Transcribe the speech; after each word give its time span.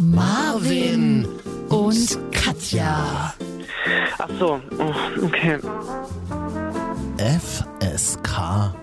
Marvin 0.00 1.28
und 1.68 2.18
Katja. 2.32 3.34
Ach 4.18 4.28
so, 4.38 4.60
oh, 4.78 5.24
okay. 5.26 5.58
FSK 7.18 8.74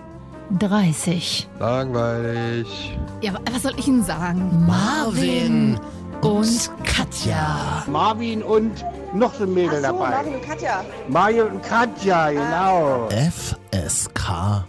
30. 0.58 1.48
Langweilig. 1.58 2.96
Ja, 3.20 3.34
wa- 3.34 3.40
was 3.52 3.62
soll 3.64 3.72
ich 3.76 3.88
Ihnen 3.88 4.02
sagen? 4.04 4.64
Marvin 4.66 5.78
und 6.22 6.70
Katja. 6.84 7.82
Marvin 7.88 8.42
und 8.42 8.84
noch 9.12 9.34
so 9.34 9.44
ein 9.44 9.54
Mädel 9.54 9.70
Ach 9.84 9.90
so, 9.90 9.98
dabei. 9.98 10.10
Marvin 10.10 10.34
und 10.34 10.42
Katja. 10.42 10.84
Mario 11.08 11.46
und 11.46 11.62
Katja, 11.62 12.30
genau. 12.30 13.08
FSK 13.10 14.64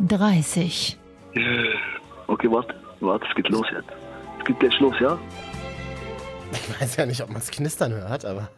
30. 0.00 0.98
Okay, 2.26 2.50
warte, 2.50 2.74
warte, 3.00 3.24
es 3.28 3.34
geht 3.36 3.48
los 3.48 3.66
jetzt. 3.72 3.88
Es 4.40 4.44
geht 4.44 4.58
gleich 4.60 4.80
los, 4.80 4.94
ja? 5.00 5.16
Ich 6.54 6.80
weiß 6.80 6.96
ja 6.96 7.06
nicht, 7.06 7.20
ob 7.22 7.30
man 7.30 7.40
es 7.40 7.50
knistern 7.50 7.92
hört, 7.92 8.24
aber. 8.24 8.48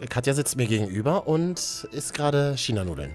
Katja 0.08 0.34
sitzt 0.34 0.56
mir 0.56 0.66
gegenüber 0.66 1.26
und 1.26 1.88
isst 1.92 2.14
gerade 2.14 2.54
Chinanudeln. 2.56 3.14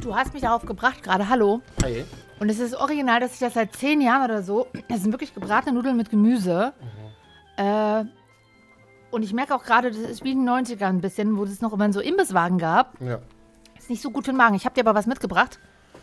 Du 0.00 0.14
hast 0.14 0.32
mich 0.32 0.42
darauf 0.42 0.64
gebracht 0.64 1.02
gerade, 1.02 1.28
hallo. 1.28 1.60
Hi. 1.82 2.04
Und 2.38 2.48
es 2.48 2.60
ist 2.60 2.74
original, 2.74 3.18
dass 3.20 3.34
ich 3.34 3.40
das 3.40 3.54
seit 3.54 3.74
zehn 3.74 4.00
Jahren 4.00 4.30
oder 4.30 4.42
so, 4.42 4.68
das 4.88 5.02
sind 5.02 5.12
wirklich 5.12 5.34
gebratene 5.34 5.74
Nudeln 5.74 5.96
mit 5.96 6.08
Gemüse. 6.10 6.72
Äh, 7.56 8.04
und 9.10 9.22
ich 9.22 9.32
merke 9.32 9.54
auch 9.54 9.64
gerade, 9.64 9.90
das 9.90 9.98
ist 9.98 10.22
wie 10.22 10.32
in 10.32 10.44
den 10.44 10.48
90ern 10.48 10.84
ein 10.84 11.00
bisschen, 11.00 11.36
wo 11.36 11.44
es 11.44 11.60
noch 11.60 11.72
immer 11.72 11.92
so 11.92 12.00
Imbisswagen 12.00 12.58
gab. 12.58 13.00
Ja. 13.00 13.18
Ist 13.76 13.90
nicht 13.90 14.02
so 14.02 14.10
gut 14.10 14.26
für 14.26 14.32
den 14.32 14.36
Magen. 14.36 14.54
Ich 14.54 14.64
habe 14.64 14.74
dir 14.74 14.82
aber 14.82 14.94
was 14.96 15.06
mitgebracht. 15.06 15.58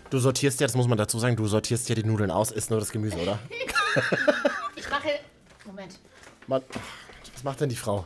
Du 0.10 0.20
sortierst 0.20 0.60
ja, 0.60 0.68
das 0.68 0.76
muss 0.76 0.88
man 0.88 0.98
dazu 0.98 1.18
sagen, 1.20 1.36
du 1.36 1.48
sortierst 1.48 1.88
ja 1.88 1.96
die 1.96 2.04
Nudeln 2.04 2.32
aus, 2.32 2.52
isst 2.52 2.70
nur 2.70 2.80
das 2.80 2.92
Gemüse, 2.92 3.18
oder? 3.18 3.40
Ich 4.76 4.90
mache. 4.90 5.10
Moment. 5.66 6.00
Man, 6.48 6.62
was 7.34 7.44
macht 7.44 7.62
denn 7.62 7.70
die 7.70 7.76
Frau? 7.76 8.06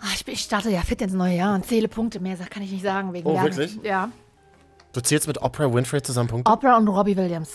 Ah, 0.00 0.06
ich, 0.14 0.24
bin- 0.24 0.34
ich 0.34 0.40
starte 0.40 0.70
ja 0.70 0.80
fit 0.82 1.00
ins 1.02 1.12
neue 1.12 1.36
Jahr 1.36 1.54
und 1.54 1.64
zähle 1.66 1.88
Punkte. 1.88 2.20
Mehr 2.20 2.36
kann 2.36 2.62
ich 2.62 2.70
nicht 2.72 2.82
sagen. 2.82 3.12
Wegen 3.12 3.26
Oh, 3.28 3.32
Lernen. 3.32 3.56
wirklich? 3.56 3.78
Ja. 3.82 4.10
Du 4.92 5.00
zählst 5.00 5.26
mit 5.26 5.40
Oprah 5.42 5.72
Winfrey 5.72 6.02
zusammen 6.02 6.28
Punkte? 6.28 6.50
Oprah 6.50 6.76
und 6.76 6.88
Robbie 6.88 7.16
Williams. 7.16 7.50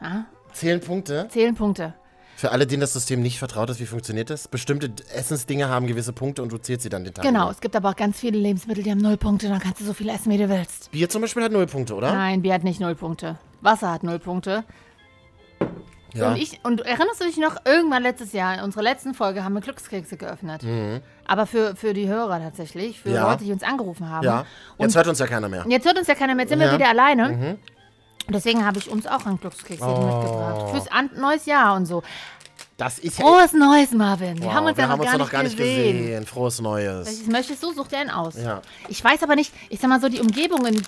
Ja, 0.00 0.26
Zählen 0.52 0.80
Punkte? 0.80 1.28
zählen 1.30 1.54
Punkte. 1.54 1.94
Für 2.36 2.50
alle, 2.50 2.66
denen 2.66 2.80
das 2.80 2.92
System 2.92 3.22
nicht 3.22 3.38
vertraut 3.38 3.70
ist, 3.70 3.78
wie 3.78 3.86
funktioniert 3.86 4.28
das? 4.30 4.48
Bestimmte 4.48 4.90
Essensdinge 5.14 5.68
haben 5.68 5.86
gewisse 5.86 6.12
Punkte 6.12 6.42
und 6.42 6.50
du 6.50 6.58
zählst 6.58 6.82
sie 6.82 6.88
dann 6.88 7.04
den 7.04 7.14
Tag. 7.14 7.24
Genau, 7.24 7.42
über. 7.44 7.50
es 7.52 7.60
gibt 7.60 7.76
aber 7.76 7.90
auch 7.90 7.96
ganz 7.96 8.18
viele 8.18 8.36
Lebensmittel, 8.38 8.82
die 8.82 8.90
haben 8.90 8.98
null 8.98 9.16
Punkte. 9.16 9.48
Dann 9.48 9.60
kannst 9.60 9.80
du 9.80 9.84
so 9.84 9.92
viel 9.94 10.08
essen, 10.08 10.32
wie 10.32 10.38
du 10.38 10.48
willst. 10.48 10.90
Bier 10.90 11.08
zum 11.08 11.22
Beispiel 11.22 11.44
hat 11.44 11.52
null 11.52 11.66
Punkte, 11.66 11.94
oder? 11.94 12.12
Nein, 12.12 12.42
Bier 12.42 12.54
hat 12.54 12.64
nicht 12.64 12.80
null 12.80 12.94
Punkte. 12.96 13.38
Wasser 13.62 13.90
hat 13.92 14.02
null 14.02 14.18
Punkte. 14.18 14.64
Ja. 16.14 16.28
Und, 16.32 16.36
ich, 16.36 16.60
und 16.62 16.82
erinnerst 16.82 17.20
du 17.20 17.24
dich 17.24 17.38
noch, 17.38 17.56
irgendwann 17.64 18.02
letztes 18.02 18.34
Jahr, 18.34 18.52
in 18.54 18.60
unserer 18.60 18.82
letzten 18.82 19.14
Folge, 19.14 19.44
haben 19.44 19.54
wir 19.54 19.62
Glückskekse 19.62 20.18
geöffnet. 20.18 20.62
Aber 21.26 21.46
für, 21.46 21.74
für 21.74 21.94
die 21.94 22.06
Hörer 22.06 22.38
tatsächlich, 22.38 23.00
für 23.00 23.08
Mhm. 23.08 23.14
Ja. 23.14 23.30
Leute, 23.30 23.44
die 23.44 23.52
uns 23.52 23.62
angerufen 23.62 24.10
haben. 24.10 24.24
ja. 24.24 24.40
Und 24.76 24.86
Jetzt 24.86 24.96
hört 24.96 25.06
uns 25.08 25.18
ja 25.20 25.26
keiner 25.26 25.48
mehr. 25.48 25.64
jetzt 25.68 25.86
hört 25.86 25.96
uns 25.96 26.06
ja 26.08 26.14
keiner 26.14 26.34
mehr, 26.34 26.42
jetzt 26.42 26.50
sind 26.50 26.60
Ja. 26.60 26.66
Mhm. 26.66 26.70
wir 26.72 26.78
wieder 26.78 26.88
alleine. 26.90 27.56
Und 28.26 28.34
deswegen 28.36 28.64
habe 28.66 28.78
ich 28.78 28.90
uns 28.90 29.06
auch 29.06 29.24
einen 29.24 29.40
Glückskeks 29.40 29.82
hier 29.82 29.88
Oh. 29.88 30.00
mitgebracht. 30.00 30.70
Fürs 30.72 30.88
an 30.92 31.10
neues 31.16 31.46
Jahr 31.46 31.74
und 31.76 31.86
so. 31.86 32.02
Das 32.76 32.98
ist. 32.98 33.16
Frohes 33.16 33.52
Neues, 33.52 33.92
Marvin. 33.92 34.38
Wir 34.38 34.46
Wow, 34.46 34.54
haben 34.54 34.66
uns 34.66 34.76
wir 34.76 34.82
ja 34.84 34.88
noch, 34.88 34.98
haben 34.98 35.04
gar, 35.04 35.18
noch 35.18 35.30
gar 35.30 35.42
nicht 35.44 35.56
gesehen. 35.56 35.98
gesehen. 35.98 36.26
Frohes 36.26 36.60
Neues. 36.60 37.06
Welches 37.06 37.26
möchtest 37.26 37.62
du? 37.62 37.72
Such 37.72 37.88
dir 37.88 37.98
einen 37.98 38.10
aus. 38.10 38.34
Ja. 38.36 38.60
Ich 38.88 39.02
weiß 39.02 39.22
aber 39.22 39.34
nicht, 39.36 39.52
ich 39.70 39.78
sag 39.80 39.88
mal 39.88 40.00
so, 40.00 40.08
die 40.08 40.20
Umgebung, 40.20 40.66
in 40.66 40.82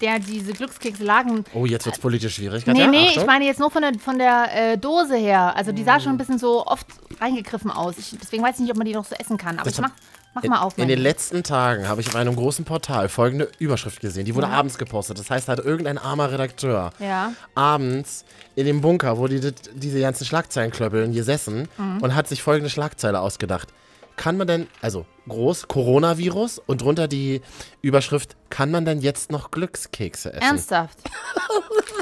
der 0.00 0.18
diese 0.18 0.52
Glückskekse 0.52 1.04
lagen. 1.04 1.44
Oh, 1.54 1.66
jetzt 1.66 1.86
wird's 1.86 1.98
politisch 1.98 2.34
schwierig. 2.36 2.66
Nee, 2.66 2.72
Katja. 2.72 2.86
nee, 2.88 3.08
Achtung. 3.08 3.22
ich 3.22 3.26
meine 3.26 3.44
jetzt 3.44 3.60
nur 3.60 3.70
von 3.70 3.82
der, 3.82 3.92
von 3.98 4.18
der 4.18 4.72
äh, 4.72 4.78
Dose 4.78 5.16
her. 5.16 5.54
Also 5.56 5.72
die 5.72 5.84
sah 5.84 6.00
schon 6.00 6.12
ein 6.12 6.18
bisschen 6.18 6.38
so 6.38 6.66
oft 6.66 6.86
reingegriffen 7.20 7.70
aus. 7.70 7.94
Ich, 7.98 8.16
deswegen 8.20 8.42
weiß 8.42 8.56
ich 8.56 8.60
nicht, 8.62 8.70
ob 8.70 8.76
man 8.76 8.86
die 8.86 8.94
noch 8.94 9.04
so 9.04 9.14
essen 9.14 9.36
kann. 9.38 9.56
Aber 9.58 9.64
Das 9.64 9.74
ich 9.74 9.80
mach, 9.80 9.90
mach 10.34 10.42
mal 10.44 10.60
auf. 10.62 10.76
in 10.78 10.88
den 10.88 10.98
letzten 10.98 11.42
Tagen 11.44 11.86
habe 11.88 12.00
ich 12.00 12.08
auf 12.08 12.16
einem 12.16 12.34
großen 12.36 12.64
Portal 12.64 13.08
folgende 13.08 13.50
Überschrift 13.58 14.00
gesehen. 14.00 14.24
Die 14.24 14.34
wurde 14.34 14.48
abends 14.48 14.78
gepostet. 14.78 15.18
Das 15.18 15.30
heißt, 15.30 15.48
da 15.48 15.52
hat 15.52 15.60
irgendein 15.60 15.98
armer 15.98 16.30
Redakteur 16.32 16.90
Ja. 16.98 17.32
abends 17.54 18.24
in 18.56 18.66
dem 18.66 18.80
Bunker, 18.80 19.18
wo 19.18 19.26
die 19.28 19.40
dit- 19.40 19.70
diese 19.74 20.00
ganzen 20.00 20.24
Schlagzeilen 20.24 20.70
klöppeln, 20.70 21.12
gesessen 21.12 21.68
Mhm. 21.78 21.98
und 22.02 22.14
hat 22.14 22.28
sich 22.28 22.42
folgende 22.42 22.70
Schlagzeile 22.70 23.20
ausgedacht. 23.20 23.68
Kann 24.16 24.36
man 24.36 24.46
denn, 24.46 24.66
also 24.80 25.06
groß, 25.28 25.68
Coronavirus 25.68 26.60
und 26.66 26.82
drunter 26.82 27.08
die 27.08 27.40
Überschrift, 27.82 28.36
kann 28.48 28.70
man 28.70 28.84
denn 28.84 29.00
jetzt 29.00 29.32
noch 29.32 29.50
Glückskekse 29.50 30.32
essen? 30.32 30.42
Ernsthaft. 30.42 30.98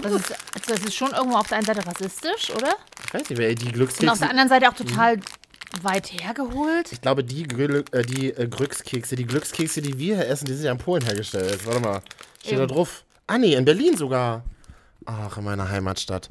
Das 0.03 0.13
ist, 0.13 0.35
das 0.67 0.81
ist 0.81 0.95
schon 0.95 1.13
irgendwo 1.13 1.37
auf 1.37 1.47
der 1.47 1.59
einen 1.59 1.67
Seite 1.67 1.87
rassistisch, 1.87 2.51
oder? 2.51 2.75
Ich 3.07 3.15
weiß 3.15 3.29
nicht, 3.29 3.39
wer 3.39 3.55
die 3.55 3.67
Und 3.67 3.71
auf 3.71 3.75
Glückskekse... 3.75 4.19
der 4.19 4.31
anderen 4.31 4.49
Seite 4.49 4.69
auch 4.69 4.75
total 4.75 5.19
weit 5.83 6.13
hergeholt. 6.13 6.93
Ich 6.93 7.01
glaube, 7.01 7.23
die, 7.23 7.45
Glück, 7.45 7.95
äh, 7.95 8.03
die 8.03 8.31
äh, 8.31 8.49
Glückskekse, 8.49 9.17
die 9.17 9.27
Glückskekse, 9.27 9.81
die 9.81 9.99
wir 9.99 10.17
hier 10.17 10.27
essen, 10.27 10.47
die 10.47 10.55
sind 10.55 10.65
ja 10.65 10.73
in 10.73 10.79
Polen 10.79 11.05
hergestellt. 11.05 11.65
Warte 11.67 11.81
mal. 11.81 12.03
Steht 12.41 12.59
da 12.59 12.65
Eben. 12.65 12.73
drauf. 12.73 13.05
Ah, 13.27 13.39
nee, 13.39 13.55
in 13.55 13.65
Berlin 13.65 13.97
sogar. 13.97 14.43
Ach, 15.07 15.37
in 15.37 15.45
meiner 15.45 15.71
Heimatstadt. 15.71 16.29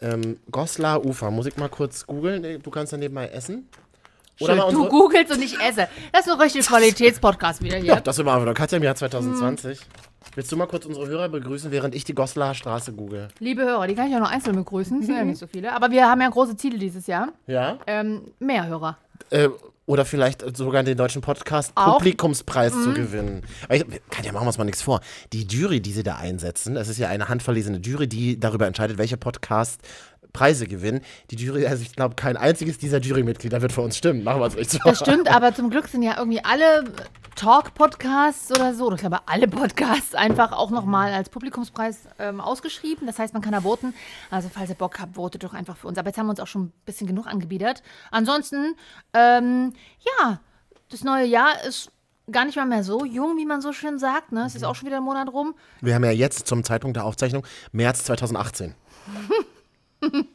Ähm, 0.00 0.38
Goslar 0.50 1.04
Ufer. 1.04 1.30
Muss 1.30 1.46
ich 1.46 1.56
mal 1.56 1.68
kurz 1.68 2.06
googeln? 2.06 2.62
Du 2.62 2.70
kannst 2.70 2.92
daneben 2.92 3.14
mal 3.14 3.26
essen. 3.26 3.68
Oder 4.40 4.56
du 4.56 4.64
unsere, 4.66 4.88
googelst 4.88 5.32
und 5.32 5.42
ich 5.42 5.58
esse. 5.60 5.88
Das 6.12 6.26
ist 6.26 6.32
ein 6.32 6.40
richtig 6.40 6.66
Qualitätspodcast 6.66 7.62
wieder 7.62 7.76
hier. 7.76 7.94
Ja, 7.94 8.00
das 8.00 8.18
immer 8.18 8.40
wieder. 8.40 8.54
Katja 8.54 8.78
im 8.78 8.84
Jahr 8.84 8.94
2020. 8.94 9.78
Willst 10.34 10.52
du 10.52 10.56
mal 10.56 10.66
kurz 10.66 10.86
unsere 10.86 11.06
Hörer 11.08 11.28
begrüßen, 11.28 11.70
während 11.70 11.94
ich 11.94 12.04
die 12.04 12.14
Goslar 12.14 12.54
Straße 12.54 12.92
google? 12.92 13.28
Liebe 13.38 13.62
Hörer, 13.62 13.86
die 13.86 13.94
kann 13.94 14.06
ich 14.06 14.12
ja 14.12 14.20
noch 14.20 14.30
einzeln 14.30 14.56
begrüßen. 14.56 15.00
Es 15.00 15.06
sind 15.06 15.16
ja 15.16 15.24
nicht 15.24 15.38
so 15.38 15.46
viele. 15.46 15.72
Aber 15.72 15.90
wir 15.90 16.08
haben 16.08 16.20
ja 16.20 16.28
große 16.28 16.56
Ziele 16.56 16.78
dieses 16.78 17.06
Jahr. 17.06 17.28
Ja? 17.46 17.78
Ähm, 17.86 18.22
mehr 18.38 18.66
Hörer. 18.66 18.96
Äh, 19.30 19.48
oder 19.86 20.04
vielleicht 20.04 20.56
sogar 20.56 20.84
den 20.84 20.96
deutschen 20.96 21.20
Podcast 21.20 21.72
Auch. 21.74 21.86
Mhm. 21.86 21.92
Publikumspreis 21.94 22.72
zu 22.72 22.94
gewinnen. 22.94 23.42
Weil 23.66 23.82
ich, 23.82 24.00
Katja, 24.08 24.30
machen 24.30 24.44
wir 24.44 24.48
uns 24.48 24.58
mal 24.58 24.64
nichts 24.64 24.82
vor. 24.82 25.00
Die 25.32 25.48
Jury, 25.48 25.80
die 25.80 25.90
sie 25.90 26.04
da 26.04 26.14
einsetzen, 26.14 26.76
das 26.76 26.88
ist 26.88 26.98
ja 26.98 27.08
eine 27.08 27.28
handverlesene 27.28 27.78
Jury, 27.78 28.06
die 28.06 28.38
darüber 28.38 28.68
entscheidet, 28.68 28.98
welche 28.98 29.16
Podcast 29.16 29.80
Preise 30.32 30.66
gewinnen. 30.66 31.00
Die 31.30 31.36
Jury, 31.36 31.66
also 31.66 31.82
ich 31.82 31.94
glaube, 31.94 32.14
kein 32.14 32.36
einziges 32.36 32.78
dieser 32.78 32.98
Jurymitglieder 32.98 33.62
wird 33.62 33.72
für 33.72 33.82
uns 33.82 33.96
stimmen. 33.96 34.24
Machen 34.24 34.40
wir 34.40 34.44
uns 34.46 34.56
nichts 34.56 34.76
vor. 34.76 34.92
Das 34.92 35.00
stimmt, 35.00 35.28
aber 35.28 35.54
zum 35.54 35.70
Glück 35.70 35.88
sind 35.88 36.02
ja 36.02 36.16
irgendwie 36.18 36.44
alle 36.44 36.84
Talk-Podcasts 37.36 38.52
oder 38.52 38.74
so, 38.74 38.86
oder 38.86 38.96
ich 38.96 39.00
glaube 39.00 39.20
alle 39.26 39.48
Podcasts 39.48 40.14
einfach 40.14 40.52
auch 40.52 40.70
nochmal 40.70 41.12
als 41.12 41.30
Publikumspreis 41.30 42.00
ähm, 42.18 42.40
ausgeschrieben. 42.40 43.06
Das 43.06 43.18
heißt, 43.18 43.32
man 43.32 43.42
kann 43.42 43.52
da 43.52 43.62
voten. 43.62 43.94
Also 44.30 44.50
falls 44.52 44.68
ihr 44.68 44.76
Bock 44.76 45.00
habt, 45.00 45.14
votet 45.14 45.42
doch 45.42 45.54
einfach 45.54 45.76
für 45.76 45.88
uns. 45.88 45.96
Aber 45.96 46.08
jetzt 46.08 46.18
haben 46.18 46.26
wir 46.26 46.30
uns 46.30 46.40
auch 46.40 46.46
schon 46.46 46.64
ein 46.64 46.72
bisschen 46.84 47.06
genug 47.06 47.26
angebiedert. 47.26 47.82
Ansonsten, 48.10 48.74
ähm, 49.14 49.72
ja, 50.00 50.40
das 50.90 51.04
neue 51.04 51.24
Jahr 51.24 51.64
ist 51.66 51.90
gar 52.30 52.44
nicht 52.44 52.56
mal 52.56 52.66
mehr 52.66 52.84
so 52.84 53.04
jung, 53.04 53.36
wie 53.36 53.46
man 53.46 53.60
so 53.60 53.72
schön 53.72 53.98
sagt. 53.98 54.32
Ne? 54.32 54.44
Es 54.44 54.54
ist 54.54 54.64
auch 54.64 54.74
schon 54.74 54.86
wieder 54.86 54.98
ein 54.98 55.02
Monat 55.02 55.32
rum. 55.32 55.54
Wir 55.80 55.94
haben 55.94 56.04
ja 56.04 56.10
jetzt 56.10 56.46
zum 56.46 56.62
Zeitpunkt 56.64 56.96
der 56.96 57.04
Aufzeichnung 57.04 57.46
März 57.72 58.04
2018. 58.04 58.74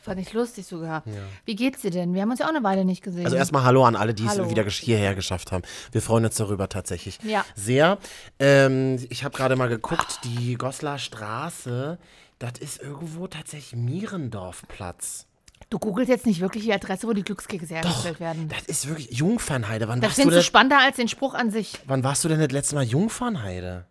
Fand 0.00 0.20
ich 0.20 0.32
lustig 0.32 0.64
sogar. 0.66 1.02
Wie 1.44 1.54
geht's 1.54 1.82
dir 1.82 1.90
denn? 1.90 2.14
Wir 2.14 2.22
haben 2.22 2.30
uns 2.30 2.38
ja 2.40 2.46
auch 2.46 2.50
eine 2.50 2.62
Weile 2.62 2.84
nicht 2.84 3.02
gesehen. 3.02 3.24
Also 3.26 3.36
erstmal 3.36 3.64
Hallo 3.64 3.84
an 3.84 3.94
alle, 3.96 4.14
die 4.14 4.24
es 4.24 4.30
Hallo. 4.30 4.48
wieder 4.48 4.62
gesch- 4.62 4.80
hierher 4.82 5.14
geschafft 5.14 5.52
haben. 5.52 5.64
Wir 5.92 6.00
freuen 6.00 6.24
uns 6.24 6.36
darüber 6.36 6.68
tatsächlich 6.68 7.18
Ja. 7.24 7.44
sehr. 7.54 7.98
Ähm, 8.38 9.04
ich 9.10 9.24
habe 9.24 9.36
gerade 9.36 9.56
mal 9.56 9.68
geguckt, 9.68 10.20
die 10.24 10.54
Goslar 10.54 10.98
Straße, 10.98 11.98
das 12.38 12.52
ist 12.60 12.80
irgendwo 12.80 13.26
tatsächlich 13.26 13.74
Mierendorfplatz. 13.78 15.26
du 15.68 15.78
googelst 15.80 16.08
jetzt 16.08 16.26
nicht 16.26 16.40
wirklich 16.40 16.62
die 16.64 16.72
Adresse, 16.72 17.08
wo 17.08 17.12
die 17.12 17.24
Glückskekse 17.24 17.74
hergestellt 17.74 18.20
werden. 18.20 18.48
Das 18.48 18.62
ist 18.66 18.86
wirklich 18.88 19.10
Jungfernheide. 19.10 19.88
Wann 19.88 20.00
Das 20.00 20.10
warst, 20.16 20.24
du 20.24 20.30
denn, 20.30 20.42
spannender 20.42 20.78
als 20.78 20.96
den 20.96 21.08
Spruch 21.08 21.34
an 21.34 21.50
sich. 21.50 21.80
wann 21.86 22.04
warst 22.04 22.22
du 22.24 22.28
denn 22.28 22.38
das 22.38 22.52
letzte 22.52 22.76
Mal 22.76 22.84
Jungfernheide? 22.84 23.84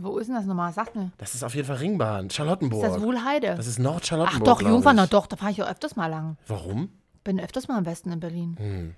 Wo 0.00 0.18
ist 0.18 0.26
denn 0.28 0.34
das 0.36 0.44
nochmal? 0.44 0.72
Sag 0.72 0.94
mir. 0.94 1.10
Das 1.18 1.34
ist 1.34 1.42
auf 1.42 1.54
jeden 1.54 1.66
Fall 1.66 1.76
Ringbahn, 1.76 2.30
Charlottenburg. 2.30 2.84
Ist 2.84 2.94
das 2.96 3.02
Wuhlheide? 3.02 3.54
Das 3.56 3.66
ist 3.66 3.78
Ach 3.78 3.84
Nordcharlottenburg. 3.84 4.44
doch, 4.44 4.58
glaub 4.58 4.70
Jungfern, 4.72 4.96
na 4.96 5.06
doch, 5.06 5.26
da 5.26 5.36
fahre 5.36 5.50
ich 5.52 5.56
ja 5.58 5.66
öfters 5.68 5.96
mal 5.96 6.06
lang. 6.08 6.36
Warum? 6.46 6.90
Bin 7.24 7.40
öfters 7.40 7.68
mal 7.68 7.78
am 7.78 7.84
besten 7.84 8.12
in 8.12 8.20
Berlin. 8.20 8.56
Hm. 8.58 8.94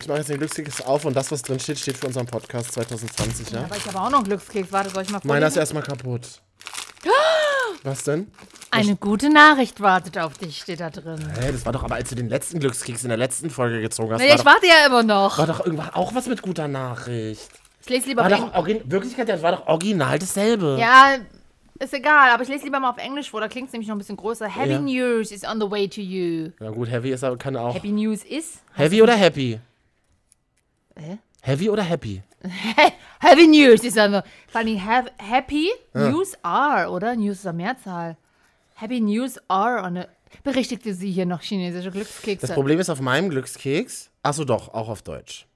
Ich 0.00 0.08
mache 0.08 0.18
jetzt 0.18 0.28
den 0.30 0.38
Glückskeks 0.38 0.80
auf 0.82 1.04
und 1.04 1.14
das, 1.14 1.30
was 1.30 1.42
drin 1.42 1.60
steht, 1.60 1.78
steht 1.78 1.96
für 1.98 2.06
unseren 2.06 2.26
Podcast 2.26 2.72
2020, 2.72 3.50
ja? 3.50 3.64
Aber 3.64 3.76
ich 3.76 3.86
habe 3.86 4.00
auch 4.00 4.08
noch 4.10 4.18
einen 4.18 4.28
Glückskeks. 4.28 4.72
Warte, 4.72 4.88
soll 4.90 5.02
ich 5.02 5.10
mal 5.10 5.20
Meiner 5.24 5.46
ist 5.48 5.54
vorlesen? 5.54 5.76
erstmal 5.76 5.82
kaputt. 5.82 6.40
Was 7.82 8.04
denn? 8.04 8.30
Eine 8.70 8.96
gute 8.96 9.30
Nachricht 9.30 9.80
wartet 9.80 10.16
auf 10.18 10.38
dich, 10.38 10.58
steht 10.60 10.80
da 10.80 10.90
drin. 10.90 11.18
Hä, 11.40 11.50
das 11.52 11.64
war 11.66 11.72
doch 11.72 11.82
aber, 11.82 11.96
als 11.96 12.08
du 12.10 12.14
den 12.14 12.28
letzten 12.28 12.60
Glückskeks 12.60 13.02
in 13.02 13.08
der 13.08 13.18
letzten 13.18 13.50
Folge 13.50 13.80
gezogen 13.80 14.12
hast, 14.12 14.20
Nee, 14.20 14.28
ich 14.28 14.36
doch, 14.36 14.44
warte 14.44 14.66
ja 14.66 14.86
immer 14.86 15.02
noch. 15.02 15.38
war 15.38 15.46
doch 15.46 15.64
irgendwas 15.64 15.94
auch 15.94 16.14
was 16.14 16.26
mit 16.26 16.40
guter 16.42 16.68
Nachricht. 16.68 17.48
Ich 17.82 17.88
lese 17.88 18.08
lieber 18.08 18.22
War 18.22 18.26
auf 18.32 18.32
doch 18.32 18.38
Englisch. 18.46 18.56
origin 18.58 18.90
Wirklichkeit, 18.90 19.28
das 19.28 19.42
war 19.42 19.52
doch 19.52 19.66
original 19.66 20.18
dasselbe. 20.18 20.76
Ja, 20.78 21.16
ist 21.78 21.94
egal, 21.94 22.30
aber 22.30 22.42
ich 22.42 22.48
lese 22.48 22.64
lieber 22.64 22.78
mal 22.78 22.90
auf 22.90 22.98
Englisch 22.98 23.30
vor, 23.30 23.40
da 23.40 23.48
klingt 23.48 23.68
es 23.68 23.72
nämlich 23.72 23.88
noch 23.88 23.94
ein 23.96 23.98
bisschen 23.98 24.16
größer. 24.16 24.46
Happy 24.46 24.72
Ja. 24.72 24.80
News 24.80 25.32
is 25.32 25.44
on 25.44 25.60
the 25.60 25.70
way 25.70 25.88
to 25.88 26.00
you. 26.00 26.50
Na 26.60 26.70
gut, 26.70 26.90
Heavy 26.90 27.10
ist 27.10 27.24
aber 27.24 27.38
kann 27.38 27.56
auch. 27.56 27.74
Heavy, 27.74 27.88
Happy 27.88 27.92
News 27.92 28.24
is. 28.24 28.60
oder 29.02 29.16
Happy? 29.16 29.58
Hä? 30.96 31.18
Heavy 31.42 31.70
oder 31.70 31.82
happy? 31.82 32.22
Heavy 33.20 33.46
News 33.46 33.82
ist 33.82 33.96
aber. 33.98 34.24
Vor 34.48 34.60
allem 34.60 34.76
Happy 34.76 35.70
News 35.94 36.34
are, 36.42 36.90
oder? 36.90 37.16
News 37.16 37.38
ist 37.38 37.46
eine 37.46 37.56
Mehrzahl. 37.56 38.16
Happy 38.74 39.00
News 39.00 39.38
are. 39.48 39.82
Und 39.86 40.06
berichtigte 40.42 40.94
sie 40.94 41.10
hier 41.10 41.26
noch 41.26 41.40
chinesische 41.40 41.90
Glückskekse. 41.90 42.46
Das 42.46 42.54
Problem 42.54 42.78
ist 42.78 42.90
auf 42.90 43.00
meinem 43.00 43.30
Glückskeks. 43.30 44.10
Achso, 44.22 44.44
doch, 44.44 44.72
auch 44.74 44.88
auf 44.88 45.02
Deutsch. 45.02 45.46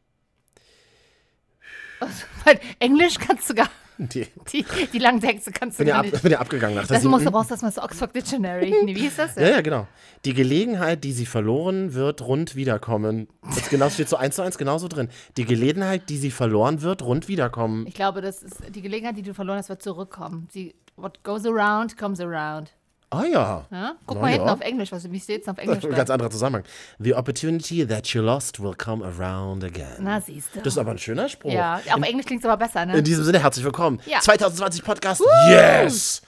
Weil 2.44 2.60
Englisch 2.78 3.18
kannst 3.18 3.48
du 3.50 3.54
gar. 3.54 3.68
Die, 3.96 4.26
Die, 4.50 4.64
die 4.92 4.98
langen 4.98 5.20
Texte 5.20 5.52
kannst 5.52 5.78
du 5.78 5.84
bin, 5.84 5.88
ja 5.88 5.94
gar 5.94 6.04
ab, 6.04 6.10
nicht. 6.10 6.20
bin 6.20 6.32
ja 6.32 6.40
abgegangen 6.40 6.74
nach 6.74 6.84
der 6.84 6.96
Das 6.96 7.04
musst 7.04 7.24
du 7.26 7.30
brauchst 7.30 7.52
erstmal 7.52 7.70
das 7.70 7.82
Oxford 7.82 8.12
Dictionary. 8.12 8.74
Nee, 8.84 8.92
wie 8.96 9.02
hieß 9.02 9.14
das? 9.14 9.36
Ja, 9.36 9.50
ja, 9.50 9.60
genau. 9.60 9.86
Die 10.24 10.34
Gelegenheit, 10.34 11.04
die 11.04 11.12
sie 11.12 11.26
verloren 11.26 11.94
wird, 11.94 12.20
rund 12.26 12.56
wiederkommen. 12.56 13.28
Das 13.54 13.68
genau 13.68 13.88
steht 13.90 14.08
so 14.08 14.16
eins 14.16 14.34
zu 14.34 14.42
eins 14.42 14.58
genauso 14.58 14.88
drin. 14.88 15.10
Die 15.36 15.44
Gelegenheit, 15.44 16.08
die 16.08 16.16
sie 16.16 16.32
verloren 16.32 16.82
wird, 16.82 17.02
rund 17.02 17.28
wiederkommen. 17.28 17.86
Ich 17.86 17.94
glaube, 17.94 18.20
das 18.20 18.42
ist 18.42 18.56
die 18.74 18.82
Gelegenheit, 18.82 19.16
die 19.16 19.22
du 19.22 19.32
verloren 19.32 19.58
hast, 19.58 19.68
wird 19.68 19.80
zurückkommen. 19.80 20.48
Sie, 20.50 20.74
what 20.96 21.22
goes 21.22 21.46
around, 21.46 21.96
comes 21.96 22.18
around. 22.20 22.72
Ah 23.10 23.24
ja. 23.24 23.64
Ja? 23.70 23.94
Guck 24.06 24.16
Na 24.16 24.22
mal 24.22 24.32
hinten 24.32 24.46
ja. 24.48 24.52
auf 24.54 24.60
Englisch, 24.60 24.90
was 24.90 25.10
wie 25.10 25.20
steht's 25.20 25.46
auf 25.48 25.56
Das 25.56 25.64
Englisch? 25.64 25.96
ganz 25.96 26.10
anderer 26.10 26.30
Zusammenhang. 26.30 26.64
The 26.98 27.14
opportunity 27.14 27.86
that 27.86 28.08
you 28.08 28.20
lost 28.22 28.60
will 28.60 28.74
come 28.74 29.04
around 29.04 29.62
again. 29.62 29.86
Na, 30.00 30.20
siehst 30.20 30.48
du. 30.54 30.60
Das 30.60 30.74
ist 30.74 30.78
aber 30.78 30.90
ein 30.92 30.98
schöner 30.98 31.28
Spruch. 31.28 31.52
ja, 31.52 31.80
auf 31.92 32.02
Englisch 32.02 32.26
klingt 32.26 32.42
es 32.42 32.48
aber 32.48 32.56
besser, 32.64 32.84
ne? 32.86 32.98
In 32.98 33.04
diesem 33.04 33.24
Sinne, 33.24 33.38
herzlich 33.40 33.64
willkommen. 33.64 34.00
Ja. 34.06 34.20
2020 34.20 34.82
Podcast. 34.82 35.22
Yes! 35.48 36.22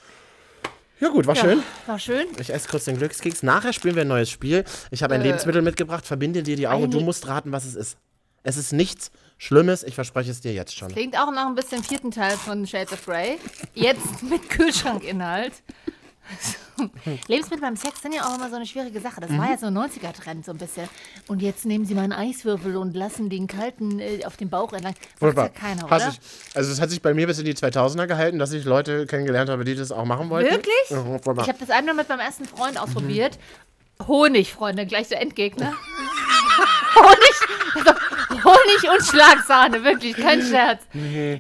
Ja 1.01 1.09
gut, 1.09 1.27
war 1.27 1.37
schön. 1.37 1.63
War 1.87 1.99
schön. 1.99 2.27
Ich 2.39 2.51
esse 2.53 2.69
kurz 2.69 2.85
den 2.85 2.97
Glückskeks. 2.97 3.43
Nachher 3.43 3.73
spielen 3.75 3.97
wir 3.97 4.03
ein 4.03 4.09
neues 4.09 4.31
Spiel. 4.31 4.65
Ich 4.91 5.03
habe 5.03 5.15
ein 5.15 5.23
Lebensmittel 5.23 5.61
mitgebracht. 5.61 6.07
Verbinde 6.07 6.43
dir 6.43 6.57
die 6.57 6.69
Augen 6.69 6.85
und 6.85 6.95
du 6.95 7.01
Äh. 7.01 7.03
musst 7.05 7.27
raten, 7.27 7.53
was 7.53 7.65
es 7.67 7.75
ist. 7.75 7.99
Es 8.45 8.57
ist 8.57 8.73
nichts 8.73 9.11
Schlimmes. 9.39 9.83
Ich 9.83 9.95
verspreche 9.95 10.31
es 10.31 10.41
dir 10.41 10.55
jetzt 10.55 10.75
schon. 10.75 10.89
Klingt 10.89 11.19
auch 11.19 11.31
nach 11.33 11.47
ein 11.49 11.55
bisschen 11.55 11.83
vierten 11.83 12.13
Teil 12.13 12.31
von 12.39 12.67
Shades 12.67 12.93
of 12.95 13.05
Grey. 13.05 13.39
Jetzt 13.75 14.23
mit 14.23 14.49
Kühlschrankinhalt. 14.49 15.53
Lebensmittel 17.29 17.63
beim 17.63 17.77
Sex 17.77 18.03
sind 18.03 18.15
ja 18.15 18.23
auch 18.27 18.37
immer 18.37 18.51
so 18.51 18.57
eine 18.57 18.67
schwierige 18.67 19.01
Sache. 19.01 19.21
Das 19.21 19.31
Mhm. 19.31 19.39
war 19.39 19.51
ja 19.51 19.57
so 19.57 19.67
ein 19.67 19.75
90er-Trend 19.75 20.45
so 20.45 20.53
ein 20.53 20.59
bisschen. 20.59 20.89
Und 21.27 21.41
jetzt 21.41 21.65
nehmen 21.65 21.87
sie 21.87 21.95
mal 21.95 22.03
einen 22.03 22.13
Eiswürfel 22.13 22.77
und 22.77 22.95
lassen 22.95 23.31
den 23.31 23.47
kalten 23.47 23.99
äh, 23.99 24.25
auf 24.27 24.37
dem 24.37 24.51
Bauch 24.51 24.73
entlang. 24.73 24.93
Macht 24.95 25.05
ja 25.05 25.21
Wunderbar. 25.21 25.49
keiner, 25.51 25.91
Hass 25.91 26.03
oder? 26.03 26.13
ich. 26.13 26.57
Also 26.57 26.73
es 26.73 26.81
hat 26.81 26.91
sich 26.91 27.01
bei 27.01 27.15
mir 27.15 27.27
bis 27.27 27.39
in 27.39 27.45
die 27.47 27.55
2000er 27.55 28.07
gehalten, 28.07 28.39
dass 28.39 28.53
ich 28.53 28.65
Leute 28.65 29.07
kennengelernt 29.07 29.49
habe, 29.51 29.65
die 29.65 29.75
das 29.75 29.91
auch 29.93 30.05
machen 30.05 30.29
wollten. 30.29 30.51
Wirklich? 30.51 30.75
Wunderbar. 30.91 31.45
Ich 31.45 31.49
habe 31.49 31.59
das 31.59 31.71
einmal 31.71 31.95
mit 31.95 32.09
meinem 32.09 32.21
ersten 32.21 32.45
Freund 32.45 32.79
ausprobiert. 32.81 33.39
Honig, 34.07 34.53
Freunde, 34.53 34.85
gleich 34.85 35.09
der 35.09 35.23
Endgegner. 35.23 35.73
Honig, 36.97 37.77
also 37.77 37.91
Honig 38.45 38.91
und 38.91 39.05
Schlagsahne, 39.05 39.85
wirklich, 39.85 40.17
kein 40.17 40.43
Scherz. 40.43 40.83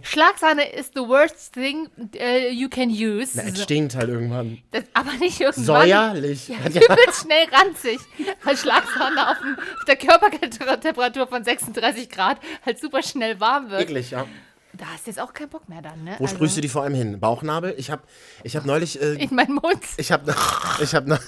Schlagsahne 0.02 0.69
ist 0.72 0.93
the 0.94 1.00
worst 1.00 1.52
thing 1.52 1.88
uh, 1.98 2.50
you 2.52 2.69
can 2.69 2.90
use. 2.90 3.32
Na, 3.34 3.43
es 3.44 3.62
stinkt 3.62 3.94
halt 3.94 4.08
irgendwann. 4.08 4.58
Das, 4.70 4.84
aber 4.94 5.12
nicht 5.14 5.40
irgendwann. 5.40 5.64
Säuerlich. 5.64 6.48
Ja, 6.48 6.56
ja- 6.69 6.81
übelst 6.93 7.22
schnell 7.22 7.46
ranzig, 7.52 7.98
weil 8.44 8.56
Schlagsahne 8.56 9.31
auf, 9.31 9.38
dem, 9.38 9.56
auf 9.58 9.84
der 9.87 9.96
Körpertemperatur 9.96 11.26
von 11.26 11.44
36 11.44 12.08
Grad 12.08 12.38
halt 12.64 12.78
super 12.81 13.02
schnell 13.02 13.38
warm 13.40 13.70
wird. 13.70 13.82
Eklig, 13.82 14.10
ja. 14.10 14.26
Da 14.72 14.84
hast 14.93 15.06
du 15.06 15.10
jetzt 15.10 15.20
auch 15.20 15.32
keinen 15.32 15.48
Bock 15.48 15.69
mehr 15.70 15.81
dann, 15.81 16.04
ne? 16.04 16.16
Wo 16.19 16.26
sprühst 16.26 16.56
du 16.56 16.60
die 16.60 16.69
vor 16.69 16.82
allem 16.82 16.93
hin? 16.94 17.19
Bauchnabel? 17.19 17.75
Ich 17.78 17.90
habe 17.90 18.02
ich 18.44 18.56
hab 18.56 18.66
neulich... 18.66 19.00
Äh, 19.00 19.14
In 19.14 19.34
meinen 19.34 19.54
Mund. 19.54 19.81
ich 19.96 20.12
habe... 20.12 20.34
Ich 20.82 20.94
habe 20.94 21.08
noch... 21.08 21.20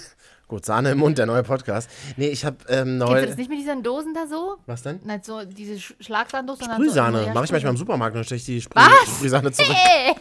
Gut, 0.49 0.65
Sahne 0.65 0.93
im 0.93 0.99
Mund, 0.99 1.19
der 1.19 1.27
neue 1.27 1.43
Podcast. 1.43 1.91
Nee, 2.17 2.29
ich 2.29 2.45
habe 2.45 2.57
ähm, 2.69 2.99
du 2.99 3.05
neulich... 3.05 3.27
das 3.27 3.37
nicht 3.37 3.51
mit 3.51 3.59
diesen 3.59 3.83
Dosen 3.83 4.15
da 4.15 4.27
so? 4.27 4.57
Was 4.65 4.83
denn? 4.83 4.99
Nicht 5.05 5.27
so 5.27 5.45
diese 5.45 5.75
Sch- 5.75 5.93
Schlagsahndose. 6.01 6.65
Sprühsahne. 6.65 7.21
So, 7.21 7.27
ja, 7.27 7.35
Mache 7.35 7.45
ich 7.45 7.53
manchmal 7.53 7.73
im. 7.73 7.77
Supermarkt 7.77 8.17
und 8.17 8.25
stelle 8.25 8.39
ich 8.39 8.47
die 8.47 8.63
Sprüh 8.63 8.81
Was? 8.81 9.17
Sprühsahne 9.17 9.53
zurück. 9.53 9.69
Ey! 10.07 10.15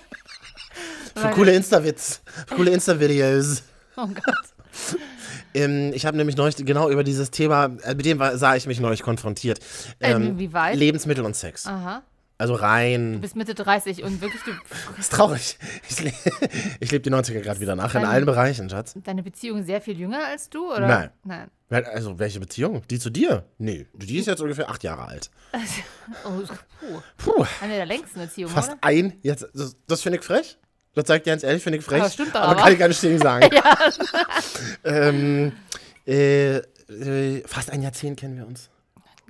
Für 1.15 1.29
coole 1.29 1.53
Insta-Witz. 1.53 2.21
Für 2.45 2.55
coole 2.55 2.71
Insta-Videos. 2.71 3.63
Oh 3.95 4.05
Gott. 4.07 4.97
Ähm, 5.53 5.91
ich 5.93 6.05
habe 6.05 6.17
nämlich 6.17 6.35
neulich 6.37 6.55
genau 6.57 6.89
über 6.91 7.03
dieses 7.03 7.31
Thema, 7.31 7.71
äh, 7.81 7.95
mit 7.95 8.05
dem 8.05 8.19
war, 8.19 8.37
sah 8.37 8.55
ich 8.55 8.67
mich 8.67 8.79
neulich 8.79 9.01
konfrontiert. 9.01 9.59
Ähm, 9.99 10.21
inwieweit? 10.27 10.75
Lebensmittel 10.77 11.25
und 11.25 11.35
Sex. 11.35 11.65
Aha. 11.65 12.03
Also 12.39 12.53
rein. 12.53 13.13
Du 13.13 13.19
bist 13.19 13.35
Mitte 13.35 13.55
30 13.55 14.03
und 14.03 14.21
wirklich, 14.21 14.41
du, 14.43 14.51
ist 14.99 15.11
traurig. 15.11 15.57
Ich, 15.89 15.99
le 16.01 16.13
ich 16.79 16.91
lebe 16.91 17.01
die 17.01 17.09
90er 17.11 17.41
gerade 17.41 17.59
wieder 17.59 17.75
nach, 17.75 17.95
in 17.95 18.01
Dein- 18.01 18.09
allen 18.11 18.25
Bereichen, 18.25 18.69
Schatz. 18.69 18.93
deine 19.03 19.23
Beziehung 19.23 19.63
sehr 19.63 19.81
viel 19.81 19.99
jünger 19.99 20.23
als 20.25 20.49
du? 20.49 20.71
Oder? 20.71 20.87
Nein. 20.87 21.09
Nein. 21.23 21.49
Also, 21.85 22.17
welche 22.19 22.39
Beziehung? 22.39 22.81
Die 22.89 22.99
zu 22.99 23.09
dir? 23.09 23.43
Nee, 23.57 23.87
die 23.93 24.19
ist 24.19 24.27
jetzt 24.27 24.39
ungefähr 24.41 24.69
acht 24.69 24.83
Jahre 24.83 25.05
alt. 25.05 25.31
Oh, 26.23 26.41
puh. 26.79 27.01
Puh, 27.17 27.45
Eine 27.61 27.75
der 27.75 27.85
längsten 27.85 28.19
Beziehungen, 28.19 28.53
fast 28.53 28.69
oder? 28.71 28.77
ein. 28.81 29.13
Jetzt, 29.21 29.45
das, 29.53 29.75
das 29.87 30.01
finde 30.01 30.19
ich 30.19 30.23
frech. 30.23 30.57
Das 30.93 31.05
sagt 31.07 31.25
dir 31.25 31.31
ganz 31.31 31.43
ehrlich, 31.43 31.61
finde 31.61 31.79
ich 31.79 31.85
frech. 31.85 31.99
Aber 32.01 32.09
stimmt 32.09 32.33
aber 32.35 32.47
aber. 32.49 32.61
kann 32.61 32.71
ich 32.73 32.79
gar 32.79 32.87
nicht 32.87 32.97
stehen 32.97 33.19
sagen. 33.19 33.49
ähm, 34.83 35.51
äh, 36.05 36.57
äh, 36.57 37.43
fast 37.45 37.69
ein 37.71 37.81
Jahrzehnt 37.81 38.19
kennen 38.19 38.37
wir 38.37 38.47
uns. 38.47 38.69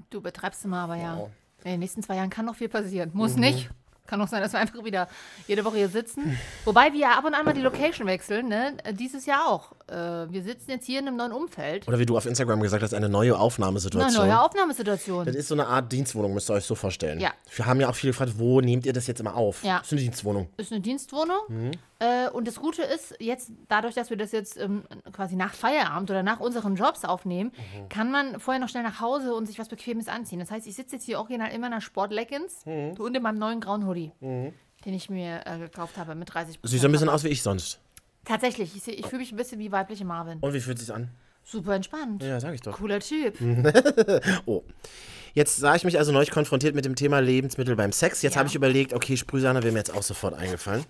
Du 0.10 0.22
betreibst 0.22 0.64
immer, 0.66 0.82
aber 0.82 0.96
ja. 0.96 1.18
Wow. 1.18 1.30
In 1.68 1.74
den 1.74 1.80
nächsten 1.82 2.02
zwei 2.02 2.16
Jahren 2.16 2.30
kann 2.30 2.46
noch 2.46 2.56
viel 2.56 2.70
passieren. 2.70 3.12
Muss 3.14 3.36
Mhm. 3.36 3.42
nicht. 3.42 3.70
Kann 4.08 4.22
auch 4.22 4.28
sein, 4.30 4.42
dass 4.42 4.54
wir 4.54 4.60
einfach 4.60 4.86
wieder 4.86 5.10
jede 5.48 5.66
Woche 5.66 5.76
hier 5.78 5.90
sitzen. 5.90 6.38
Wobei 6.64 6.94
wir 6.94 7.00
ja 7.02 7.12
ab 7.18 7.26
und 7.26 7.34
an 7.34 7.44
mal 7.44 7.54
die 7.54 7.60
Location 7.62 8.08
wechseln, 8.08 8.48
ne? 8.48 8.78
Dieses 8.94 9.26
Jahr 9.26 9.46
auch. 9.48 9.74
Äh, 9.90 9.94
wir 10.32 10.44
sitzen 10.44 10.72
jetzt 10.72 10.86
hier 10.86 11.00
in 11.00 11.08
einem 11.08 11.18
neuen 11.18 11.32
Umfeld. 11.32 11.88
Oder 11.88 11.98
wie 12.00 12.06
du 12.06 12.18
auf 12.18 12.26
Instagram 12.26 12.62
gesagt 12.62 12.84
hast, 12.84 12.94
eine 12.94 13.08
neue 13.10 13.34
Eine 13.36 13.40
Aufnahmesituation. 13.42 14.28
neue 14.28 14.42
Aufnahmesituation. 14.42 15.26
Das 15.26 15.36
ist 15.36 15.48
so 15.48 15.56
eine 15.56 15.68
Art 15.68 15.92
Dienstwohnung, 15.92 16.34
müsst 16.34 16.50
ihr 16.50 16.56
euch 16.56 16.66
so 16.66 16.76
vorstellen. 16.76 17.20
Ja. 17.20 17.32
Wir 17.56 17.66
haben 17.66 17.80
ja 17.80 17.90
auch 17.90 17.96
viele 17.96 18.12
gefragt, 18.12 18.34
wo 18.38 18.60
nehmt 18.62 18.86
ihr 18.86 18.94
das 18.94 19.08
jetzt 19.08 19.20
immer 19.22 19.36
auf? 19.36 19.64
Ja. 19.64 19.78
Das 19.80 19.88
ist 19.88 19.94
eine 19.94 20.02
Dienstwohnung. 20.02 20.50
ist 20.58 20.72
eine 20.72 20.82
Dienstwohnung. 20.82 21.38
Mhm. 21.48 21.72
Äh, 22.00 22.30
und 22.30 22.48
das 22.48 22.56
Gute 22.58 22.84
ist, 22.84 23.16
jetzt 23.20 23.52
dadurch, 23.70 23.96
dass 23.96 24.10
wir 24.10 24.18
das 24.18 24.32
jetzt 24.32 24.58
ähm, 24.58 24.84
quasi 25.14 25.36
nach 25.36 25.54
Feierabend 25.54 26.10
oder 26.12 26.22
nach 26.22 26.40
unseren 26.40 26.76
Jobs 26.76 27.06
aufnehmen, 27.06 27.52
Mhm. 27.58 27.90
kann 27.90 28.12
man 28.12 28.40
vorher 28.40 28.60
noch 28.62 28.70
schnell 28.70 28.84
nach 28.84 29.00
Hause 29.02 29.34
und 29.34 29.46
sich 29.48 29.58
was 29.58 29.68
Bequemes 29.70 30.08
anziehen. 30.08 30.40
Das 30.40 30.52
heißt, 30.52 30.68
ich 30.68 30.76
sitze 30.76 30.96
jetzt 30.98 31.06
hier 31.06 31.18
original 31.18 31.50
immer 31.50 31.68
in 31.68 31.74
einer 31.74 31.82
Sportleggings 31.82 32.66
Mhm. 32.66 32.92
und 33.00 33.16
in 33.16 33.24
meinem 33.24 33.40
neuen 33.40 33.62
grauen 33.62 33.88
Hoodie, 33.88 34.12
den 34.22 34.54
ich 34.94 35.10
mir 35.10 35.42
äh, 35.46 35.58
gekauft 35.60 35.98
habe 35.98 36.14
mit 36.14 36.34
30 36.34 36.60
Sieht 36.64 36.82
so 36.82 36.88
ein 36.88 36.92
bisschen 36.92 37.10
aus 37.10 37.24
wie 37.24 37.30
ich 37.30 37.42
sonst. 37.42 37.80
Tatsächlich, 38.28 38.76
ich, 38.76 38.88
ich 38.88 39.06
fühle 39.06 39.20
mich 39.20 39.32
ein 39.32 39.38
bisschen 39.38 39.60
wie 39.60 39.72
weibliche 39.72 40.06
Marvin. 40.06 40.40
Und 40.40 40.54
wie 40.54 40.60
fühlt 40.60 40.78
sich's 40.80 40.92
an? 40.92 41.10
Super 41.44 41.76
entspannt. 41.76 42.22
Ja, 42.24 42.40
sag 42.42 42.54
ich 42.54 42.62
doch. 42.62 42.78
Cooler 42.78 43.00
Typ. 43.00 43.38
Oh. 44.46 44.64
Jetzt 45.34 45.58
sah 45.58 45.76
ich 45.76 45.84
mich 45.84 45.98
also 46.00 46.12
neulich 46.12 46.32
konfrontiert 46.32 46.74
mit 46.76 46.84
dem 46.84 46.96
Thema 46.96 47.20
Lebensmittel 47.20 47.76
beim 47.76 47.92
Sex. 47.92 48.22
Jetzt 48.24 48.34
Ja. 48.34 48.40
habe 48.40 48.50
ich 48.50 48.56
überlegt, 48.56 48.92
okay, 48.94 49.16
Sprühsahne 49.16 49.62
wäre 49.62 49.72
mir 49.72 49.78
jetzt 49.80 49.94
auch 49.94 50.02
sofort 50.04 50.34
eingefallen. 50.34 50.84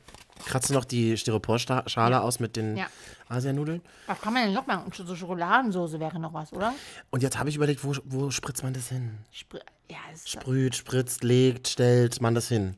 Kratzt 0.46 0.70
du 0.70 0.74
noch 0.74 0.86
die 0.86 1.18
Styroporschale 1.18 2.22
aus 2.22 2.40
mit 2.40 2.56
den 2.56 2.78
Ja. 2.78 2.88
Asianudeln? 3.28 3.82
Was 4.06 4.22
kann 4.22 4.34
man 4.34 4.46
denn 4.46 4.54
noch 4.54 4.66
machen? 4.66 4.90
So 4.94 5.16
Schokoladensoße 5.16 6.00
wäre 6.00 6.18
noch 6.20 6.34
was, 6.34 6.54
oder? 6.54 6.74
Und 7.10 7.24
jetzt 7.24 7.38
habe 7.38 7.50
ich 7.50 7.56
überlegt, 7.58 7.84
wo, 7.84 7.94
wo 8.06 8.32
spritzt 8.32 8.64
man 8.64 8.74
das 8.74 8.88
hin? 8.90 9.18
Spr 9.32 9.60
ja, 9.90 9.98
Sprüht, 10.26 10.76
spritzt, 10.76 11.24
legt, 11.24 11.68
stellt 11.68 12.22
man 12.22 12.34
das 12.36 12.48
hin? 12.48 12.76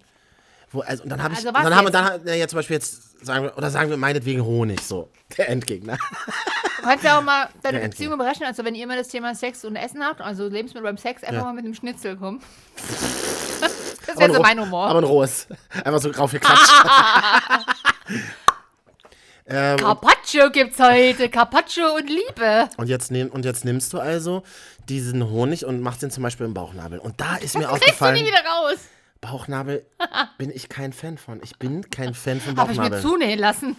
Wo, 0.72 0.82
also, 0.82 1.04
und 1.04 1.10
dann 1.10 1.22
habe 1.24 1.34
ich, 1.34 1.40
Also 1.40 1.52
dann 1.52 1.76
haben 1.76 1.92
wir, 1.92 2.00
jetzt? 2.00 2.28
dann, 2.28 2.38
ja, 2.40 2.48
zum 2.48 2.58
Beispiel 2.58 2.76
jetzt, 2.76 3.26
sagen 3.26 3.46
wir, 3.46 3.58
oder 3.58 3.72
sagen 3.72 3.90
wir 3.90 3.98
meinetwegen 3.98 4.44
Honig, 4.46 4.82
so, 4.82 5.10
der 5.38 5.50
Endgegner. 5.50 5.98
Du 6.78 6.84
kannst 6.84 7.04
ja 7.04 7.18
auch 7.18 7.24
mal 7.24 7.50
deine 7.64 7.80
Beziehung 7.80 8.18
berechnen. 8.18 8.48
Also, 8.48 8.64
wenn 8.64 8.76
ihr 8.76 8.84
immer 8.84 8.96
das 8.96 9.08
Thema 9.08 9.34
Sex 9.36 9.66
und 9.66 9.76
Essen 9.76 10.04
habt, 10.04 10.22
also 10.22 10.48
Lebensmittel 10.48 10.84
beim 10.84 10.98
Sex, 10.98 11.24
einfach 11.24 11.40
Ja. 11.42 11.44
mal 11.46 11.54
mit 11.54 11.66
einem 11.66 11.74
Schnitzel 11.74 12.16
kommen. 12.18 12.42
Das 14.08 14.18
wäre 14.18 14.34
so 14.34 14.42
mein 14.42 14.60
Humor. 14.60 14.88
Aber 14.88 15.02
ein 15.02 15.04
rohes. 15.06 15.46
Einfach 15.86 16.00
so 16.00 16.10
drauf 16.12 16.32
geklatscht. 16.32 16.72
ähm, 19.48 19.78
Carpaccio 19.78 20.50
gibt's 20.52 20.80
heute. 20.80 21.30
Carpaccio 21.30 21.96
und 21.96 22.10
Liebe. 22.10 22.70
und, 22.78 22.88
jetzt 22.90 23.12
nehm, 23.12 23.30
und 23.30 23.46
jetzt 23.46 23.66
nimmst 23.66 23.94
du 23.94 24.00
also 24.00 24.44
diesen 24.88 25.30
Honig 25.30 25.66
und 25.66 25.82
machst 25.82 26.02
den 26.02 26.10
zum 26.10 26.24
Beispiel 26.24 26.46
im 26.48 26.54
Bauchnabel. 26.56 26.98
Und 27.00 27.22
da 27.22 27.36
ist 27.36 27.56
mir 27.58 27.66
Kriegst 27.68 27.82
du 27.82 27.86
nie 27.86 27.92
aufgefallen, 27.92 28.26
wieder 28.26 28.44
raus. 28.46 28.78
Bauchnabel 29.22 29.86
bin 30.38 30.50
ich 30.52 30.70
kein 30.70 30.94
Fan 30.94 31.18
von. 31.18 31.42
Ich 31.44 31.58
bin 31.58 31.90
kein 31.90 32.14
Fan 32.14 32.40
von 32.40 32.58
Habe 32.58 32.72
ich 32.72 32.78
mir 32.78 32.90
Bauchnabel. 32.90 33.02
zunähen 33.02 33.40
lassen. 33.40 33.76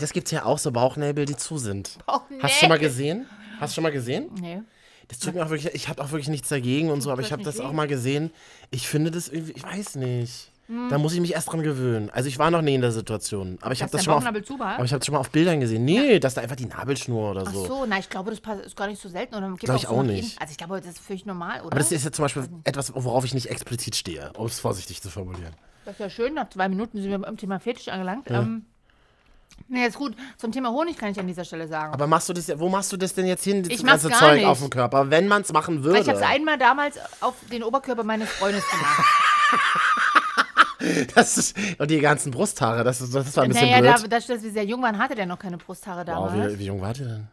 Das 0.00 0.12
gibt's 0.12 0.30
ja 0.30 0.44
auch 0.44 0.58
so 0.58 0.70
Bauchnäbel, 0.70 1.24
die 1.24 1.36
zu 1.36 1.58
sind. 1.58 1.98
Bauchnäbel. 2.06 2.42
Hast 2.42 2.56
du 2.56 2.60
schon 2.60 2.68
mal 2.68 2.78
gesehen? 2.78 3.26
Hast 3.60 3.72
du 3.72 3.74
schon 3.76 3.82
mal 3.82 3.92
gesehen? 3.92 4.30
Nee. 4.40 4.62
Das 5.08 5.18
tut 5.18 5.34
mir 5.34 5.44
auch 5.44 5.50
wirklich, 5.50 5.74
ich 5.74 5.88
habe 5.88 6.02
auch 6.02 6.12
wirklich 6.12 6.28
nichts 6.28 6.48
dagegen 6.48 6.90
und 6.90 7.00
so, 7.00 7.10
aber 7.10 7.20
ich 7.22 7.32
habe 7.32 7.42
das 7.42 7.58
auch 7.58 7.72
mal 7.72 7.88
gesehen. 7.88 8.30
Ich 8.70 8.86
finde 8.86 9.10
das 9.10 9.28
irgendwie, 9.28 9.52
ich 9.52 9.62
weiß 9.64 9.96
nicht. 9.96 10.49
Da 10.88 10.98
muss 10.98 11.12
ich 11.14 11.20
mich 11.20 11.32
erst 11.32 11.50
dran 11.50 11.62
gewöhnen. 11.62 12.10
Also 12.10 12.28
ich 12.28 12.38
war 12.38 12.50
noch 12.50 12.62
nie 12.62 12.74
in 12.76 12.80
der 12.80 12.92
Situation, 12.92 13.58
aber 13.60 13.72
ich 13.72 13.82
habe 13.82 13.90
das 13.90 14.04
schon 14.04 14.12
mal 14.12 14.18
auf, 14.18 14.22
Bauchnabel 14.22 14.44
zu 14.44 14.58
war? 14.58 14.74
aber 14.76 14.84
ich 14.84 14.92
habe 14.92 15.04
schon 15.04 15.14
mal 15.14 15.18
auf 15.18 15.30
Bildern 15.30 15.58
gesehen. 15.58 15.84
Nee, 15.84 16.20
dass 16.20 16.34
da 16.34 16.42
einfach 16.42 16.54
die 16.54 16.66
Nabelschnur 16.66 17.32
oder 17.32 17.44
Ach 17.46 17.52
so. 17.52 17.66
so, 17.66 17.86
na, 17.88 17.98
ich 17.98 18.08
glaube, 18.08 18.30
das 18.30 18.38
ist 18.64 18.76
gar 18.76 18.86
nicht 18.86 19.02
so 19.02 19.08
selten. 19.08 19.34
Oder 19.34 19.48
gibt 19.48 19.60
Glaub 19.60 19.76
ich 19.76 19.82
so 19.82 19.88
auch 19.88 20.02
nicht. 20.04 20.40
Also, 20.40 20.52
ich 20.52 20.58
glaube, 20.58 20.80
das 20.80 20.90
ist 20.90 21.00
völlig 21.00 21.26
normal, 21.26 21.60
oder? 21.62 21.66
Aber 21.72 21.78
das 21.78 21.90
ist 21.90 22.04
ja 22.04 22.12
zum 22.12 22.24
Beispiel 22.24 22.48
etwas, 22.64 22.92
worauf 22.94 23.24
ich 23.24 23.34
nicht 23.34 23.46
explizit 23.46 23.96
stehe, 23.96 24.32
um 24.36 24.46
es 24.46 24.60
vorsichtig 24.60 25.02
zu 25.02 25.10
formulieren. 25.10 25.52
Das 25.84 25.94
ist 25.94 26.00
ja 26.00 26.10
schön. 26.10 26.34
Nach 26.34 26.48
zwei 26.50 26.68
Minuten 26.68 27.00
sind 27.02 27.10
wir 27.10 27.18
beim 27.18 27.36
Thema 27.36 27.58
Fetisch 27.58 27.88
angelangt. 27.88 28.30
Ähm, 28.30 28.66
Nee, 29.68 29.86
ist 29.86 29.96
gut. 29.98 30.14
Zum 30.38 30.52
Thema 30.52 30.70
Honig 30.70 30.96
kann 30.96 31.10
ich 31.10 31.20
an 31.20 31.26
dieser 31.26 31.44
Stelle 31.44 31.68
sagen. 31.68 31.92
Aber 31.92 32.06
machst 32.06 32.28
du 32.28 32.32
das, 32.32 32.46
ja- 32.46 32.58
wo 32.58 32.68
machst 32.68 32.92
du 32.92 32.96
das 32.96 33.14
denn 33.14 33.26
jetzt 33.26 33.44
hin, 33.44 33.62
das 33.62 33.82
ganze 33.82 34.08
gar 34.08 34.18
Zeug 34.18 34.36
nicht. 34.38 34.46
auf 34.46 34.58
dem 34.58 34.70
Körper, 34.70 35.10
wenn 35.10 35.28
man 35.28 35.42
es 35.42 35.52
machen 35.52 35.84
würde? 35.84 36.00
ich 36.00 36.08
habe 36.08 36.18
es 36.18 36.24
einmal 36.24 36.56
damals 36.58 36.98
auf 37.20 37.34
den 37.52 37.62
Oberkörper 37.62 38.02
meines 38.02 38.28
Freundes 38.30 38.64
gemacht. 38.68 39.04
Das 41.14 41.38
ist, 41.38 41.56
und 41.78 41.90
die 41.90 42.00
ganzen 42.00 42.30
Brusthaare, 42.32 42.84
das, 42.84 43.00
ist, 43.00 43.14
das 43.14 43.36
war 43.36 43.44
ein 43.44 43.50
bisschen 43.50 43.68
naja, 43.70 43.82
da, 43.82 43.98
blöd. 43.98 44.12
dadurch, 44.12 44.26
dass 44.26 44.42
wir 44.42 44.50
sehr 44.50 44.64
jung 44.64 44.82
waren, 44.82 44.98
hatte 44.98 45.14
der 45.14 45.26
noch 45.26 45.38
keine 45.38 45.56
Brusthaare 45.58 46.00
wow, 46.06 46.30
damals. 46.32 46.54
wie, 46.54 46.58
wie 46.60 46.66
jung 46.66 46.80
war 46.80 46.92
der 46.94 47.06
denn? 47.06 47.26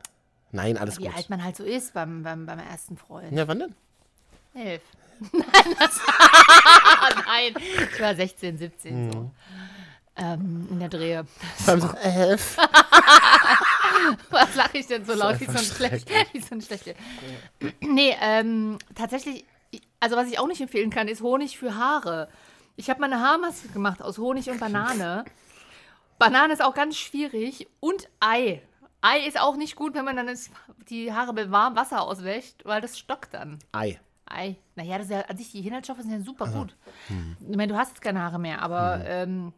Nein, 0.51 0.77
alles 0.77 0.97
wie 0.99 1.05
gut. 1.05 1.15
alt 1.15 1.29
man 1.29 1.43
halt 1.43 1.55
so 1.57 1.63
ist 1.63 1.93
beim, 1.93 2.23
beim, 2.23 2.45
beim 2.45 2.59
ersten 2.59 2.97
Freund. 2.97 3.31
Ja, 3.31 3.47
wann 3.47 3.59
denn? 3.59 3.75
Elf. 4.55 4.81
Nein, 5.33 5.75
das 5.79 5.99
Nein, 7.27 7.53
ich 7.93 7.99
war 8.01 8.15
16, 8.15 8.57
17 8.57 9.07
Mhm. 9.07 9.11
so. 9.11 9.31
Ähm, 10.19 10.67
in 10.71 10.79
der 10.79 10.89
Drehe. 10.89 11.25
Beim 11.67 11.79
so 11.81 11.89
elf. 12.01 12.57
Was 14.31 14.55
lache 14.55 14.77
ich 14.79 14.87
denn 14.87 15.05
so 15.05 15.13
laut? 15.13 15.39
Wie 15.39 15.45
so 15.45 15.51
ein 15.51 15.57
schlecht. 15.59 16.09
Wie 16.33 16.39
so 16.39 16.55
ein 16.55 16.61
schlechte. 16.61 16.95
Nee, 17.81 18.15
ähm, 18.21 18.79
tatsächlich, 18.95 19.45
also 19.99 20.15
was 20.15 20.27
ich 20.27 20.39
auch 20.39 20.47
nicht 20.47 20.61
empfehlen 20.61 20.89
kann, 20.89 21.07
ist 21.07 21.21
Honig 21.21 21.57
für 21.59 21.75
Haare. 21.75 22.29
Ich 22.77 22.91
habe 22.91 23.01
mal 23.01 23.11
eine 23.11 23.21
Haarmaske 23.21 23.69
gemacht 23.69 24.03
aus 24.03 24.19
Honig 24.19 24.49
und 24.51 24.59
Banane. 24.59 25.25
Banane 26.19 26.53
ist 26.53 26.63
auch 26.63 26.75
ganz 26.75 26.95
schwierig. 26.95 27.67
Und 27.79 28.07
Ei. 28.19 28.61
Ei 29.01 29.25
ist 29.27 29.39
auch 29.39 29.55
nicht 29.55 29.75
gut, 29.75 29.95
wenn 29.95 30.05
man 30.05 30.15
dann 30.15 30.37
die 30.87 31.11
Haare 31.11 31.33
mit 31.33 31.51
warmem 31.51 31.75
Wasser 31.75 32.03
auswäscht, 32.03 32.65
weil 32.65 32.79
das 32.79 32.97
stockt 32.97 33.33
dann. 33.33 33.57
Ei. 33.71 33.99
Ei. 34.27 34.57
Naja, 34.75 34.99
das 34.99 35.07
ist 35.07 35.11
ja, 35.11 35.21
an 35.21 35.37
sich, 35.37 35.51
die 35.51 35.65
Inhaltsstoffe 35.65 36.01
sind 36.01 36.11
ja 36.11 36.19
super 36.21 36.47
gut. 36.47 36.75
Hm. 37.07 37.35
Ich 37.49 37.57
meine, 37.57 37.73
du 37.73 37.79
hast 37.79 37.89
jetzt 37.89 38.01
keine 38.01 38.21
Haare 38.21 38.39
mehr, 38.39 38.61
aber 38.61 39.03
ähm, 39.05 39.53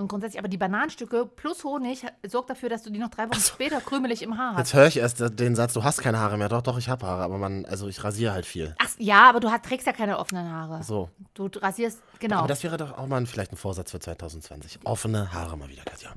und 0.00 0.08
grundsätzlich, 0.08 0.38
aber 0.38 0.48
die 0.48 0.56
Bananenstücke 0.56 1.26
plus 1.26 1.62
Honig 1.62 2.04
sorgt 2.26 2.50
dafür, 2.50 2.68
dass 2.68 2.82
du 2.82 2.90
die 2.90 2.98
noch 2.98 3.10
drei 3.10 3.28
Wochen 3.28 3.40
später 3.40 3.80
krümelig 3.80 4.22
im 4.22 4.36
Haar 4.38 4.52
hast. 4.52 4.58
Jetzt 4.58 4.74
höre 4.74 4.86
ich 4.86 4.96
erst 4.96 5.20
den 5.38 5.54
Satz, 5.54 5.74
du 5.74 5.84
hast 5.84 6.00
keine 6.00 6.18
Haare 6.18 6.38
mehr. 6.38 6.48
Doch, 6.48 6.62
doch, 6.62 6.78
ich 6.78 6.88
habe 6.88 7.06
Haare, 7.06 7.22
aber 7.22 7.38
man, 7.38 7.66
also 7.66 7.86
ich 7.88 8.02
rasiere 8.02 8.32
halt 8.32 8.46
viel. 8.46 8.74
Ach, 8.78 8.88
ja, 8.98 9.28
aber 9.28 9.40
du 9.40 9.50
hast, 9.50 9.64
trägst 9.64 9.86
ja 9.86 9.92
keine 9.92 10.18
offenen 10.18 10.50
Haare. 10.50 10.82
So. 10.82 11.10
Du 11.34 11.50
rasierst, 11.60 12.00
genau. 12.18 12.38
Aber 12.38 12.48
das 12.48 12.62
wäre 12.62 12.76
doch 12.76 12.96
auch 12.96 13.06
mal 13.06 13.24
vielleicht 13.26 13.52
ein 13.52 13.56
Vorsatz 13.56 13.90
für 13.90 14.00
2020. 14.00 14.80
Offene 14.84 15.32
Haare 15.32 15.56
mal 15.56 15.68
wieder, 15.68 15.82
Katja. 15.84 16.10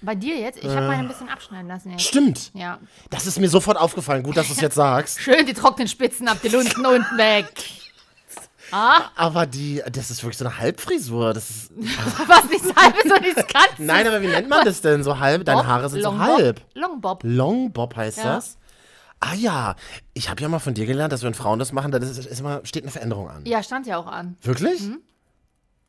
Bei 0.00 0.14
dir 0.14 0.38
jetzt? 0.38 0.58
Ich 0.58 0.68
habe 0.68 0.86
meine 0.86 1.02
ein 1.02 1.08
bisschen 1.08 1.28
abschneiden 1.28 1.66
lassen 1.66 1.90
jetzt. 1.90 2.02
Stimmt. 2.02 2.52
Ja. 2.54 2.78
Das 3.10 3.26
ist 3.26 3.40
mir 3.40 3.48
sofort 3.48 3.76
aufgefallen. 3.76 4.22
Gut, 4.22 4.36
dass 4.36 4.46
du 4.46 4.52
es 4.52 4.60
jetzt 4.60 4.76
sagst. 4.76 5.20
Schön 5.20 5.44
die 5.44 5.54
trockenen 5.54 5.88
Spitzen 5.88 6.28
ab, 6.28 6.38
die 6.42 6.48
Lunten 6.48 6.86
unten 6.86 7.18
weg. 7.18 7.48
Ah, 8.70 9.10
Aber 9.16 9.46
die, 9.46 9.82
das 9.90 10.10
ist 10.10 10.22
wirklich 10.22 10.36
so 10.38 10.44
eine 10.44 10.58
Halbfrisur. 10.58 11.32
Das 11.34 11.48
ist, 11.50 11.70
was 12.26 12.44
nichts 12.50 12.74
halbes 12.74 13.04
und 13.04 13.20
nichts 13.22 13.46
Ganzes. 13.52 13.78
nein, 13.78 14.06
aber 14.06 14.20
wie 14.22 14.26
nennt 14.28 14.48
man 14.48 14.64
das 14.64 14.80
denn? 14.80 15.02
So 15.02 15.18
halb? 15.18 15.44
Deine 15.44 15.58
Bob, 15.60 15.66
Haare 15.66 15.88
sind 15.88 16.02
so 16.02 16.10
Long 16.10 16.18
halb. 16.20 16.56
Bob, 16.60 16.74
Long 16.74 17.00
Bob. 17.00 17.20
Long 17.24 17.72
Bob 17.72 17.96
heißt 17.96 18.18
Ja. 18.18 18.36
das? 18.36 18.58
Ah 19.20 19.34
ja, 19.34 19.74
ich 20.14 20.30
habe 20.30 20.40
ja 20.42 20.48
mal 20.48 20.60
von 20.60 20.74
dir 20.74 20.86
gelernt, 20.86 21.12
dass 21.12 21.24
wenn 21.24 21.34
Frauen 21.34 21.58
das 21.58 21.72
machen, 21.72 21.90
dann 21.90 22.02
ist, 22.02 22.16
ist 22.18 22.38
immer, 22.40 22.60
steht 22.64 22.84
eine 22.84 22.92
Veränderung 22.92 23.28
an. 23.28 23.44
Ja, 23.46 23.62
stand 23.64 23.86
ja 23.86 23.96
auch 23.96 24.06
an. 24.06 24.36
Wirklich? 24.42 24.80
Mhm. 24.82 25.00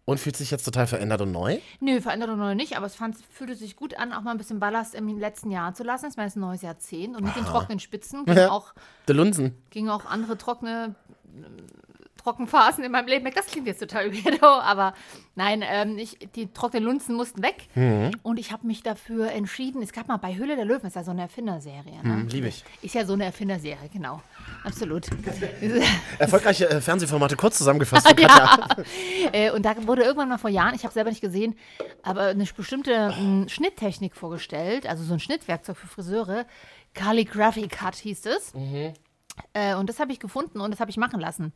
Und 0.05 0.19
fühlt 0.19 0.35
sich 0.35 0.49
jetzt 0.49 0.63
total 0.63 0.87
verändert 0.87 1.21
und 1.21 1.31
neu? 1.31 1.59
Nö, 1.79 2.01
Veränderung 2.01 2.39
noch 2.39 2.55
nicht, 2.55 2.75
aber 2.75 2.87
es 2.87 2.95
fand, 2.95 3.15
fühlte 3.31 3.53
sich 3.55 3.75
gut 3.75 3.95
an, 3.99 4.11
auch 4.13 4.21
mal 4.21 4.31
ein 4.31 4.39
bisschen 4.39 4.59
Ballast 4.59 4.95
im 4.95 5.19
letzten 5.19 5.51
Jahr 5.51 5.75
zu 5.75 5.83
lassen. 5.83 6.07
Es 6.07 6.17
war 6.17 6.23
jetzt 6.23 6.37
ein 6.37 6.39
neues 6.39 6.63
Jahrzehnt 6.63 7.15
und 7.15 7.23
mit 7.23 7.35
den 7.35 7.45
trockenen 7.45 7.79
Spitzen 7.79 8.25
gingen 8.25 8.37
Ja. 8.39 8.49
auch, 8.49 8.73
Der 9.07 9.13
Lunsen. 9.13 9.53
gingen 9.69 9.89
auch 9.89 10.05
andere 10.05 10.35
trockene 10.35 10.95
Trockenphasen 12.29 12.83
in 12.83 12.91
meinem 12.91 13.07
Leben 13.07 13.25
weg. 13.25 13.35
Das 13.35 13.47
klingt 13.47 13.67
jetzt 13.67 13.79
total 13.79 14.13
weirdo, 14.13 14.45
aber 14.45 14.93
nein, 15.35 15.63
ähm, 15.67 15.97
ich, 15.97 16.17
die 16.35 16.51
trockenen 16.51 16.83
Lunzen 16.83 17.15
mussten 17.15 17.41
weg. 17.41 17.67
Mhm. 17.75 18.11
Und 18.23 18.39
ich 18.39 18.51
habe 18.51 18.67
mich 18.67 18.83
dafür 18.83 19.31
entschieden, 19.31 19.81
es 19.81 19.91
gab 19.91 20.07
mal 20.07 20.17
bei 20.17 20.35
Hülle 20.35 20.55
der 20.55 20.65
Löwen, 20.65 20.85
ist 20.85 20.95
ja 20.95 21.03
so 21.03 21.11
eine 21.11 21.23
Erfinderserie. 21.23 22.03
Ne? 22.03 22.25
Liebe 22.29 22.47
ich. 22.47 22.63
Ist 22.81 22.95
ja 22.95 23.05
so 23.05 23.13
eine 23.13 23.25
Erfinderserie, 23.25 23.89
genau. 23.91 24.21
Absolut. 24.63 25.07
Erfolgreiche 26.19 26.69
äh, 26.69 26.81
Fernsehformate 26.81 27.35
kurz 27.35 27.57
zusammengefasst 27.57 28.05
Katja. 28.05 28.67
Äh, 29.31 29.51
und 29.51 29.63
da 29.63 29.75
wurde 29.87 30.03
irgendwann 30.03 30.29
mal 30.29 30.37
vor 30.37 30.49
Jahren, 30.49 30.75
ich 30.75 30.83
habe 30.83 30.93
selber 30.93 31.09
nicht 31.09 31.21
gesehen, 31.21 31.55
aber 32.03 32.27
eine 32.27 32.45
bestimmte 32.45 32.93
m, 32.93 33.47
Schnitttechnik 33.49 34.15
vorgestellt, 34.15 34.87
also 34.87 35.03
so 35.03 35.13
ein 35.13 35.19
Schnittwerkzeug 35.19 35.77
für 35.77 35.87
Friseure. 35.87 36.45
Calligraphy 36.93 37.67
Cut 37.67 37.95
hieß 37.95 38.25
es. 38.25 38.53
Äh, 39.53 39.75
und 39.75 39.89
das 39.89 39.99
habe 39.99 40.11
ich 40.11 40.19
gefunden 40.19 40.59
und 40.59 40.71
das 40.71 40.79
habe 40.79 40.91
ich 40.91 40.97
machen 40.97 41.19
lassen. 41.19 41.53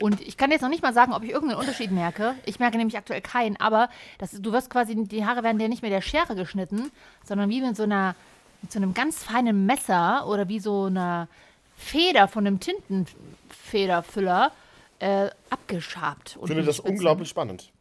Und 0.00 0.20
ich 0.20 0.36
kann 0.36 0.50
jetzt 0.50 0.62
noch 0.62 0.68
nicht 0.68 0.82
mal 0.82 0.94
sagen, 0.94 1.12
ob 1.12 1.24
ich 1.24 1.30
irgendeinen 1.30 1.60
Unterschied 1.60 1.90
merke. 1.90 2.34
Ich 2.44 2.60
merke 2.60 2.76
nämlich 2.76 2.96
aktuell 2.96 3.20
keinen, 3.20 3.56
aber 3.56 3.88
das, 4.18 4.30
du 4.30 4.52
wirst 4.52 4.70
quasi, 4.70 4.94
die 4.94 5.26
Haare 5.26 5.42
werden 5.42 5.58
dir 5.58 5.68
nicht 5.68 5.82
mehr 5.82 5.90
der 5.90 6.02
Schere 6.02 6.36
geschnitten, 6.36 6.90
sondern 7.24 7.50
wie 7.50 7.60
mit 7.60 7.76
so 7.76 7.82
einer, 7.82 8.14
mit 8.62 8.70
so 8.70 8.78
einem 8.78 8.94
ganz 8.94 9.24
feinen 9.24 9.66
Messer 9.66 10.26
oder 10.28 10.48
wie 10.48 10.60
so 10.60 10.84
einer 10.84 11.28
Feder 11.76 12.28
von 12.28 12.46
einem 12.46 12.60
Tintenfederfüller 12.60 14.52
äh, 15.00 15.30
abgeschabt. 15.50 16.38
Ich 16.40 16.46
finde 16.46 16.64
das 16.64 16.80
unglaublich 16.80 17.28
spannend. 17.28 17.72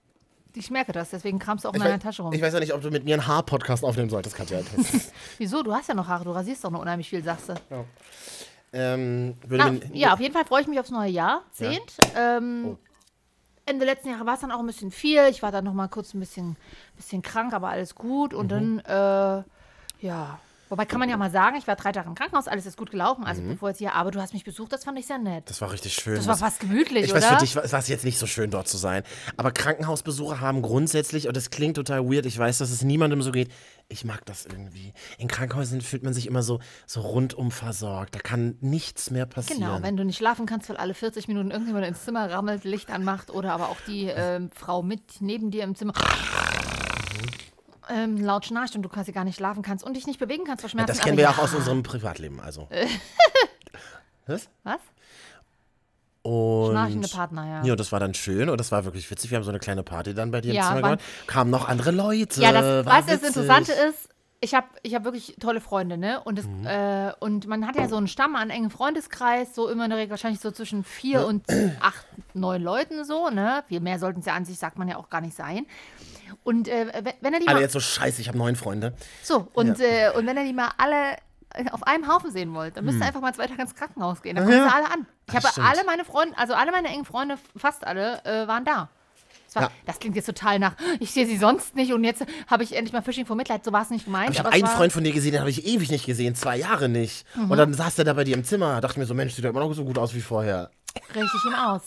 Ich 0.53 0.71
merke 0.71 0.91
das, 0.91 1.12
deswegen 1.12 1.38
kramst 1.38 1.65
du 1.65 1.69
auch 1.69 1.74
in 1.74 1.81
deiner 1.81 2.00
Tasche 2.00 2.24
rum. 2.24 2.33
ich 2.33 2.41
weiß 2.41 2.53
ja 2.53 2.59
nicht, 2.59 2.74
ob 2.74 2.81
du 2.81 2.89
mit 2.89 3.05
mir 3.05 3.13
einen 3.13 3.27
Haar-Podcast 3.27 3.83
aufnehmen 3.83 4.09
solltest, 4.09 4.36
Katja. 4.36 4.59
Wieso? 5.38 5.62
Du 5.62 5.71
hast 5.71 5.88
ja 5.88 5.93
noch 5.93 6.07
Haare, 6.07 6.24
du 6.24 6.31
rasierst 6.31 6.63
doch 6.63 6.71
noch 6.71 6.81
unheimlich 6.81 7.09
viel, 7.09 7.24
sagst 7.24 7.50
du. 7.50 7.53
Ähm, 8.74 9.36
würde 9.47 9.79
Na, 9.79 9.95
ja, 9.95 10.13
auf 10.13 10.19
jeden 10.19 10.33
Fall 10.33 10.45
freue 10.45 10.62
ich 10.62 10.67
mich 10.67 10.79
aufs 10.79 10.91
neue 10.91 11.09
Jahr. 11.09 11.43
Zehnt. 11.51 11.97
Ähm, 12.15 12.77
Ende 13.65 13.86
letzten 13.86 14.09
Jahre 14.09 14.25
war 14.25 14.36
es 14.36 14.39
dann 14.41 14.51
auch 14.51 14.59
ein 14.59 14.65
bisschen 14.65 14.91
viel. 14.91 15.27
Ich 15.29 15.43
war 15.43 15.51
dann 15.51 15.65
noch 15.65 15.74
mal 15.74 15.88
kurz 15.88 16.13
ein 16.13 16.19
bisschen, 16.19 16.55
bisschen 16.95 17.21
krank, 17.21 17.53
aber 17.53 17.69
alles 17.69 17.95
gut. 17.95 18.33
Und 18.33 18.50
dann, 18.50 18.79
äh, 18.79 19.43
ja. 20.05 20.39
Wobei 20.69 20.86
kann 20.86 21.00
man 21.00 21.09
ja 21.09 21.17
mal 21.17 21.31
sagen, 21.31 21.55
ich 21.57 21.67
war 21.67 21.75
drei 21.75 21.91
Tage 21.91 22.07
im 22.07 22.15
Krankenhaus, 22.15 22.47
alles 22.47 22.65
ist 22.65 22.77
gut 22.77 22.91
gelaufen. 22.91 23.24
Also 23.24 23.41
bevor 23.41 23.69
jetzt 23.69 23.77
hier, 23.77 23.93
aber 23.93 24.12
du 24.12 24.21
hast 24.21 24.33
mich 24.33 24.43
besucht, 24.43 24.74
das 24.74 24.83
fand 24.83 25.00
ich 25.00 25.07
sehr 25.07 25.17
nett. 25.17 25.50
Das 25.50 25.62
war 25.62 25.71
richtig 25.71 25.93
schön. 25.93 26.15
Das 26.15 26.27
war 26.27 26.38
fast 26.38 26.59
gemütlich, 26.59 27.05
ich 27.05 27.12
oder? 27.12 27.21
weiß, 27.21 27.29
für 27.29 27.38
dich 27.38 27.55
war 27.55 27.63
es 27.63 27.88
jetzt 27.88 28.05
nicht 28.05 28.17
so 28.17 28.27
schön, 28.27 28.51
dort 28.51 28.67
zu 28.67 28.77
sein. 28.77 29.03
Aber 29.38 29.51
Krankenhausbesuche 29.51 30.41
haben 30.41 30.62
grundsätzlich, 30.62 31.27
und 31.27 31.38
das 31.38 31.50
klingt 31.50 31.75
total 31.75 32.09
weird, 32.09 32.25
ich 32.25 32.38
weiß, 32.38 32.57
dass 32.57 32.69
es 32.71 32.83
niemandem 32.83 33.21
so 33.21 33.31
geht, 33.31 33.50
ich 33.89 34.03
mag 34.03 34.25
das 34.25 34.45
irgendwie. 34.45 34.93
In 35.17 35.27
Krankenhäusern 35.27 35.81
fühlt 35.81 36.03
man 36.03 36.13
sich 36.13 36.27
immer 36.27 36.43
so, 36.43 36.59
so 36.86 37.01
rundum 37.01 37.51
versorgt. 37.51 38.15
Da 38.15 38.19
kann 38.19 38.57
nichts 38.59 39.12
mehr 39.12 39.25
passieren. 39.25 39.62
Genau, 39.62 39.81
wenn 39.81 39.95
du 39.95 40.03
nicht 40.03 40.17
schlafen 40.17 40.45
kannst, 40.45 40.67
weil 40.69 40.77
alle 40.77 40.93
40 40.93 41.27
Minuten 41.29 41.51
irgendjemand 41.51 41.86
ins 41.86 42.03
Zimmer 42.03 42.29
rammelt, 42.29 42.65
Licht 42.65 42.89
anmacht 42.89 43.31
oder 43.31 43.53
aber 43.53 43.69
auch 43.69 43.79
die 43.88 44.12
ähm, 44.13 44.50
Frau 44.53 44.83
mit 44.83 45.21
neben 45.21 45.51
dir 45.51 45.63
im 45.63 45.75
Zimmer 45.75 45.93
ähm, 47.89 48.17
laut 48.17 48.46
schnarcht 48.46 48.75
und 48.75 48.82
du 48.84 48.89
quasi 48.89 49.12
gar 49.12 49.24
nicht 49.24 49.36
schlafen 49.36 49.62
kannst 49.63 49.84
und 49.86 49.96
dich 49.96 50.08
nicht 50.08 50.20
bewegen 50.20 50.44
kannst 50.46 50.62
vor 50.62 50.70
Schmerzen. 50.70 50.88
das 50.94 51.00
kennen 51.03 51.17
wir 51.17 51.24
ja 51.24 51.32
ja 51.32 51.38
auch 51.38 51.44
aus 51.44 51.53
unserem 51.53 51.84
Privatleben. 51.84 52.39
Also. 52.39 52.67
Was? 54.27 54.50
Was? 54.63 54.79
Und 56.24 56.72
Schnarchende 56.72 57.08
Partner, 57.08 57.46
ja. 57.48 57.63
Ja, 57.63 57.75
das 57.77 57.91
war 57.94 58.01
dann 58.01 58.13
schön 58.13 58.50
und 58.50 58.60
das 58.60 58.72
war 58.74 58.84
wirklich 58.84 59.10
witzig. 59.10 59.32
Wir 59.32 59.38
haben 59.38 59.44
so 59.46 59.50
eine 59.51 59.60
kleine 59.60 59.84
Party 59.84 60.13
dann 60.13 60.32
bei 60.32 60.41
dir 60.41 60.53
Ja, 60.53 60.63
im 60.63 60.67
Zimmer 60.67 60.82
waren- 60.82 60.98
gemacht. 60.98 61.27
Kamen 61.27 61.50
noch 61.51 61.67
andere 61.70 61.91
Leute. 61.91 62.41
Ja, 62.41 62.51
das, 62.51 62.86
war 62.86 62.94
weißt 62.94 63.08
du, 63.08 63.12
das 63.13 63.22
witzig. 63.22 63.38
Interessante 63.44 63.72
ist, 63.72 64.10
ich 64.41 64.53
habe 64.53 64.67
ich 64.84 64.94
hab 64.94 65.06
wirklich 65.06 65.38
tolle 65.39 65.62
Freunde, 65.62 65.98
ne? 65.98 66.22
Und, 66.22 66.38
das, 66.38 66.46
Mhm. 66.46 66.65
äh, 66.67 67.13
und 67.22 67.48
man 67.48 67.65
hat 67.65 67.77
ja 67.77 67.88
so 67.88 67.96
einen 67.96 68.08
Stamm 68.10 68.36
an 68.36 68.50
engen 68.50 68.70
Freundeskreis, 68.70 69.56
so 69.56 69.70
immer 69.70 69.86
in 69.86 69.89
der 69.89 69.98
Regel 70.00 70.12
wahrscheinlich 70.12 70.41
so 70.41 70.51
zwischen 70.51 70.84
vier 70.84 71.25
und 71.25 71.46
acht, 71.79 72.06
neun 72.34 72.62
Leuten 72.62 73.06
so, 73.06 73.29
ne? 73.29 73.63
Viel 73.70 73.79
mehr 73.79 73.98
sollten 73.98 74.20
es 74.20 74.25
ja 74.25 74.34
an 74.36 74.44
sich, 74.44 74.60
sagt 74.60 74.77
man 74.77 74.89
ja 74.89 74.98
auch 74.98 75.10
gar 75.10 75.22
nicht 75.22 75.36
sein. 75.36 75.65
Und 76.43 76.67
äh, 76.67 76.88
wenn- 77.22 77.34
er 77.34 77.39
die 77.39 77.48
Alle 77.48 77.55
mal, 77.57 77.62
jetzt 77.62 77.74
so 77.74 77.79
scheiße, 77.79 78.22
ich 78.22 78.27
habe 78.27 78.38
neun 78.38 78.55
Freunde. 78.55 78.93
so, 79.24 79.48
und, 79.53 79.79
äh, 79.79 80.12
und 80.15 80.25
wenn 80.27 80.38
er 80.38 80.43
die 80.43 80.53
mal 80.53 80.72
alle 80.77 81.15
äh, 81.53 81.69
auf 81.72 81.84
einem 81.84 82.07
Haufen 82.07 82.31
sehen 82.31 82.53
wollt, 82.53 82.77
dann 82.77 82.86
müsst 82.86 83.00
ihr 83.00 83.05
einfach 83.05 83.22
mal 83.22 83.34
zwei 83.34 83.48
Tage 83.48 83.62
ins 83.62 83.75
Krankenhaus 83.75 84.22
gehen. 84.22 84.36
Dann 84.36 84.46
kommen 84.46 84.57
sie 84.57 84.74
alle 84.74 84.91
an. 84.91 85.05
Ich 85.27 85.36
habe 85.36 85.48
stimmt. 85.48 85.67
alle 85.67 85.84
meine 85.86 86.05
Freunde, 86.05 86.38
also 86.38 86.53
alle 86.53 86.72
meine 86.72 86.89
engen 86.89 87.05
Freunde, 87.05 87.36
fast 87.55 87.86
alle, 87.88 88.24
äh, 88.25 88.48
waren 88.48 88.65
da. 88.65 88.89
Das, 89.46 89.55
war, 89.55 89.62
Ja. 89.63 89.72
das 89.86 90.00
klingt 90.00 90.15
jetzt 90.17 90.25
total 90.25 90.60
nach, 90.60 90.74
ich 91.00 91.12
sehe 91.12 91.25
sie 91.25 91.38
sonst 91.38 91.74
nicht 91.74 91.93
und 91.93 92.03
jetzt 92.03 92.25
habe 92.48 92.63
ich 92.63 92.75
endlich 92.75 92.91
mal 92.91 93.01
Fishing 93.01 93.25
vor 93.25 93.38
Mitleid. 93.38 93.63
So 93.63 93.72
war 93.72 93.81
es 93.81 93.89
nicht 93.89 94.03
gemeint. 94.03 94.31
Ich 94.31 94.39
habe 94.39 94.51
einen 94.51 94.67
Freund 94.67 94.91
von 94.91 95.05
dir 95.05 95.13
gesehen, 95.13 95.31
den 95.31 95.39
habe 95.39 95.50
ich 95.50 95.65
ewig 95.65 95.89
nicht 95.89 96.05
gesehen, 96.05 96.36
zwei 96.36 96.57
Jahre 96.57 96.89
nicht. 96.89 97.25
Mhm. 97.34 97.50
Und 97.51 97.57
dann 97.57 97.74
saß 97.74 97.96
der 97.96 98.03
da 98.03 98.13
bei 98.13 98.25
dir 98.25 98.36
im 98.36 98.43
Zimmer. 98.43 98.81
Dachte 98.81 99.00
mir 99.00 99.05
so, 99.05 99.13
Mensch, 99.13 99.34
sieht 99.36 99.46
er 99.46 99.51
immer 99.51 99.62
noch 99.62 99.72
so 99.74 99.86
gut 99.86 99.98
aus 99.98 100.13
wie 100.13 100.19
vorher. 100.22 100.69
Richtig 101.16 101.46
ihm 101.46 101.54
aus. 101.56 101.82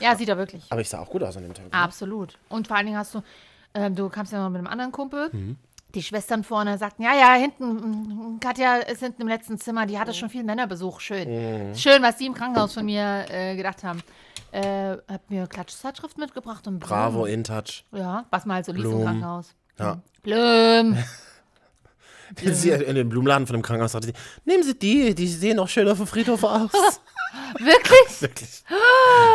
ja, 0.00 0.16
sieht 0.16 0.28
er 0.28 0.36
wirklich. 0.38 0.64
Aber 0.70 0.80
ich 0.80 0.88
sah 0.88 1.00
auch 1.00 1.08
gut 1.10 1.22
aus 1.22 1.36
an 1.36 1.42
dem 1.42 1.54
Tag. 1.54 1.66
ne? 1.66 1.72
Absolut. 1.72 2.38
Und 2.48 2.68
vor 2.68 2.76
allen 2.76 2.86
Dingen 2.86 2.98
hast 2.98 3.14
du, 3.14 3.22
ähm, 3.74 3.94
du 3.94 4.08
kamst 4.08 4.32
ja 4.32 4.42
noch 4.42 4.50
mit 4.50 4.58
einem 4.58 4.66
anderen 4.66 4.92
Kumpel. 4.92 5.30
Mhm. 5.32 5.56
Die 5.94 6.02
Schwestern 6.02 6.44
vorne 6.44 6.78
sagten, 6.78 7.02
ja, 7.02 7.14
ja, 7.14 7.34
hinten, 7.34 8.36
mm, 8.36 8.40
Katja 8.40 8.76
ist 8.76 9.00
hinten 9.00 9.22
im 9.22 9.28
letzten 9.28 9.58
Zimmer, 9.58 9.86
die 9.86 9.98
hatte 9.98 10.14
schon 10.14 10.30
viel 10.30 10.44
Männerbesuch. 10.44 11.00
Schön. 11.00 11.70
Mhm. 11.70 11.74
Schön, 11.74 12.00
was 12.02 12.16
die 12.16 12.26
im 12.26 12.34
Krankenhaus 12.34 12.74
von 12.74 12.84
mir 12.84 13.26
äh, 13.28 13.56
gedacht 13.56 13.82
haben. 13.82 14.00
Äh, 14.52 14.96
hab 15.08 15.28
mir 15.28 15.46
Klatschzeitschrift 15.48 16.16
mitgebracht 16.18 16.66
und 16.68 16.78
Bravo, 16.78 17.22
Blumen. 17.22 17.34
in 17.34 17.44
touch. 17.44 17.84
Ja, 17.92 18.24
was 18.30 18.44
halt 18.46 18.66
so 18.66 18.72
liest 18.72 18.86
im. 18.86 19.02
Krankenhaus. 19.02 19.54
Ja. 19.78 20.00
Blum. 20.22 20.96
Sie 22.36 22.70
in 22.70 22.94
dem 22.94 23.08
Blumenladen 23.08 23.46
von 23.46 23.54
dem 23.54 23.62
Krankenhaus 23.62 23.92
sagte 23.92 24.08
sie, 24.08 24.14
nehmen 24.44 24.62
Sie 24.62 24.78
die, 24.78 25.14
die 25.14 25.26
sehen 25.26 25.58
auch 25.58 25.68
schön 25.68 25.88
auf 25.88 25.96
dem 25.98 26.06
Friedhof 26.06 26.44
aus. 26.44 26.70
Wirklich? 27.58 28.20
Wirklich. 28.20 28.62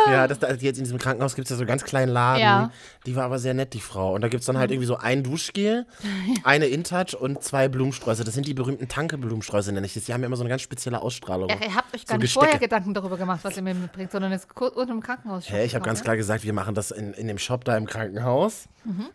Ja, 0.08 0.26
das, 0.28 0.38
da- 0.38 0.50
jetzt 0.52 0.78
in 0.78 0.84
diesem 0.84 0.98
Krankenhaus 0.98 1.34
gibt 1.34 1.46
es 1.46 1.50
ja 1.50 1.56
so 1.56 1.62
einen 1.62 1.68
ganz 1.68 1.84
kleinen 1.84 2.12
Laden. 2.12 2.40
Ja. 2.42 2.70
Die 3.06 3.14
war 3.16 3.24
aber 3.24 3.38
sehr 3.38 3.54
nett, 3.54 3.72
die 3.74 3.80
Frau. 3.80 4.14
Und 4.14 4.20
da 4.22 4.28
gibt 4.28 4.40
es 4.40 4.46
dann 4.46 4.58
halt 4.58 4.70
irgendwie 4.70 4.86
so 4.86 4.96
ein 4.96 5.22
Duschgel, 5.22 5.86
eine 6.44 6.66
InTouch 6.66 7.14
und 7.18 7.42
zwei 7.42 7.68
Blumensträuße. 7.68 8.24
Das 8.24 8.34
sind 8.34 8.46
die 8.46 8.54
berühmten 8.54 8.88
Tanke-Blumensträuße, 8.88 9.72
nenne 9.72 9.86
ich 9.86 9.94
das. 9.94 10.04
Die 10.04 10.12
haben 10.14 10.20
ja 10.22 10.26
immer 10.26 10.36
so 10.36 10.42
eine 10.42 10.50
ganz 10.50 10.62
spezielle 10.62 11.00
Ausstrahlung. 11.02 11.48
Ja, 11.48 11.56
ihr 11.60 11.74
habt 11.74 11.94
euch 11.94 12.04
gar 12.06 12.14
So 12.16 12.20
nicht 12.20 12.22
Gestecke. 12.22 12.44
vorher 12.46 12.58
Gedanken 12.60 12.94
darüber 12.94 13.16
gemacht, 13.16 13.40
was 13.42 13.56
ihr 13.56 13.62
mir 13.62 13.74
mitbringt, 13.74 14.10
sondern 14.12 14.32
jetzt 14.32 14.54
kurz 14.54 14.74
unten 14.76 14.92
im 14.92 15.00
Krankenhaus. 15.02 15.48
Hä, 15.50 15.64
ich 15.64 15.74
habe 15.74 15.84
ganz 15.84 16.02
klar 16.02 16.16
gesagt, 16.16 16.44
wir 16.44 16.52
machen 16.52 16.74
das 16.74 16.90
in, 16.90 17.12
in 17.14 17.28
dem 17.28 17.38
Shop 17.38 17.64
da 17.64 17.76
im 17.76 17.86
Krankenhaus. 17.86 18.64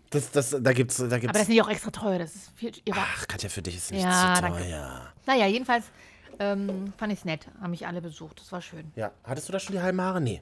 Das, 0.10 0.32
das, 0.32 0.56
da 0.60 0.74
gibt's, 0.74 0.98
da 0.98 1.04
Mhm. 1.06 1.12
Aber 1.12 1.20
gibt's. 1.20 1.34
das 1.34 1.42
ist 1.44 1.50
nicht 1.50 1.62
auch 1.62 1.70
extra 1.70 1.92
teuer. 1.92 2.20
Das 2.20 2.36
ist 2.36 2.52
viel. 2.56 2.72
Ach, 2.94 3.28
Katja, 3.28 3.50
für 3.50 3.62
dich 3.62 3.78
ist 3.78 3.92
nicht 3.92 4.04
Ja, 4.04 4.34
zu 4.36 4.42
danke. 4.42 4.60
teuer. 4.60 5.02
naja, 5.26 5.46
jedenfalls 5.48 5.86
ähm, 6.42 6.94
fand 6.98 7.14
ich 7.14 7.20
es 7.20 7.26
nett. 7.26 7.48
Haben 7.62 7.72
mich 7.72 7.86
alle 7.88 8.02
besucht. 8.02 8.40
Das 8.40 8.52
war 8.52 8.62
schön. 8.62 8.92
Ja, 8.96 9.12
hattest 9.24 9.48
du 9.48 9.54
da 9.54 9.60
schon 9.60 9.76
die 9.76 9.82
halben 9.82 10.02
Haare? 10.02 10.20
Nee. 10.22 10.42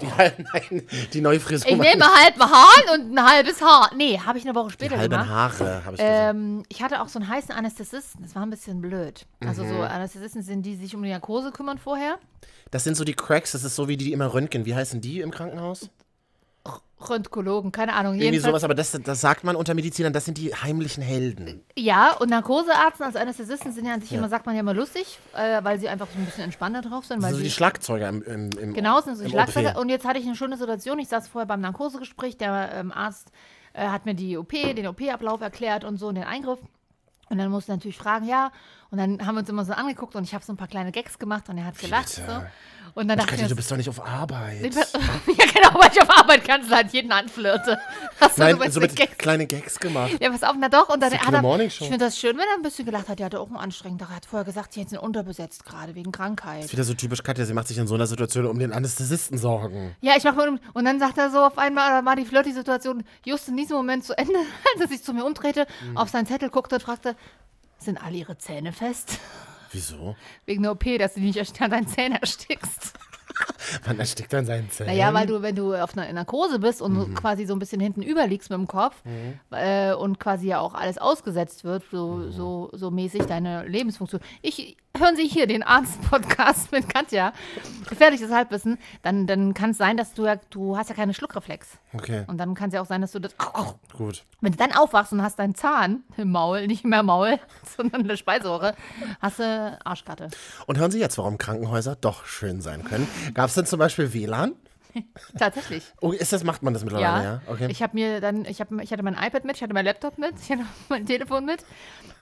Die, 0.00 0.10
halben, 0.12 0.44
nein, 0.52 0.82
die 1.12 1.20
neue 1.20 1.38
Frisur. 1.38 1.70
Ich 1.70 1.76
nehme 1.78 2.04
halb 2.04 2.36
Haar 2.40 2.94
und 2.94 3.16
ein 3.16 3.24
halbes 3.24 3.62
Haar. 3.62 3.92
Nee, 3.96 4.18
habe 4.18 4.38
ich 4.38 4.44
eine 4.44 4.54
Woche 4.54 4.66
die 4.68 4.72
später 4.72 4.98
halben 4.98 5.12
gemacht. 5.12 5.28
Haare, 5.28 5.84
habe 5.84 5.94
ich. 5.96 6.02
Ähm, 6.04 6.64
ich 6.68 6.82
hatte 6.82 7.00
auch 7.00 7.06
so 7.08 7.20
einen 7.20 7.28
heißen 7.28 7.52
Anästhesisten. 7.54 8.22
Das 8.22 8.34
war 8.34 8.42
ein 8.42 8.50
bisschen 8.50 8.80
blöd. 8.80 9.24
Also 9.46 9.62
Mhm. 9.62 9.68
so 9.68 9.82
Anästhesisten 9.82 10.42
sind 10.42 10.62
die, 10.66 10.72
die 10.76 10.82
sich 10.84 10.96
um 10.96 11.02
die 11.04 11.10
Narkose 11.10 11.52
kümmern 11.52 11.78
vorher. 11.78 12.18
Das 12.72 12.82
sind 12.82 12.96
so 12.96 13.04
die 13.04 13.14
Cracks, 13.14 13.52
das 13.52 13.62
ist 13.62 13.76
so 13.76 13.86
wie 13.86 13.96
die, 13.96 14.06
die 14.06 14.12
immer 14.12 14.34
röntgen. 14.34 14.64
Wie 14.66 14.74
heißen 14.74 15.00
die 15.00 15.20
im 15.20 15.30
Krankenhaus? 15.30 15.90
Röntgologen, 17.10 17.72
keine 17.72 17.94
Ahnung. 17.94 18.14
Irgendwie 18.14 18.38
sowas, 18.38 18.64
aber 18.64 18.74
das, 18.74 18.92
das 18.92 19.20
sagt 19.20 19.44
man 19.44 19.56
unter 19.56 19.74
Medizinern, 19.74 20.12
das 20.12 20.24
sind 20.24 20.38
die 20.38 20.54
heimlichen 20.54 21.02
Helden. 21.02 21.62
Ja, 21.76 22.12
und 22.12 22.30
Narkoseärzte 22.30 23.04
als 23.04 23.16
Anästhesisten 23.16 23.72
sind 23.72 23.86
ja 23.86 23.94
an 23.94 24.00
sich 24.00 24.12
immer, 24.12 24.28
sagt 24.28 24.46
man 24.46 24.54
ja 24.54 24.60
immer 24.60 24.74
lustig, 24.74 25.18
äh, 25.34 25.62
weil 25.62 25.78
sie 25.78 25.88
einfach 25.88 26.08
so 26.12 26.18
ein 26.18 26.24
bisschen 26.24 26.44
entspannter 26.44 26.82
drauf 26.82 27.04
sind. 27.04 27.22
Weil 27.22 27.32
so 27.32 27.38
sie 27.38 27.44
die 27.44 27.50
Schlagzeuger 27.50 28.08
im, 28.08 28.22
im, 28.22 28.50
im 28.58 28.74
Genau, 28.74 29.00
sind 29.00 29.16
so 29.16 29.24
die 29.24 29.30
Schlagzeuger. 29.30 29.72
OP. 29.72 29.80
Und 29.80 29.88
jetzt 29.88 30.04
hatte 30.04 30.18
ich 30.18 30.26
eine 30.26 30.36
schöne 30.36 30.56
Situation. 30.56 30.98
Ich 30.98 31.08
saß 31.08 31.28
vorher 31.28 31.46
beim 31.46 31.60
Narkosegespräch. 31.60 32.36
Der 32.36 32.72
ähm, 32.74 32.92
Arzt 32.92 33.30
äh, 33.72 33.86
hat 33.88 34.06
mir 34.06 34.14
die 34.14 34.36
OP, 34.36 34.50
den 34.50 34.86
OP-Ablauf 34.86 35.40
erklärt 35.40 35.84
und 35.84 35.98
so 35.98 36.08
und 36.08 36.14
den 36.14 36.24
Eingriff. 36.24 36.60
Und 37.30 37.38
dann 37.38 37.50
musste 37.50 37.72
er 37.72 37.76
natürlich 37.76 37.96
fragen, 37.96 38.26
ja. 38.26 38.52
Und 38.90 38.98
dann 38.98 39.26
haben 39.26 39.34
wir 39.34 39.40
uns 39.40 39.48
immer 39.48 39.64
so 39.64 39.72
angeguckt 39.72 40.14
und 40.16 40.24
ich 40.24 40.34
habe 40.34 40.44
so 40.44 40.52
ein 40.52 40.56
paar 40.56 40.68
kleine 40.68 40.92
Gags 40.92 41.18
gemacht 41.18 41.48
und 41.48 41.58
er 41.58 41.64
hat 41.66 41.78
gelacht. 41.78 42.08
So. 42.08 42.22
Und 42.94 43.08
dann 43.08 43.18
dachte 43.18 43.30
Katja, 43.30 43.46
ich, 43.46 43.48
du 43.48 43.54
mir, 43.54 43.56
bist 43.56 43.70
doch 43.72 43.76
nicht 43.76 43.88
auf 43.88 44.06
Arbeit. 44.06 44.62
ja 44.74 45.44
genau, 45.52 45.80
weil 45.80 45.90
ich 45.92 46.00
auf 46.00 46.10
Arbeit 46.16 46.44
kannst 46.44 46.70
du 46.70 46.74
halt 46.76 46.92
jeden 46.92 47.10
anflirte. 47.10 47.76
Hast 48.20 48.38
du 48.38 48.42
Nein, 48.42 48.56
so 48.66 48.70
so 48.70 48.80
mit 48.80 48.94
Gags 48.94 49.18
kleine 49.18 49.46
Gags 49.46 49.80
gemacht. 49.80 50.12
ja, 50.20 50.30
pass 50.30 50.44
auf, 50.44 50.54
na 50.58 50.68
doch. 50.68 50.88
Und 50.90 51.02
dann 51.02 51.12
hat 51.12 51.32
er, 51.32 51.60
ich 51.60 51.78
finde 51.78 51.98
das 51.98 52.16
schön, 52.18 52.36
wenn 52.36 52.44
er 52.46 52.54
ein 52.56 52.62
bisschen 52.62 52.84
gelacht 52.84 53.08
hat. 53.08 53.18
Der 53.18 53.26
hatte 53.26 53.40
auch 53.40 53.48
einen 53.48 53.56
anstrengenden 53.56 54.06
Tag. 54.06 54.12
Er 54.14 54.16
hat 54.18 54.26
vorher 54.26 54.44
gesagt, 54.44 54.74
sie 54.74 54.84
sind 54.84 54.98
unterbesetzt 54.98 55.64
gerade 55.64 55.96
wegen 55.96 56.12
Krankheit. 56.12 56.64
Ist 56.66 56.72
wieder 56.72 56.84
so 56.84 56.94
typisch 56.94 57.22
Katja, 57.24 57.44
sie 57.44 57.54
macht 57.54 57.66
sich 57.66 57.78
in 57.78 57.88
so 57.88 57.96
einer 57.96 58.06
Situation 58.06 58.46
um 58.46 58.58
den 58.60 58.72
Anästhesisten 58.72 59.38
Sorgen. 59.38 59.96
Ja, 60.00 60.12
ich 60.16 60.22
mach 60.22 60.36
mal 60.36 60.48
um. 60.48 60.60
Und 60.74 60.84
dann 60.84 61.00
sagt 61.00 61.18
er 61.18 61.30
so 61.30 61.38
auf 61.42 61.58
einmal, 61.58 61.90
da 61.90 62.04
war 62.04 62.14
die 62.14 62.24
Flirty-Situation 62.24 63.02
just 63.24 63.48
in 63.48 63.56
diesem 63.56 63.76
Moment 63.76 64.04
zu 64.04 64.16
Ende, 64.16 64.34
als 64.74 64.82
er 64.82 64.88
sich 64.88 65.02
zu 65.02 65.12
mir 65.12 65.24
umdrehte, 65.24 65.66
Mhm. 65.84 65.96
auf 65.96 66.10
seinen 66.10 66.26
Zettel 66.26 66.50
guckte 66.50 66.76
und 66.76 66.82
fragte, 66.82 67.16
sind 67.78 68.02
alle 68.02 68.16
ihre 68.16 68.36
Zähne 68.38 68.72
fest? 68.72 69.18
Wieso? 69.72 70.14
Wegen 70.46 70.62
der 70.62 70.72
OP, 70.72 70.84
dass 70.98 71.14
du 71.14 71.20
nicht 71.20 71.36
erst- 71.36 71.60
an 71.60 71.70
deinen 71.70 71.88
Zähnen 71.88 72.16
erstickst. 72.20 72.94
Man 73.86 73.98
erstickt 73.98 74.32
an 74.34 74.46
seinen 74.46 74.70
Zähnen. 74.70 74.90
Naja, 74.90 75.12
weil 75.12 75.26
du, 75.26 75.42
wenn 75.42 75.56
du 75.56 75.74
auf 75.74 75.96
einer 75.98 76.12
Narkose 76.12 76.60
bist 76.60 76.80
und 76.80 76.94
Mhm. 76.94 77.14
quasi 77.14 77.46
so 77.46 77.54
ein 77.54 77.58
bisschen 77.58 77.80
hinten 77.80 78.02
überliegst 78.02 78.48
mit 78.50 78.58
dem 78.58 78.68
Kopf 78.68 78.94
äh, 79.50 79.92
und 79.94 80.20
quasi 80.20 80.46
ja 80.48 80.60
auch 80.60 80.74
alles 80.74 80.98
ausgesetzt 80.98 81.64
wird, 81.64 81.82
so, 81.90 82.06
Mhm. 82.16 82.32
so, 82.32 82.70
so 82.72 82.90
mäßig 82.92 83.22
deine 83.24 83.66
Lebensfunktion. 83.66 84.20
Ich, 84.42 84.76
hören 84.96 85.16
Sie 85.16 85.26
hier 85.26 85.46
den 85.48 85.62
Arzt-Podcast 85.64 86.70
mit 86.70 86.88
Katja, 86.88 87.32
gefährliches 87.88 88.30
Halbwissen, 88.30 88.78
dann, 89.02 89.26
dann 89.26 89.52
kann 89.52 89.70
es 89.70 89.78
sein, 89.78 89.96
dass 89.96 90.14
du 90.14 90.24
ja, 90.24 90.36
du 90.50 90.76
hast 90.76 90.88
ja 90.88 90.94
keine 90.94 91.14
Schluckreflex. 91.14 91.78
Okay, 91.92 92.24
Und 92.28 92.38
dann 92.38 92.54
kann 92.54 92.68
es 92.68 92.74
ja 92.74 92.80
auch 92.80 92.86
sein, 92.86 93.00
dass 93.00 93.12
du 93.12 93.18
das, 93.18 93.34
gut. 93.96 94.24
wenn 94.40 94.52
du 94.52 94.58
dann 94.58 94.72
aufwachst 94.72 95.12
und 95.12 95.22
hast 95.22 95.38
deinen 95.38 95.56
Zahn 95.56 96.04
im 96.16 96.30
Maul, 96.30 96.68
nicht 96.68 96.84
mehr 96.84 97.02
Maul, 97.02 97.40
sondern 97.76 98.02
eine 98.02 98.16
Speiseröhre, 98.16 98.74
hast 99.20 99.40
du 99.40 99.78
Arschkarte. 99.84 100.28
Und 100.66 100.78
hören 100.78 100.92
Sie 100.92 101.00
jetzt, 101.00 101.18
warum 101.18 101.38
Krankenhäuser 101.38 101.96
doch 101.96 102.24
schön 102.24 102.60
sein 102.60 102.84
können. 102.84 103.08
Gab 103.34 103.48
es 103.48 103.54
denn 103.54 103.66
zum 103.66 103.80
Beispiel 103.80 104.12
WLAN? 104.12 104.52
Tatsächlich. 105.38 105.84
Oh, 106.00 106.12
ist 106.12 106.32
das, 106.32 106.44
macht 106.44 106.62
man 106.62 106.74
das 106.74 106.84
mittlerweile, 106.84 107.24
ja? 107.24 107.40
Okay. 107.46 107.66
Ich 107.70 107.82
habe 107.82 107.94
mir 107.94 108.20
dann, 108.20 108.44
ich, 108.44 108.60
hab, 108.60 108.70
ich 108.80 108.92
hatte 108.92 109.02
mein 109.02 109.14
iPad 109.14 109.44
mit, 109.44 109.56
ich 109.56 109.62
hatte 109.62 109.74
mein 109.74 109.84
Laptop 109.84 110.18
mit, 110.18 110.34
ich 110.40 110.50
hatte 110.50 110.62
mein 110.88 111.06
Telefon 111.06 111.44
mit. 111.44 111.64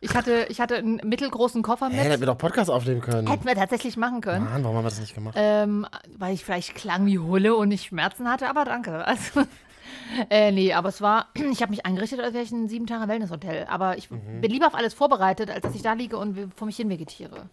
Ich 0.00 0.14
hatte, 0.14 0.46
ich 0.48 0.60
hatte 0.60 0.76
einen 0.76 0.96
mittelgroßen 1.04 1.62
Koffer 1.62 1.88
mit. 1.88 1.98
Hä, 1.98 2.04
hätten 2.08 2.20
wir 2.20 2.26
doch 2.26 2.38
Podcast 2.38 2.70
aufnehmen 2.70 3.00
können. 3.00 3.28
Hätten 3.28 3.44
wir 3.46 3.54
tatsächlich 3.54 3.96
machen 3.96 4.20
können. 4.20 4.44
Mann, 4.44 4.64
warum 4.64 4.76
haben 4.78 4.84
wir 4.84 4.90
das 4.90 5.00
nicht 5.00 5.14
gemacht? 5.14 5.34
Ähm, 5.38 5.86
weil 6.18 6.34
ich 6.34 6.44
vielleicht 6.44 6.74
klang 6.74 7.06
wie 7.06 7.18
Hulle 7.18 7.54
und 7.56 7.68
nicht 7.68 7.86
Schmerzen 7.86 8.28
hatte, 8.28 8.48
aber 8.48 8.64
danke. 8.64 9.04
Also, 9.12 9.42
äh, 10.30 10.52
nee, 10.52 10.72
aber 10.72 10.88
es 10.88 11.00
war, 11.00 11.28
ich 11.34 11.60
habe 11.60 11.70
mich 11.70 11.84
eingerichtet, 11.84 12.20
als 12.20 12.32
wäre 12.34 12.42
ich 12.44 12.50
ein 12.52 12.68
sieben 12.68 12.86
Tage 12.86 13.08
Wellness-Hotel. 13.08 13.66
Aber 13.68 13.98
ich 13.98 14.10
Mhm. 14.10 14.40
bin 14.40 14.50
lieber 14.50 14.66
auf 14.66 14.74
alles 14.74 14.94
vorbereitet, 14.94 15.50
als 15.50 15.62
dass 15.62 15.74
ich 15.74 15.82
da 15.82 15.92
liege 15.92 16.16
und 16.16 16.52
vor 16.56 16.66
mich 16.66 16.76
hin 16.76 16.88
vegetiere. 16.88 17.48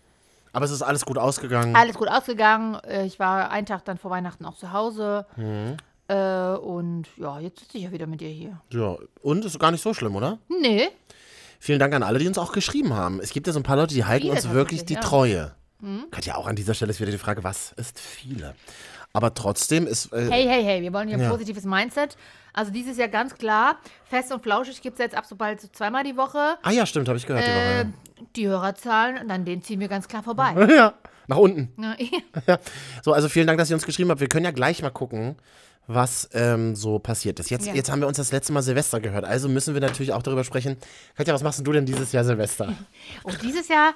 Aber 0.54 0.66
es 0.66 0.72
ist 0.72 0.82
alles 0.82 1.06
gut 1.06 1.18
ausgegangen. 1.18 1.76
Alles 1.76 1.96
gut 1.96 2.08
ausgegangen. 2.08 2.76
Äh, 2.84 3.06
Ich 3.06 3.20
war 3.20 3.52
einen 3.52 3.66
Tag 3.66 3.86
dann 3.86 3.98
vor 3.98 4.12
Weihnachten 4.12 4.46
auch 4.46 4.56
zu 4.58 4.72
Hause. 4.74 5.26
Mhm. 5.36 5.78
Äh, 6.08 6.54
und 6.58 7.06
ja, 7.18 7.40
jetzt 7.40 7.60
sitze 7.60 7.78
ich 7.78 7.84
ja 7.84 7.92
wieder 7.92 8.08
mit 8.08 8.20
dir 8.22 8.30
hier. 8.30 8.60
Ja, 8.72 8.96
und 9.22 9.46
ist 9.46 9.60
gar 9.60 9.72
nicht 9.72 9.82
so 9.84 9.94
schlimm, 9.94 10.16
oder? 10.16 10.40
Nee. 10.48 10.90
Vielen 11.60 11.80
Dank 11.80 11.94
an 11.94 12.04
alle, 12.04 12.20
die 12.20 12.28
uns 12.28 12.38
auch 12.38 12.52
geschrieben 12.52 12.94
haben. 12.94 13.20
Es 13.20 13.32
gibt 13.32 13.46
ja 13.46 13.54
so 13.54 13.60
ein 13.60 13.64
paar 13.64 13.76
Leute, 13.76 13.94
die 13.94 14.06
halten 14.06 14.24
Viele 14.24 14.34
uns 14.34 14.50
wirklich 14.50 14.86
die 14.86 14.94
ja. 14.94 15.00
Mhm. 15.02 15.04
Treue. 15.04 15.56
Katja, 16.12 16.36
auch 16.36 16.48
an 16.48 16.58
dieser 16.58 16.74
Stelle 16.74 16.92
ist 16.92 17.00
wieder 17.00 17.12
die 17.12 17.18
Frage, 17.18 17.44
was 17.44 17.72
ist 17.74 18.00
viele? 18.00 18.54
Aber 19.14 19.34
trotzdem 19.34 19.88
ist. 19.88 20.14
Äh, 20.14 20.30
Hey, 20.30 20.46
hey, 20.46 20.64
hey, 20.64 20.82
wir 20.82 20.94
wollen 20.94 21.08
hier 21.08 21.18
ein 21.18 21.24
Ja. 21.24 21.30
positives 21.30 21.64
Mindset. 21.66 22.16
Also 22.54 22.72
dieses 22.72 22.98
Jahr 22.98 23.08
ganz 23.08 23.36
klar, 23.36 23.78
fest 24.06 24.32
und 24.32 24.42
flauschig 24.44 24.82
gibt 24.82 25.00
es 25.00 25.04
jetzt 25.04 25.16
ab 25.16 25.26
sobald 25.28 25.62
so 25.62 25.68
zweimal 25.68 26.04
die 26.04 26.18
Woche. 26.18 26.58
Ah 26.64 26.72
ja, 26.72 26.86
stimmt, 26.86 27.08
habe 27.08 27.18
ich 27.18 27.26
gehört 27.26 27.46
die 27.46 27.52
Äh, 27.52 27.56
Woche. 27.86 27.94
die 28.36 28.48
Hörerzahlen, 28.48 29.18
und 29.20 29.32
an 29.32 29.46
denen 29.46 29.62
ziehen 29.64 29.80
wir 29.80 29.88
ganz 29.88 30.08
klar 30.08 30.24
vorbei. 30.24 30.54
Ja, 30.76 30.94
nach 31.28 31.38
unten. 31.38 31.72
Ja, 31.82 31.96
Ja. 32.48 32.60
So, 33.04 33.14
also 33.14 33.30
vielen 33.30 33.48
Dank, 33.48 33.60
dass 33.60 33.70
ihr 33.70 33.76
uns 33.76 33.86
geschrieben 33.86 34.10
habt. 34.10 34.20
Wir 34.20 34.28
können 34.28 34.46
ja 34.46 34.52
gleich 34.52 34.82
mal 34.82 34.90
gucken, 34.90 35.36
was 35.88 36.30
ähm, 36.34 36.76
so 36.76 37.00
passiert 37.00 37.40
ist. 37.40 37.50
Jetzt, 37.50 37.68
Ja. 37.68 37.74
jetzt 37.74 37.90
haben 37.92 38.00
wir 38.02 38.08
uns 38.08 38.18
das 38.18 38.32
letzte 38.32 38.52
Mal 38.54 38.62
Silvester 38.62 39.00
gehört. 39.00 39.26
Also 39.26 39.48
müssen 39.48 39.74
wir 39.74 39.82
natürlich 39.82 40.12
auch 40.14 40.22
darüber 40.24 40.44
sprechen. 40.44 40.78
Katja, 41.16 41.34
was 41.34 41.44
machst 41.44 41.60
denn 41.60 41.66
du 41.66 41.72
denn 41.72 41.86
dieses 41.86 42.12
Jahr 42.12 42.24
Silvester? 42.24 42.74
Und 43.24 43.42
dieses 43.42 43.68
Jahr, 43.70 43.94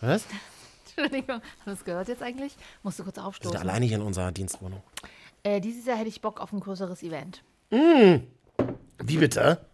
Was? 0.00 0.24
Entschuldigung, 0.96 1.40
hast 1.58 1.66
du 1.66 1.70
das 1.70 1.84
gehört 1.84 2.08
jetzt 2.08 2.22
eigentlich? 2.22 2.54
Musst 2.82 2.98
du 2.98 3.04
kurz 3.04 3.16
Wir 3.16 3.22
sind 3.22 3.28
aufstoßen. 3.28 3.56
alleine 3.58 3.86
hier 3.86 3.96
in 3.96 4.02
unserer 4.02 4.32
Dienstwohnung. 4.32 4.82
Äh, 5.42 5.60
dieses 5.60 5.86
Jahr 5.86 5.96
hätte 5.96 6.08
ich 6.08 6.20
Bock 6.20 6.40
auf 6.40 6.52
ein 6.52 6.60
größeres 6.60 7.02
Event. 7.02 7.42
Wie 7.70 9.16
bitte? 9.16 9.64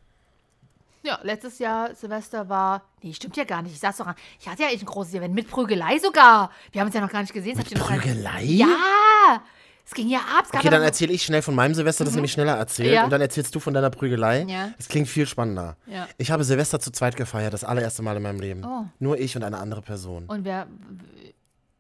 Ja, 1.03 1.19
letztes 1.23 1.59
Jahr 1.59 1.95
Silvester 1.95 2.49
war. 2.49 2.83
Nee, 3.03 3.13
stimmt 3.13 3.37
ja 3.37 3.45
gar 3.45 3.63
nicht. 3.63 3.73
Ich 3.73 3.81
sag's 3.81 3.97
doch 3.99 4.07
an. 4.07 4.15
Ich 4.41 4.49
hatte 4.49 4.63
ja 4.63 4.69
echt 4.69 4.83
ein 4.83 4.87
großes 4.87 5.15
Event 5.15 5.35
mit 5.35 5.49
Prügelei 5.49 5.99
sogar. 5.99 6.51
Wir 6.73 6.81
haben 6.81 6.87
uns 6.89 6.95
ja 6.95 7.01
noch 7.01 7.11
gar 7.11 7.21
nicht 7.23 7.33
gesehen. 7.33 7.57
Noch 7.59 7.69
gar 7.69 7.93
nicht- 7.97 8.03
Prügelei? 8.05 8.43
Ja! 8.45 9.43
Es 9.89 9.95
ging 9.95 10.09
ja 10.11 10.19
ab. 10.19 10.45
Es 10.45 10.53
Okay, 10.55 10.69
dann 10.69 10.83
erzähle 10.83 11.15
ich 11.15 11.23
schnell 11.23 11.41
von 11.41 11.55
meinem 11.55 11.73
Silvester, 11.73 12.05
das 12.05 12.13
nämlich 12.15 12.33
schneller 12.33 12.57
erzählt. 12.59 12.91
Mhm. 12.91 12.95
Ja. 12.95 13.05
Und 13.05 13.11
dann 13.11 13.23
erzählst 13.23 13.55
du 13.55 13.59
von 13.61 13.73
deiner 13.73 13.89
Prügelei. 13.89 14.43
Ja. 14.47 14.69
Das 14.77 14.87
klingt 14.89 15.09
viel 15.09 15.27
spannender. 15.27 15.79
Ja. 15.87 16.07
Ich 16.19 16.31
habe 16.31 16.45
Silvester 16.45 16.79
zu 16.79 16.91
zweit 16.91 17.17
gefeiert, 17.17 17.55
das 17.55 17.65
allererste 17.65 18.03
Mal 18.03 18.15
in 18.19 18.23
meinem 18.23 18.39
Leben. 18.39 18.65
Oh. 18.67 18.85
Nur 18.99 19.19
ich 19.19 19.35
und 19.35 19.45
eine 19.45 19.57
andere 19.57 19.81
Person. 19.81 20.27
Und 20.27 20.45
wer. 20.45 20.67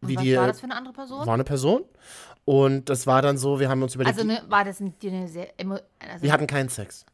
Und 0.01 0.09
Wie 0.09 0.17
was 0.17 0.23
die, 0.23 0.37
war 0.39 0.47
das 0.47 0.61
für 0.61 0.65
eine 0.65 0.77
andere 0.77 0.95
Person? 0.95 1.27
War 1.27 1.35
eine 1.35 1.45
Person. 1.45 1.83
Und 2.47 2.89
das 2.89 3.07
war 3.07 3.21
dann 3.21 3.37
so, 3.37 3.61
wir 3.61 3.69
haben 3.69 3.83
uns 3.83 3.95
überlegt, 3.95 4.17
Also 4.17 4.27
ne, 4.27 4.41
war 4.49 4.65
das 4.65 4.81
ein- 4.81 4.95
die 5.03 5.09
eine 5.11 5.29
sehr. 5.29 5.49
Also, 5.59 6.23
wir 6.23 6.33
hatten 6.33 6.47
keinen 6.47 6.71
Sex. 6.71 7.05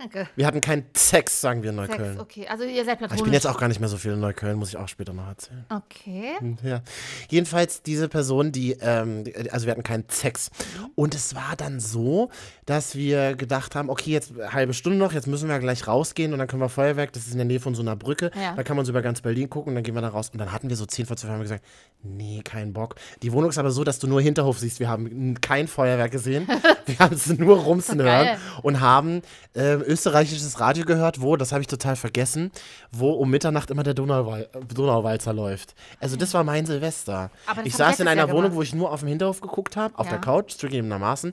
Danke. 0.00 0.26
Wir 0.34 0.46
hatten 0.46 0.62
keinen 0.62 0.86
Sex, 0.96 1.42
sagen 1.42 1.62
wir 1.62 1.70
in 1.70 1.76
Sex, 1.76 1.90
Neukölln. 1.90 2.20
okay. 2.20 2.46
Also 2.48 2.64
ihr 2.64 2.84
seid 2.86 2.92
Aber 2.92 2.96
platonisch. 2.98 3.18
Ich 3.20 3.24
bin 3.24 3.32
jetzt 3.34 3.46
auch 3.46 3.58
gar 3.60 3.68
nicht 3.68 3.80
mehr 3.80 3.88
so 3.90 3.98
viel 3.98 4.12
in 4.12 4.20
Neukölln, 4.20 4.56
muss 4.58 4.70
ich 4.70 4.78
auch 4.78 4.88
später 4.88 5.12
noch 5.12 5.26
erzählen. 5.28 5.64
Okay. 5.68 6.32
Ja. 6.64 6.80
Jedenfalls 7.28 7.82
diese 7.82 8.08
Person, 8.08 8.50
die, 8.50 8.72
ähm, 8.80 9.24
also 9.50 9.66
wir 9.66 9.72
hatten 9.72 9.82
keinen 9.82 10.04
Sex. 10.08 10.50
Und 10.94 11.14
es 11.14 11.34
war 11.34 11.54
dann 11.56 11.80
so, 11.80 12.30
dass 12.64 12.94
wir 12.94 13.34
gedacht 13.36 13.74
haben, 13.74 13.90
okay, 13.90 14.10
jetzt 14.10 14.32
halbe 14.52 14.72
Stunde 14.72 14.98
noch, 14.98 15.12
jetzt 15.12 15.26
müssen 15.26 15.48
wir 15.48 15.58
gleich 15.58 15.86
rausgehen 15.86 16.32
und 16.32 16.38
dann 16.38 16.48
können 16.48 16.62
wir 16.62 16.70
Feuerwerk, 16.70 17.12
das 17.12 17.26
ist 17.26 17.32
in 17.32 17.38
der 17.38 17.44
Nähe 17.46 17.60
von 17.60 17.74
so 17.74 17.82
einer 17.82 17.96
Brücke, 17.96 18.30
Ja. 18.34 18.54
da 18.54 18.62
kann 18.62 18.76
man 18.76 18.86
so 18.86 18.92
über 18.92 19.02
ganz 19.02 19.20
Berlin 19.20 19.50
gucken 19.50 19.70
und 19.72 19.74
dann 19.74 19.84
gehen 19.84 19.94
wir 19.94 20.00
da 20.00 20.08
raus. 20.08 20.30
Und 20.32 20.38
dann 20.38 20.50
hatten 20.52 20.70
wir 20.70 20.76
so 20.76 20.86
10 20.86 21.04
vor 21.04 21.16
12 21.18 21.30
haben 21.32 21.40
wir 21.40 21.44
gesagt, 21.44 21.64
nee, 22.02 22.40
kein 22.42 22.72
Bock. 22.72 22.94
Die 23.22 23.32
Wohnung 23.32 23.50
ist 23.50 23.58
aber 23.58 23.70
so, 23.70 23.84
dass 23.84 23.98
du 23.98 24.06
nur 24.06 24.22
Hinterhof 24.22 24.58
siehst. 24.58 24.80
Wir 24.80 24.88
haben 24.88 25.38
kein 25.42 25.68
Feuerwerk 25.68 26.10
gesehen. 26.10 26.48
wir 26.86 26.98
haben 26.98 27.14
es 27.14 27.26
nur 27.26 27.58
rumsen 27.58 28.00
hören 28.00 28.38
und 28.62 28.80
haben 28.80 29.20
ähm, 29.54 29.82
österreichisches 29.90 30.60
Radio 30.60 30.84
gehört, 30.84 31.20
wo, 31.20 31.36
das 31.36 31.52
habe 31.52 31.60
ich 31.60 31.66
total 31.66 31.96
vergessen, 31.96 32.50
wo 32.92 33.10
um 33.12 33.28
Mitternacht 33.30 33.70
immer 33.70 33.82
der 33.82 33.94
Donauwal 33.94 34.48
Donauwalzer 34.74 35.32
läuft. 35.32 35.74
Also 35.98 36.16
das 36.16 36.32
war 36.34 36.44
mein 36.44 36.64
Silvester. 36.66 37.30
Ich 37.64 37.74
saß 37.74 38.00
in 38.00 38.08
einer 38.08 38.22
Jahr 38.22 38.28
Wohnung, 38.28 38.42
gemacht. 38.44 38.56
wo 38.56 38.62
ich 38.62 38.74
nur 38.74 38.92
auf 38.92 39.00
dem 39.00 39.08
Hinterhof 39.08 39.40
geguckt 39.40 39.76
habe, 39.76 39.98
auf 39.98 40.06
Ja. 40.06 40.12
der 40.12 40.20
Couch, 40.20 40.52
zugegebenermaßen. 40.52 41.32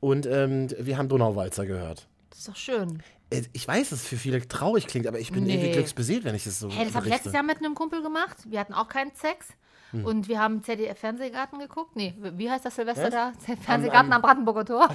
Und 0.00 0.26
ähm, 0.26 0.68
wir 0.78 0.98
haben 0.98 1.08
Donauwalzer 1.08 1.64
gehört. 1.64 2.06
Das 2.30 2.40
ist 2.40 2.48
doch 2.48 2.56
schön. 2.56 3.02
Äh, 3.30 3.42
Ich 3.52 3.66
weiß, 3.68 3.90
dass 3.90 4.00
es 4.00 4.06
für 4.08 4.16
viele 4.16 4.46
traurig 4.46 4.86
klingt, 4.88 5.06
aber 5.06 5.18
ich 5.20 5.30
bin 5.32 5.44
Nee. 5.44 5.54
irgendwie 5.54 5.72
glücksbeseelt, 5.72 6.24
wenn 6.24 6.34
ich 6.34 6.44
das 6.44 6.58
so 6.58 6.70
Hey, 6.70 6.84
das 6.86 6.94
habe 6.94 7.06
ich 7.06 7.12
letztes 7.12 7.32
Jahr 7.32 7.42
mit 7.44 7.58
einem 7.58 7.74
Kumpel 7.74 8.02
gemacht. 8.02 8.36
Wir 8.46 8.58
hatten 8.60 8.74
auch 8.74 8.88
keinen 8.88 9.12
Sex. 9.14 9.46
Hm. 9.92 10.04
Und 10.04 10.28
wir 10.28 10.40
haben 10.40 10.62
ZDF-Fernsehgarten 10.62 11.58
geguckt. 11.58 11.94
Nee, 11.94 12.14
wie 12.18 12.50
heißt 12.50 12.64
das 12.64 12.76
Silvester 12.76 13.10
da? 13.10 13.32
Fernsehgarten 13.60 14.12
am, 14.12 14.22
Brandenburger 14.22 14.64
Tor. 14.64 14.88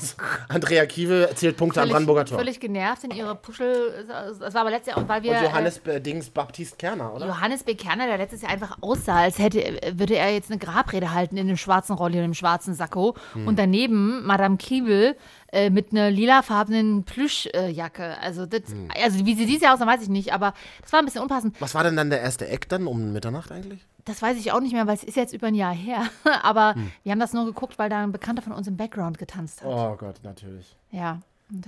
Andrea 0.49 0.85
Kiewel 0.85 1.29
zählt 1.35 1.55
Punkte 1.55 1.81
am 1.81 1.89
Brandenburger 1.89 2.25
Tor. 2.25 2.39
Völlig 2.39 2.59
genervt 2.59 3.03
in 3.03 3.11
ihre 3.11 3.35
Puschel. 3.35 4.05
Das 4.07 4.53
war 4.53 4.61
aber 4.61 4.71
letztes 4.71 4.95
Jahr, 4.95 5.07
weil 5.07 5.23
wir. 5.23 5.31
Und 5.31 5.43
Johannes 5.43 5.77
äh, 5.85 6.01
Dings 6.01 6.29
Baptist 6.29 6.79
Kerner, 6.79 7.13
oder? 7.13 7.27
Johannes 7.27 7.63
B. 7.63 7.75
Kerner, 7.75 8.07
der 8.07 8.17
letztes 8.17 8.41
Jahr 8.41 8.51
einfach 8.51 8.77
aussah, 8.81 9.17
als 9.21 9.39
hätte, 9.39 9.79
würde 9.93 10.15
er 10.15 10.33
jetzt 10.33 10.49
eine 10.49 10.59
Grabrede 10.59 11.13
halten 11.13 11.37
in 11.37 11.47
dem 11.47 11.57
schwarzen 11.57 11.93
Rolli 11.93 12.17
und 12.17 12.23
dem 12.23 12.33
schwarzen 12.33 12.73
Sakko. 12.73 13.15
Hm. 13.33 13.47
Und 13.47 13.59
daneben 13.59 14.25
Madame 14.25 14.57
Kiebel 14.57 15.15
äh, 15.51 15.69
mit 15.69 15.91
einer 15.91 16.09
lilafarbenen 16.11 17.03
Plüschjacke. 17.03 18.17
also, 18.19 18.45
das, 18.45 18.61
Hm. 18.69 18.89
also, 19.01 19.25
wie 19.25 19.35
sie 19.35 19.45
dieses 19.45 19.61
Jahr 19.61 19.73
aussah, 19.73 19.87
weiß 19.87 20.01
ich 20.01 20.09
nicht, 20.09 20.33
aber 20.33 20.53
das 20.81 20.91
war 20.91 20.99
ein 20.99 21.05
bisschen 21.05 21.21
unpassend. 21.21 21.55
Was 21.59 21.75
war 21.75 21.83
denn 21.83 21.95
dann 21.95 22.09
der 22.09 22.21
erste 22.21 22.47
Eck 22.47 22.67
dann 22.69 22.87
um 22.87 23.13
Mitternacht 23.13 23.51
eigentlich? 23.51 23.85
Das 24.07 24.21
weiß 24.21 24.37
ich 24.37 24.51
auch 24.51 24.59
nicht 24.61 24.73
mehr, 24.73 24.87
weil 24.87 24.95
es 24.95 25.03
ist 25.03 25.15
jetzt 25.15 25.33
über 25.33 25.47
ein 25.47 25.55
Jahr 25.55 25.73
her. 25.73 26.07
aber 26.43 26.73
Hm. 26.75 26.91
wir 27.03 27.11
haben 27.11 27.19
das 27.19 27.33
nur 27.33 27.45
geguckt, 27.45 27.77
weil 27.77 27.89
da 27.89 28.01
ein 28.03 28.11
Bekannter 28.11 28.41
von 28.41 28.53
uns 28.53 28.67
im 28.67 28.77
Background 28.77 29.17
getanzt 29.17 29.61
hat. 29.61 29.67
Oh 29.69 29.95
Gott, 29.97 30.15
natürlich. 30.23 30.75
Ja. 30.91 31.19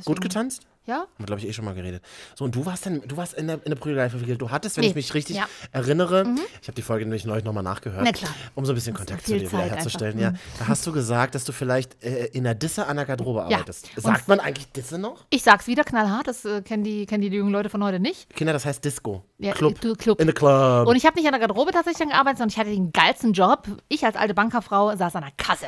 Gut 0.06 0.20
getanzt? 0.22 0.66
Ja? 0.90 0.96
Haben 1.02 1.08
wir, 1.20 1.26
glaube 1.28 1.42
ich, 1.42 1.48
eh 1.48 1.54
schon 1.54 1.66
mal 1.66 1.74
geredet. 1.76 2.04
So, 2.36 2.44
und 2.46 2.56
du 2.56 2.66
warst 2.66 2.86
dann, 2.86 3.02
du 3.08 3.16
warst 3.16 3.34
in 3.36 3.48
der, 3.48 3.56
in 3.64 3.70
der 3.72 3.76
Prügelei 3.78 4.10
verwickelt. 4.10 4.42
Du 4.42 4.50
hattest, 4.50 4.76
wenn 4.78 4.82
Nee, 4.84 4.90
ich 4.90 4.96
mich 4.96 5.14
richtig 5.14 5.36
ja. 5.38 5.48
erinnere, 5.72 6.26
ich 6.62 6.68
habe 6.68 6.76
die 6.76 6.82
Folge 6.82 7.06
nämlich 7.06 7.26
neulich 7.26 7.44
nochmal 7.46 7.64
nachgehört, 7.64 8.02
Na 8.04 8.12
klar. 8.12 8.32
um 8.56 8.66
so 8.66 8.72
ein 8.72 8.76
bisschen 8.76 8.94
Das 8.94 9.00
Kontakt 9.06 9.26
zu 9.26 9.34
dir 9.34 9.42
wieder 9.42 9.52
Zeit 9.52 9.72
herzustellen. 9.72 10.18
einfach. 10.20 10.40
Ja, 10.42 10.56
da 10.60 10.68
hast 10.68 10.86
du 10.88 10.92
gesagt, 10.92 11.36
dass 11.36 11.44
du 11.46 11.52
vielleicht 11.52 12.04
äh, 12.04 12.26
in 12.34 12.44
der 12.44 12.56
Disse 12.56 12.88
an 12.88 12.98
der 12.98 13.06
Garderobe 13.06 13.46
Ja. 13.50 13.58
arbeitest. 13.58 13.90
Und- 13.96 14.04
Sagt 14.04 14.28
man 14.28 14.40
eigentlich 14.40 14.72
Disse 14.72 14.98
noch? 14.98 15.26
Ich 15.30 15.44
sag's 15.44 15.68
wieder 15.68 15.84
knallhart, 15.84 16.28
das 16.28 16.44
äh, 16.46 16.62
kennen, 16.62 16.84
die, 16.84 17.06
kennen 17.06 17.22
die 17.22 17.30
jungen 17.30 17.52
Leute 17.52 17.70
von 17.70 17.84
heute 17.84 18.00
nicht. 18.00 18.34
Kinder, 18.36 18.54
das 18.54 18.66
heißt 18.66 18.84
Disco. 18.84 19.24
Ja, 19.38 19.54
Club. 19.54 19.80
du- 19.82 19.96
Club. 19.96 20.20
In 20.20 20.28
the 20.28 20.34
Club. 20.34 20.88
Und 20.88 20.96
ich 20.96 21.06
habe 21.06 21.16
nicht 21.18 21.26
an 21.28 21.32
der 21.34 21.40
Garderobe 21.40 21.72
tatsächlich 21.72 22.10
gearbeitet, 22.10 22.40
sondern 22.40 22.50
ich 22.50 22.58
hatte 22.58 22.72
den 22.72 22.92
geilsten 22.92 23.34
Job. 23.34 23.68
Ich 23.88 24.04
als 24.06 24.16
alte 24.16 24.34
Bankerfrau 24.34 24.96
saß 24.96 25.16
an 25.16 25.22
der 25.24 25.32
Kasse. 25.38 25.68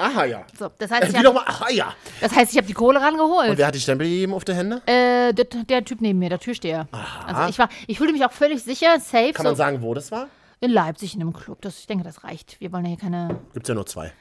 Aha, 0.00 0.24
ja. 0.24 0.44
So, 0.58 0.70
das 0.78 0.90
heißt, 0.90 1.14
Äh, 1.14 1.20
ich 1.20 1.24
hab? 1.26 1.36
Aha, 1.36 1.70
ja. 1.70 1.94
das 2.20 2.34
heißt, 2.34 2.52
ich 2.52 2.56
habe 2.56 2.66
die 2.66 2.72
Kohle 2.72 2.98
Und 2.98 3.04
rangeholt. 3.04 3.56
wer 3.58 3.66
hat 3.66 3.74
die 3.74 3.80
Stempel 3.80 4.06
gegeben 4.08 4.34
auf 4.34 4.44
der 4.44 4.54
Hände? 4.54 4.82
Äh, 4.86 5.32
der, 5.32 5.44
der 5.44 5.84
Typ 5.84 6.00
neben 6.00 6.18
mir, 6.18 6.28
der 6.30 6.38
Türsteher. 6.40 6.88
Also 7.26 7.48
ich 7.50 7.58
war, 7.58 7.68
ich 7.86 7.98
fühlte 7.98 8.12
mich 8.12 8.24
auch 8.24 8.32
völlig 8.32 8.62
sicher, 8.62 8.98
safe. 9.00 9.32
Kann 9.32 9.44
so 9.44 9.50
man 9.50 9.56
sagen, 9.56 9.82
wo 9.82 9.94
das 9.94 10.10
war? 10.10 10.28
in 10.62 10.70
Leipzig 10.70 11.14
in 11.14 11.22
einem 11.22 11.32
Club. 11.32 11.62
Das, 11.62 11.78
ich 11.78 11.86
denke, 11.86 12.04
das 12.04 12.22
reicht. 12.22 12.60
Wir 12.60 12.70
wollen 12.72 12.84
ja 12.84 12.90
hier 12.90 12.98
keine. 12.98 13.38
Gibt's 13.54 13.68
ja 13.68 13.74
nur 13.74 13.86
zwei. 13.86 14.12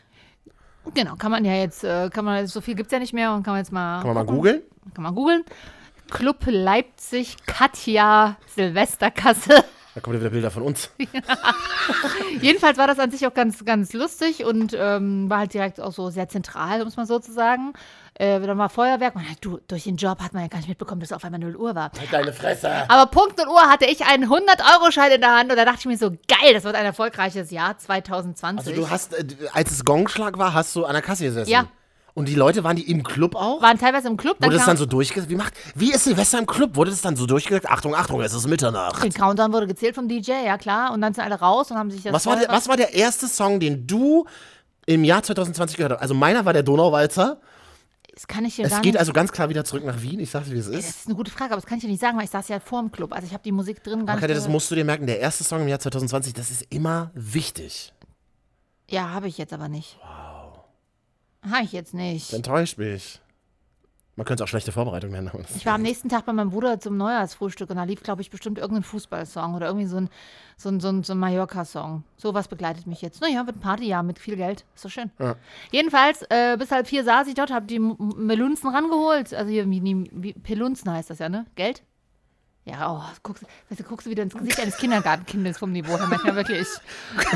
Genau, 0.93 1.15
kann 1.15 1.31
man 1.31 1.43
ja 1.43 1.53
jetzt, 1.53 1.83
äh, 1.83 2.09
kann 2.09 2.23
man, 2.25 2.47
so 2.47 2.61
viel 2.61 2.75
gibt's 2.75 2.93
ja 2.93 2.99
nicht 2.99 3.13
mehr 3.13 3.33
und 3.33 3.43
kann 3.43 3.53
man 3.53 3.59
jetzt 3.61 3.71
mal. 3.73 3.97
Kann 3.99 4.07
man 4.07 4.15
mal 4.15 4.21
gucken. 4.25 4.35
googeln? 4.37 4.61
Kann 4.93 5.03
man 5.03 5.15
googeln. 5.15 5.43
Club 6.09 6.37
Leipzig, 6.47 7.35
Katja, 7.45 8.37
Silvesterkasse. 8.55 9.63
Da 9.99 10.01
kommen 10.01 10.15
ja 10.15 10.21
wieder 10.21 10.29
Bilder 10.29 10.49
von 10.49 10.63
uns. 10.63 10.91
Jedenfalls 12.41 12.77
war 12.77 12.87
das 12.87 12.99
an 12.99 13.11
sich 13.11 13.27
auch 13.27 13.33
ganz, 13.33 13.65
ganz 13.65 13.91
lustig 13.91 14.45
und 14.45 14.73
ähm, 14.73 15.29
war 15.29 15.39
halt 15.39 15.53
direkt 15.53 15.81
auch 15.81 15.91
so 15.91 16.09
sehr 16.09 16.29
zentral, 16.29 16.81
um 16.81 16.87
es 16.87 16.95
mal 16.95 17.05
so 17.05 17.19
zu 17.19 17.33
sagen. 17.33 17.73
Äh, 18.13 18.39
dann 18.39 18.57
war 18.57 18.69
Feuerwerk. 18.69 19.15
Man, 19.15 19.25
du, 19.41 19.59
durch 19.67 19.83
den 19.83 19.97
Job 19.97 20.21
hat 20.21 20.31
man 20.31 20.43
ja 20.43 20.47
gar 20.47 20.59
nicht 20.59 20.69
mitbekommen, 20.69 21.01
dass 21.01 21.11
es 21.11 21.15
auf 21.17 21.25
einmal 21.25 21.41
0 21.41 21.57
Uhr 21.57 21.75
war. 21.75 21.91
Halt 21.99 22.13
deine 22.13 22.31
Fresse. 22.31 22.89
Aber 22.89 23.11
Punkt 23.11 23.37
0 23.37 23.49
Uhr 23.49 23.61
hatte 23.69 23.87
ich 23.87 24.05
einen 24.05 24.29
100-Euro-Schein 24.31 25.11
in 25.11 25.19
der 25.19 25.35
Hand 25.35 25.51
und 25.51 25.57
da 25.57 25.65
dachte 25.65 25.79
ich 25.79 25.85
mir 25.87 25.97
so, 25.97 26.11
geil, 26.11 26.53
das 26.53 26.63
wird 26.63 26.75
ein 26.75 26.85
erfolgreiches 26.85 27.51
Jahr 27.51 27.77
2020. 27.77 28.69
Also 28.69 28.81
du 28.81 28.89
hast, 28.89 29.13
äh, 29.15 29.25
als 29.51 29.71
es 29.71 29.83
Gongschlag 29.83 30.37
war, 30.37 30.53
hast 30.53 30.73
du 30.77 30.85
an 30.85 30.93
der 30.93 31.01
Kasse 31.01 31.25
gesessen. 31.25 31.51
Ja. 31.51 31.65
Und 32.19 32.27
die 32.27 32.35
Leute, 32.35 32.65
waren 32.65 32.75
die 32.75 32.91
im 32.91 33.01
Club 33.01 33.33
auch? 33.33 33.61
waren 33.61 33.79
teilweise 33.79 34.09
im 34.09 34.17
Club. 34.17 34.35
Wurde 34.41 34.51
das 34.55 34.63
kam- 34.65 34.71
dann 34.71 34.77
so 34.77 34.85
durchgesetzt? 34.85 35.29
Wie, 35.29 35.35
macht, 35.37 35.53
wie 35.73 35.93
ist 35.93 36.03
Silvester 36.03 36.37
im 36.37 36.45
Club? 36.45 36.75
Wurde 36.75 36.91
das 36.91 36.99
dann 36.99 37.15
so 37.15 37.25
durchgesetzt? 37.25 37.69
Achtung, 37.69 37.95
Achtung, 37.95 38.19
es 38.19 38.33
ist 38.33 38.45
Mitternacht. 38.45 39.01
Den 39.01 39.13
Countdown 39.13 39.53
wurde 39.53 39.67
gezählt 39.67 39.95
vom 39.95 40.09
DJ, 40.09 40.31
ja 40.45 40.57
klar. 40.57 40.91
Und 40.91 40.99
dann 40.99 41.13
sind 41.13 41.23
alle 41.23 41.35
raus 41.39 41.71
und 41.71 41.77
haben 41.77 41.89
sich 41.89 42.03
das. 42.03 42.11
Was 42.11 42.25
war, 42.25 42.35
der, 42.35 42.49
was 42.49 42.67
war 42.67 42.75
der 42.75 42.93
erste 42.93 43.25
Song, 43.29 43.61
den 43.61 43.87
du 43.87 44.25
im 44.85 45.05
Jahr 45.05 45.23
2020 45.23 45.77
gehört 45.77 45.93
hast? 45.93 46.01
Also 46.01 46.13
meiner 46.13 46.43
war 46.43 46.51
der 46.51 46.63
Donauwalzer. 46.63 47.39
Das 48.13 48.27
kann 48.27 48.43
ich 48.43 48.57
dir 48.57 48.65
Es 48.65 48.81
geht 48.81 48.97
also 48.97 49.13
ganz 49.13 49.31
klar 49.31 49.47
wieder 49.47 49.63
zurück 49.63 49.85
nach 49.85 50.01
Wien. 50.01 50.19
Ich 50.19 50.29
sag's, 50.29 50.51
wie 50.51 50.57
es 50.57 50.65
das 50.69 50.75
ist. 50.75 50.89
ist 50.89 51.07
eine 51.07 51.15
gute 51.15 51.31
Frage, 51.31 51.53
aber 51.53 51.61
das 51.61 51.65
kann 51.65 51.77
ich 51.77 51.85
dir 51.85 51.89
nicht 51.89 52.01
sagen, 52.01 52.17
weil 52.17 52.25
ich 52.25 52.31
saß 52.31 52.49
ja 52.49 52.59
vor 52.59 52.81
dem 52.81 52.91
Club. 52.91 53.13
Also 53.13 53.25
ich 53.27 53.31
habe 53.33 53.43
die 53.45 53.53
Musik 53.53 53.81
drin 53.81 54.05
gar 54.05 54.17
nicht. 54.17 54.29
das 54.29 54.49
musst 54.49 54.69
du 54.69 54.75
dir 54.75 54.83
merken. 54.83 55.07
Der 55.07 55.21
erste 55.21 55.45
Song 55.45 55.61
im 55.61 55.69
Jahr 55.69 55.79
2020, 55.79 56.33
das 56.33 56.51
ist 56.51 56.65
immer 56.69 57.11
wichtig. 57.13 57.93
Ja, 58.89 59.11
habe 59.11 59.29
ich 59.29 59.37
jetzt 59.37 59.53
aber 59.53 59.69
nicht. 59.69 59.97
Wow. 60.01 60.28
Habe 61.43 61.63
ich 61.63 61.71
jetzt 61.71 61.93
nicht. 61.93 62.33
Enttäuscht 62.33 62.77
mich. 62.77 63.19
Man 64.19 64.25
könnte 64.25 64.43
es 64.43 64.47
auch 64.47 64.49
schlechte 64.49 64.73
Vorbereitung 64.73 65.11
nennen. 65.11 65.31
Ich 65.55 65.65
war 65.65 65.75
am 65.75 65.81
nächsten 65.81 66.09
Tag 66.09 66.25
bei 66.25 66.33
meinem 66.33 66.49
Bruder 66.49 66.77
zum 66.81 66.97
Neujahrsfrühstück 66.97 67.69
und 67.69 67.77
da 67.77 67.85
lief, 67.85 68.03
glaube 68.03 68.21
ich, 68.21 68.29
bestimmt 68.29 68.57
irgendein 68.57 68.83
Fußballsong 68.83 69.55
oder 69.55 69.67
irgendwie 69.67 69.85
so 69.85 69.95
ein, 69.95 70.09
so 70.57 70.67
ein, 70.67 70.81
so 70.81 70.89
ein, 70.89 71.03
so 71.03 71.13
ein 71.13 71.19
Mallorca-Song. 71.19 72.03
Sowas 72.17 72.49
begleitet 72.49 72.85
mich 72.85 73.01
jetzt. 73.01 73.21
Naja, 73.21 73.45
wird 73.45 73.55
ein 73.55 73.61
Partyjahr 73.61 74.03
mit 74.03 74.19
viel 74.19 74.35
Geld. 74.35 74.65
Ist 74.75 74.83
doch 74.83 74.89
schön. 74.89 75.09
Ja. 75.19 75.37
Jedenfalls, 75.71 76.23
äh, 76.23 76.57
bis 76.59 76.69
halb 76.69 76.87
vier 76.87 77.05
saß 77.05 77.27
ich 77.27 77.35
dort, 77.35 77.49
habe 77.49 77.65
die 77.65 77.79
Melunzen 77.79 78.69
rangeholt. 78.69 79.33
Also 79.33 79.49
hier, 79.49 79.69
wie, 79.69 79.81
wie, 79.81 80.09
wie 80.11 80.33
Pelunzen 80.33 80.91
heißt 80.91 81.11
das 81.11 81.19
ja, 81.19 81.29
ne? 81.29 81.45
Geld? 81.55 81.83
Ja, 82.69 82.91
oh, 82.91 83.03
guckst, 83.23 83.43
weißt 83.69 83.79
du, 83.79 83.83
guckst 83.83 84.05
du 84.05 84.11
wieder 84.11 84.23
ins 84.23 84.33
Gesicht 84.35 84.59
eines 84.59 84.77
Kindergartenkindes 84.77 85.57
vom 85.57 85.71
Niveau 85.71 85.97
her. 85.97 86.07
Manchmal 86.07 86.35
wirklich. 86.35 86.67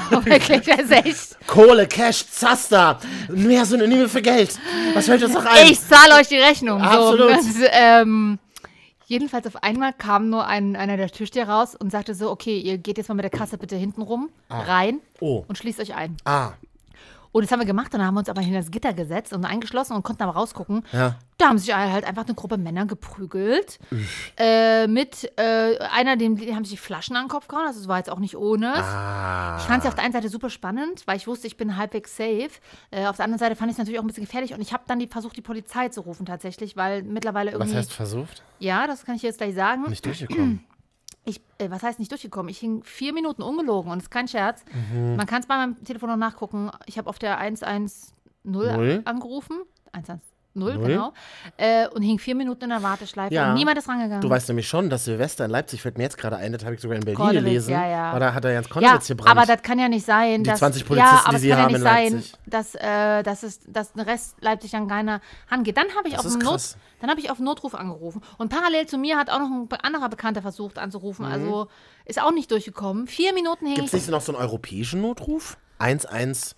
wirklich, 0.10 0.62
das 0.66 0.80
ist 0.80 0.92
echt. 0.92 1.48
Kohle, 1.48 1.88
Cash, 1.88 2.28
Zaster. 2.28 3.00
Mehr 3.30 3.66
Synonyme 3.66 4.08
für 4.10 4.22
Geld. 4.22 4.58
Was 4.94 5.06
fällt 5.06 5.24
uns 5.24 5.34
noch 5.34 5.46
ein? 5.46 5.68
Ich 5.68 5.80
zahle 5.82 6.16
euch 6.16 6.28
die 6.28 6.38
Rechnung. 6.38 6.82
Absolut. 6.82 7.42
So, 7.42 7.50
das, 7.62 7.70
ähm, 7.72 8.40
jedenfalls 9.08 9.48
auf 9.48 9.62
einmal 9.64 9.94
kam 9.94 10.30
nur 10.30 10.46
ein, 10.48 10.76
einer 10.76 10.98
der 10.98 11.10
Türsteher 11.10 11.48
raus 11.50 11.76
und 11.76 11.92
sagte 11.92 12.14
so, 12.16 12.30
okay, 12.30 12.58
ihr 12.60 12.78
geht 12.78 12.98
jetzt 12.98 13.08
mal 13.10 13.16
mit 13.16 13.24
der 13.24 13.32
Kasse 13.32 13.58
bitte 13.58 13.76
hinten 13.76 14.02
rum, 14.02 14.30
rein 14.50 15.00
Oh. 15.20 15.46
und 15.48 15.58
schließt 15.58 15.80
euch 15.80 15.96
ein. 15.96 16.18
Ah, 16.26 16.52
Und 17.34 17.44
das 17.44 17.52
haben 17.52 17.60
wir 17.60 17.66
gemacht 17.66 17.94
und 17.94 18.00
dann 18.00 18.08
haben 18.08 18.14
wir 18.14 18.20
uns 18.20 18.30
aber 18.30 18.42
hinter 18.42 18.60
das 18.60 18.72
Gitter 18.72 18.94
gesetzt 18.94 19.34
und 19.34 19.44
eingeschlossen 19.44 19.94
und 19.94 20.04
konnten 20.04 20.24
aber 20.24 20.34
rausgucken. 20.34 20.86
ja. 20.94 21.16
Da 21.40 21.50
haben 21.50 21.58
sich 21.58 21.76
halt 21.76 22.06
einfach 22.06 22.26
eine 22.26 22.36
Gruppe 22.36 22.58
Männer 22.58 22.86
geprügelt. 22.86 23.80
Äh, 24.38 24.88
mit 24.88 25.30
äh, 25.38 25.78
einer, 25.80 26.16
dem 26.16 26.38
die 26.38 26.56
haben 26.56 26.64
sich 26.64 26.80
Flaschen 26.80 27.18
an 27.18 27.26
den 27.26 27.30
Kopf 27.30 27.48
gehauen. 27.48 27.66
Also 27.66 27.82
es 27.82 27.88
war 27.88 27.98
jetzt 27.98 28.10
auch 28.10 28.20
nicht 28.20 28.38
ohne. 28.38 28.72
Ah. 28.76 29.58
Ich 29.60 29.64
fand 29.64 29.84
es 29.84 29.88
auf 29.90 29.96
der 29.96 30.06
einen 30.06 30.14
Seite 30.14 30.30
super 30.30 30.52
spannend, 30.52 31.02
weil 31.06 31.18
ich 31.18 31.28
wusste, 31.28 31.48
ich 31.48 31.58
bin 31.58 31.76
halbwegs 31.76 32.16
safe. 32.16 32.52
Äh, 32.92 33.08
auf 33.08 33.18
der 33.18 33.26
anderen 33.26 33.40
Seite 33.40 33.56
fand 33.56 33.72
ich 33.72 33.74
es 33.74 33.78
natürlich 33.80 34.00
auch 34.00 34.04
ein 34.04 34.08
bisschen 34.08 34.24
gefährlich 34.24 34.54
und 34.54 34.62
ich 34.62 34.72
habe 34.72 34.84
dann 34.88 35.00
die, 35.00 35.08
versucht, 35.08 35.36
die 35.36 35.42
Polizei 35.42 35.90
zu 35.90 36.02
rufen 36.02 36.26
tatsächlich, 36.26 36.78
weil 36.78 37.02
mittlerweile 37.02 37.52
irgendwie. 37.52 37.72
Was 37.72 37.78
heißt 37.80 37.94
versucht? 37.94 38.44
Ja, 38.60 38.86
das 38.88 39.04
kann 39.04 39.16
ich 39.16 39.24
jetzt 39.24 39.40
gleich 39.40 39.56
sagen. 39.56 39.90
Nicht 39.90 40.06
durchgekommen. 40.06 40.64
Ich, 41.26 41.42
äh, 41.58 41.70
was 41.70 41.84
heißt 41.84 42.00
nicht 42.00 42.12
durchgekommen? 42.12 42.50
Ich 42.50 42.60
hing 42.60 42.84
vier 42.84 43.14
Minuten 43.14 43.42
ungelogen 43.42 43.92
und 43.92 44.00
das 44.00 44.06
ist 44.06 44.12
kein 44.12 44.28
Scherz. 44.28 44.64
Mhm. 44.92 45.16
Man 45.16 45.26
kann 45.26 45.40
es 45.42 45.48
bei 45.48 45.56
meinem 45.56 45.82
Telefon 45.84 46.10
noch 46.10 46.18
nachgucken. 46.18 46.70
Ich 46.86 46.98
habe 46.98 47.10
auf 47.10 47.20
der 47.20 47.38
110 47.38 47.90
Null? 48.44 49.02
angerufen. 49.06 49.62
110, 49.94 50.20
Null? 50.56 50.78
genau. 50.78 51.14
Äh, 51.58 51.88
und 51.88 52.02
hing 52.04 52.20
vier 52.20 52.36
Minuten 52.36 52.66
in 52.66 52.70
der 52.70 52.84
Warteschleife 52.84 53.34
Ja. 53.34 53.50
und 53.50 53.56
niemand 53.56 53.78
ist 53.78 53.88
rangegangen. 53.88 54.22
Du 54.22 54.30
weißt 54.30 54.48
nämlich 54.50 54.68
schon, 54.68 54.90
dass 54.90 55.06
Silvester 55.06 55.46
in 55.46 55.52
Leipzig, 55.52 55.82
fällt 55.82 55.98
mir 55.98 56.04
jetzt 56.04 56.18
gerade 56.18 56.36
ein, 56.38 56.54
das 56.54 56.64
habe 56.64 56.76
ich 56.76 56.82
sogar 56.82 56.96
in 56.98 57.04
Berlin 57.04 57.18
Konnewitz, 57.18 57.44
gelesen. 57.44 57.72
ja, 57.72 57.88
ja. 57.88 58.20
Da 58.20 58.34
hat 58.34 58.46
er 58.46 58.52
Jens 58.54 58.68
ja, 58.68 58.74
Konnewitz 58.74 59.08
gebrannt. 59.08 59.38
aber 59.38 59.46
das 59.48 59.62
kann 59.64 59.80
ja 59.80 59.90
nicht 59.90 60.06
sein, 60.06 60.44
Die 60.44 60.50
dass 60.50 60.60
20 60.60 60.86
Polizisten, 60.86 61.16
ja, 61.16 61.22
aber 61.26 61.34
die 61.34 61.40
Sie 61.40 61.50
kann 61.50 61.58
ja 61.58 61.64
haben 61.64 61.72
nicht 61.72 61.78
in 61.80 62.22
sein, 62.22 62.24
dass, 62.46 62.76
äh, 62.76 63.24
dass, 63.24 63.44
es, 63.44 63.60
dass 63.68 63.94
den 63.94 64.02
Rest 64.02 64.36
Leipzig 64.42 64.72
dann 64.72 64.88
keiner 64.88 65.22
angeht. 65.50 65.76
Dann 65.78 65.88
habe 65.98 66.08
ich, 66.08 66.18
auf 66.20 66.26
Not, 66.38 66.62
dann 67.02 67.10
habe 67.10 67.20
ich 67.20 67.32
auf 67.32 67.40
Notruf 67.40 67.74
angerufen. 67.76 68.22
Und 68.38 68.50
parallel 68.50 68.86
zu 68.86 68.98
mir 68.98 69.18
hat 69.18 69.30
auch 69.30 69.40
noch 69.40 69.50
ein 69.50 69.68
anderer 69.82 70.10
Bekannter 70.10 70.42
versucht 70.42 70.78
anzurufen. 70.78 71.26
Also 71.26 71.68
ist 72.06 72.22
auch 72.22 72.32
nicht 72.32 72.52
durchgekommen. 72.52 73.08
Vier 73.08 73.34
Minuten 73.34 73.66
hing 73.66 73.76
Gibt 73.76 73.88
es 73.88 73.94
ich. 73.94 74.02
nicht 74.02 74.10
noch 74.12 74.22
so 74.22 74.34
einen 74.34 74.42
europäischen 74.42 75.02
Notruf? 75.02 75.58
114, 75.80 76.56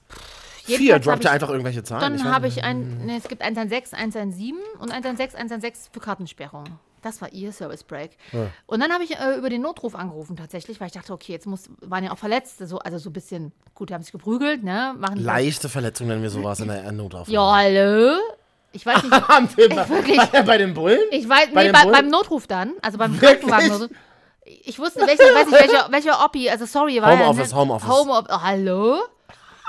Jedenfalls 0.67 1.05
droppt 1.05 1.23
ich- 1.25 1.29
einfach 1.29 1.49
irgendwelche 1.49 1.83
Zahlen? 1.83 2.17
Dann 2.17 2.33
habe 2.33 2.47
ich 2.47 2.63
ein, 2.63 3.05
nee, 3.05 3.17
es 3.17 3.27
gibt 3.27 3.41
116, 3.43 3.97
117 3.97 4.55
und 4.79 4.91
116, 4.91 5.37
116 5.39 5.93
für 5.93 5.99
Kartensperrung. 5.99 6.65
Das 7.01 7.21
war 7.21 7.31
ihr 7.33 7.51
Service 7.51 7.83
Break. 7.83 8.17
Und 8.65 8.79
dann 8.79 8.91
habe 8.91 9.03
ich 9.03 9.15
äh, 9.15 9.37
über 9.37 9.49
den 9.49 9.61
Notruf 9.61 9.93
angerufen 9.93 10.35
tatsächlich, 10.35 10.79
weil 10.81 10.87
ich 10.87 10.93
dachte, 10.93 11.13
okay, 11.13 11.33
jetzt 11.33 11.45
muss, 11.45 11.69
waren 11.81 12.03
ja 12.03 12.11
auch 12.11 12.17
Verletzte, 12.17 12.65
so, 12.65 12.79
also 12.79 12.97
so 12.97 13.11
ein 13.11 13.13
bisschen, 13.13 13.51
gut, 13.75 13.89
die 13.91 13.93
haben 13.93 14.01
sich 14.01 14.11
geprügelt, 14.11 14.63
ne? 14.63 14.95
Machen 14.97 15.19
Leichte 15.19 15.69
Verletzung 15.69 16.07
nennen 16.07 16.23
wir 16.23 16.31
sowas 16.31 16.59
in 16.61 16.67
der 16.67 16.91
Notaufnahme. 16.91 17.31
Ja, 17.31 17.55
hallo? 17.55 18.17
Ich 18.71 18.85
weiß 18.87 19.03
nicht, 19.03 19.11
wir 19.57 19.69
bei, 19.69 19.89
wirklich. 19.89 20.17
bei, 20.31 20.41
bei 20.41 20.57
den 20.57 20.73
Bullen? 20.73 20.99
ich 21.11 21.29
weiß, 21.29 21.49
Bei 21.53 21.65
nee, 21.65 21.71
bei, 21.71 21.85
beim 21.85 22.07
Notruf 22.09 22.47
dann, 22.47 22.73
also 22.81 22.97
beim? 22.97 23.17
Krankenwagen. 23.19 23.87
Ich 24.63 24.79
wusste, 24.79 25.01
welche, 25.01 25.21
weiß 25.21 25.45
nicht, 25.45 25.59
welcher, 25.59 25.91
welcher 25.91 26.25
Oppi, 26.25 26.49
also 26.49 26.65
sorry, 26.65 27.01
war 27.01 27.11
Homeoffice, 27.11 27.51
ja, 27.51 27.57
Homeoffice. 27.57 27.87
Homeoffice, 27.89 28.31
oh, 28.35 28.41
hallo? 28.41 28.97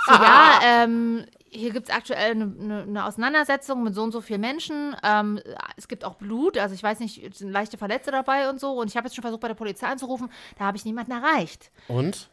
So, 0.06 0.12
ja, 0.12 0.60
ähm, 0.64 1.26
hier 1.48 1.72
gibt 1.72 1.88
es 1.88 1.94
aktuell 1.94 2.32
eine, 2.32 2.52
eine, 2.60 2.82
eine 2.82 3.04
Auseinandersetzung 3.04 3.82
mit 3.82 3.94
so 3.94 4.02
und 4.02 4.12
so 4.12 4.20
vielen 4.20 4.40
Menschen. 4.40 4.94
Ähm, 5.02 5.40
es 5.76 5.88
gibt 5.88 6.04
auch 6.04 6.14
Blut, 6.14 6.58
also 6.58 6.74
ich 6.74 6.82
weiß 6.82 7.00
nicht, 7.00 7.22
es 7.22 7.38
sind 7.38 7.50
leichte 7.50 7.78
Verletzte 7.78 8.10
dabei 8.10 8.48
und 8.48 8.60
so. 8.60 8.72
Und 8.72 8.88
ich 8.88 8.96
habe 8.96 9.06
jetzt 9.06 9.14
schon 9.14 9.22
versucht, 9.22 9.40
bei 9.40 9.48
der 9.48 9.54
Polizei 9.54 9.86
anzurufen, 9.86 10.30
da 10.58 10.66
habe 10.66 10.76
ich 10.76 10.84
niemanden 10.84 11.12
erreicht. 11.12 11.70
Und? 11.88 12.28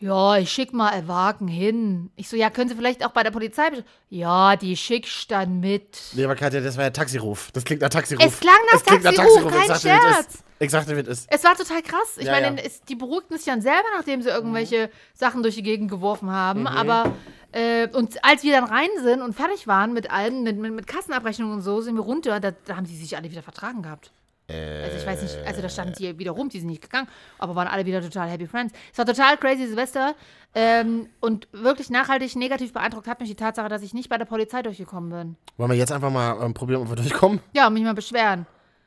Ja, 0.00 0.36
ich 0.36 0.50
schick 0.50 0.72
mal 0.72 0.90
einen 0.90 1.08
Wagen 1.08 1.48
hin. 1.48 2.10
Ich 2.14 2.28
so, 2.28 2.36
ja, 2.36 2.50
können 2.50 2.68
Sie 2.68 2.76
vielleicht 2.76 3.04
auch 3.04 3.10
bei 3.10 3.24
der 3.24 3.32
Polizei. 3.32 3.64
Ja, 4.10 4.54
die 4.54 4.76
schickst 4.76 5.30
dann 5.30 5.58
mit. 5.60 5.98
Nee, 6.12 6.24
aber 6.24 6.36
Katja, 6.36 6.60
das 6.60 6.76
war 6.76 6.84
ja 6.84 6.90
Taxiruf. 6.90 7.50
Das 7.52 7.64
klingt 7.64 7.82
nach 7.82 7.88
Taxiruf. 7.88 8.24
Es 8.24 8.38
klang 8.38 8.54
nach 8.70 8.78
Es 8.78 8.84
klingt 8.84 9.04
Taxiruf, 9.04 9.52
kein 9.52 9.62
Ich 9.62 9.66
sagte, 9.66 9.88
Scherz. 9.88 10.44
Ich 10.60 10.70
sagte, 10.70 10.92
es 10.94 11.08
ist. 11.08 11.28
Es 11.30 11.44
war 11.44 11.56
total 11.56 11.82
krass. 11.82 12.16
Ich 12.16 12.26
Ja, 12.26 12.32
meine, 12.32 12.46
ja. 12.46 12.52
Mhm. 12.52 12.68
Die 12.88 12.94
beruhigten 12.94 13.36
sich 13.36 13.46
dann 13.46 13.60
selber, 13.60 13.86
nachdem 13.96 14.22
sie 14.22 14.28
irgendwelche 14.28 14.90
Sachen 15.14 15.42
durch 15.42 15.56
die 15.56 15.62
Gegend 15.62 15.90
geworfen 15.90 16.30
haben. 16.30 16.66
Aber 16.66 17.12
äh, 17.52 17.88
und 17.88 18.24
als 18.24 18.42
wir 18.44 18.52
dann 18.52 18.64
rein 18.64 18.88
sind 19.02 19.22
und 19.22 19.34
fertig 19.34 19.66
waren 19.66 19.92
mit 19.92 20.10
allem, 20.10 20.42
mit, 20.42 20.58
mit, 20.58 20.72
mit 20.72 20.86
Kassenabrechnung 20.86 21.52
und 21.52 21.62
so, 21.62 21.80
sind 21.80 21.96
wir 21.96 22.02
runter. 22.02 22.38
Da, 22.40 22.52
da 22.52 22.76
haben 22.76 22.86
sie 22.86 22.96
sich 22.96 23.16
alle 23.16 23.30
wieder 23.30 23.42
vertragen 23.42 23.82
gehabt. 23.82 24.12
Also 24.50 24.96
ich 24.96 25.06
weiß 25.06 25.22
nicht, 25.22 25.36
also 25.46 25.60
da 25.60 25.68
standen 25.68 25.92
die 25.98 26.18
wieder 26.18 26.30
rum, 26.30 26.48
die 26.48 26.58
sind 26.58 26.70
nicht 26.70 26.80
gegangen, 26.80 27.06
aber 27.38 27.54
waren 27.54 27.68
alle 27.68 27.84
wieder 27.84 28.00
total 28.00 28.30
happy 28.30 28.46
friends. 28.46 28.72
Es 28.90 28.96
war 28.96 29.04
total 29.04 29.36
crazy 29.36 29.66
Silvester 29.66 30.14
ähm, 30.54 31.10
und 31.20 31.48
wirklich 31.52 31.90
nachhaltig 31.90 32.34
negativ 32.34 32.72
beeindruckt 32.72 33.06
hat 33.08 33.20
mich 33.20 33.28
die 33.28 33.34
Tatsache, 33.34 33.68
dass 33.68 33.82
ich 33.82 33.92
nicht 33.92 34.08
bei 34.08 34.16
der 34.16 34.24
Polizei 34.24 34.62
durchgekommen 34.62 35.10
bin. 35.10 35.36
Wollen 35.58 35.70
wir 35.70 35.76
jetzt 35.76 35.92
einfach 35.92 36.10
mal 36.10 36.42
ähm, 36.42 36.54
probieren, 36.54 36.80
ob 36.80 36.88
wir 36.88 36.96
durchkommen? 36.96 37.40
Ja, 37.52 37.66
und 37.66 37.74
mich 37.74 37.82
mal 37.82 37.94
beschweren. 37.94 38.46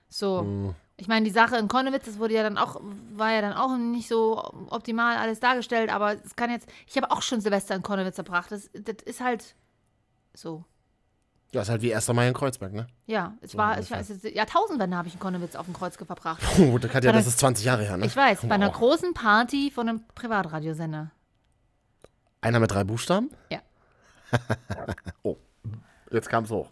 So. 0.10 0.41
Mhm. 0.41 0.76
Ich 0.97 1.08
meine, 1.08 1.26
die 1.26 1.32
Sache 1.32 1.58
in 1.58 1.67
Konnewitz, 1.67 2.06
das 2.06 2.19
wurde 2.19 2.36
ja 2.36 2.43
dann 2.43 2.58
auch, 2.58 2.80
war 3.13 3.32
ja 3.32 3.41
dann 3.41 3.54
auch 3.54 3.76
nicht 3.76 4.08
so 4.08 4.38
optimal 4.69 5.17
alles 5.17 5.39
dargestellt, 5.39 5.91
aber 5.91 6.13
es 6.24 6.36
kann 6.36 6.52
jetzt, 6.52 6.67
ich 6.88 6.95
habe 6.95 7.10
auch 7.10 7.24
schon 7.24 7.41
Silvester 7.41 7.76
in 7.76 7.82
Konnewitz 7.82 8.15
verbracht. 8.15 8.52
Das, 8.52 8.69
das 8.74 8.97
ist 9.06 9.21
halt 9.21 9.56
so. 10.34 10.63
Ja, 11.54 11.62
ist 11.62 11.70
halt 11.70 11.82
wie 11.82 11.94
1. 11.94 12.08
Mai 12.14 12.30
in 12.30 12.34
Kreuzberg, 12.34 12.72
ne? 12.72 12.88
Ja, 13.08 13.34
es 13.42 13.58
war, 13.58 13.78
ich 13.80 13.92
weiß, 13.92 14.10
es- 14.10 14.24
Jahrtausendwende 14.24 14.96
habe 14.96 15.10
ich 15.10 15.16
in 15.16 15.20
Konnewitz 15.20 15.56
auf 15.56 15.66
dem 15.66 15.74
Kreuz 15.74 15.98
verbracht. 15.98 16.42
Puh, 16.56 16.80
Katja, 16.80 17.12
Bei 17.12 17.18
das 17.18 17.28
ist 17.28 17.40
20 17.40 17.66
Jahre 17.66 17.84
her, 17.84 17.98
ne? 17.98 18.06
Ich 18.06 18.16
weiß, 18.16 18.42
bei 18.48 18.56
einer 18.56 18.68
Wow. 18.68 18.76
großen 18.78 19.14
Party 19.14 19.70
von 19.74 19.90
einem 19.90 20.02
Privatradiosender. 20.16 21.12
Einer 22.40 22.60
mit 22.62 22.72
drei 22.72 22.84
Buchstaben? 22.86 23.30
Ja. 23.50 23.60
oh, 25.24 25.36
jetzt 26.10 26.30
kam's 26.30 26.50
hoch. 26.50 26.70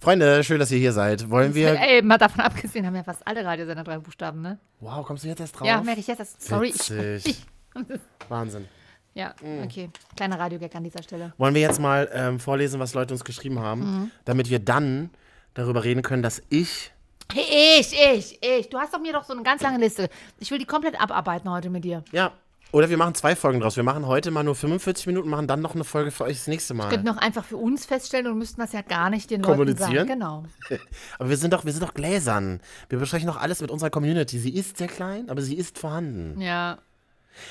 Freunde, 0.00 0.42
schön, 0.44 0.58
dass 0.58 0.70
ihr 0.70 0.78
hier 0.78 0.94
seid. 0.94 1.28
Wollen 1.28 1.54
wir. 1.54 1.78
Ey, 1.78 2.00
mal 2.00 2.16
davon 2.16 2.40
abgesehen, 2.40 2.86
haben 2.86 2.96
ja 2.96 3.04
fast 3.04 3.26
alle 3.26 3.44
Radiosender 3.44 3.84
drei 3.84 3.98
Buchstaben, 3.98 4.40
ne? 4.40 4.58
Wow, 4.80 5.04
kommst 5.06 5.24
du 5.24 5.28
jetzt 5.28 5.40
erst 5.40 5.60
drauf? 5.60 5.68
Ja, 5.68 5.82
merke 5.82 6.00
ich 6.00 6.06
jetzt. 6.06 6.20
Das, 6.20 6.36
sorry, 6.38 6.68
ich, 6.68 6.90
Witzig. 6.90 7.26
ich. 7.26 7.46
Wahnsinn. 8.30 8.66
Ja, 9.14 9.34
Mm. 9.42 9.62
okay. 9.64 9.90
Kleiner 10.16 10.38
Radiogag 10.38 10.74
an 10.76 10.84
dieser 10.84 11.02
Stelle. 11.02 11.32
Wollen 11.36 11.54
wir 11.54 11.60
jetzt 11.60 11.80
mal 11.80 12.08
ähm, 12.12 12.38
vorlesen, 12.38 12.78
was 12.80 12.94
Leute 12.94 13.12
uns 13.14 13.24
geschrieben 13.24 13.58
haben, 13.58 13.80
Mhm. 13.80 14.10
damit 14.24 14.50
wir 14.50 14.58
dann 14.60 15.10
darüber 15.54 15.82
reden 15.84 16.02
können, 16.02 16.22
dass 16.22 16.42
ich. 16.48 16.92
Ich, 17.32 17.92
ich, 17.92 18.38
ich. 18.42 18.68
Du 18.70 18.78
hast 18.78 18.92
doch 18.94 19.00
mir 19.00 19.12
doch 19.12 19.24
so 19.24 19.32
eine 19.32 19.42
ganz 19.42 19.62
lange 19.62 19.78
Liste. 19.78 20.08
Ich 20.38 20.50
will 20.50 20.58
die 20.58 20.64
komplett 20.64 21.00
abarbeiten 21.00 21.50
heute 21.50 21.70
mit 21.70 21.84
dir. 21.84 22.04
Ja. 22.12 22.32
Oder 22.72 22.88
wir 22.88 22.96
machen 22.96 23.16
zwei 23.16 23.34
Folgen 23.34 23.58
draus. 23.58 23.74
Wir 23.76 23.82
machen 23.82 24.06
heute 24.06 24.30
mal 24.30 24.44
nur 24.44 24.54
45 24.54 25.08
Minuten, 25.08 25.28
machen 25.28 25.48
dann 25.48 25.60
noch 25.60 25.74
eine 25.74 25.82
Folge 25.82 26.12
für 26.12 26.22
euch 26.24 26.36
das 26.36 26.46
nächste 26.46 26.74
Wir 26.74 26.88
könnten 26.88 27.04
Mal. 27.04 27.14
noch 27.14 27.20
einfach 27.20 27.44
für 27.44 27.56
uns 27.56 27.84
feststellen 27.84 28.28
und 28.28 28.38
müssten 28.38 28.60
das 28.60 28.72
ja 28.72 28.82
gar 28.82 29.10
nicht 29.10 29.28
den 29.28 29.40
Leuten 29.40 29.52
Kommunizieren? 29.54 29.92
sagen. 29.92 30.08
Genau. 30.08 30.44
Aber 31.18 31.28
wir 31.28 31.36
sind 31.36 31.52
doch, 31.52 31.64
wir 31.64 31.72
sind 31.72 31.82
doch 31.82 31.94
gläsern. 31.94 32.60
Wir 32.88 33.00
besprechen 33.00 33.26
doch 33.26 33.38
alles 33.40 33.60
mit 33.60 33.72
unserer 33.72 33.90
Community. 33.90 34.38
Sie 34.38 34.54
ist 34.54 34.78
sehr 34.78 34.86
klein, 34.86 35.28
aber 35.28 35.42
sie 35.42 35.56
ist 35.56 35.78
vorhanden. 35.80 36.40
Ja, 36.40 36.78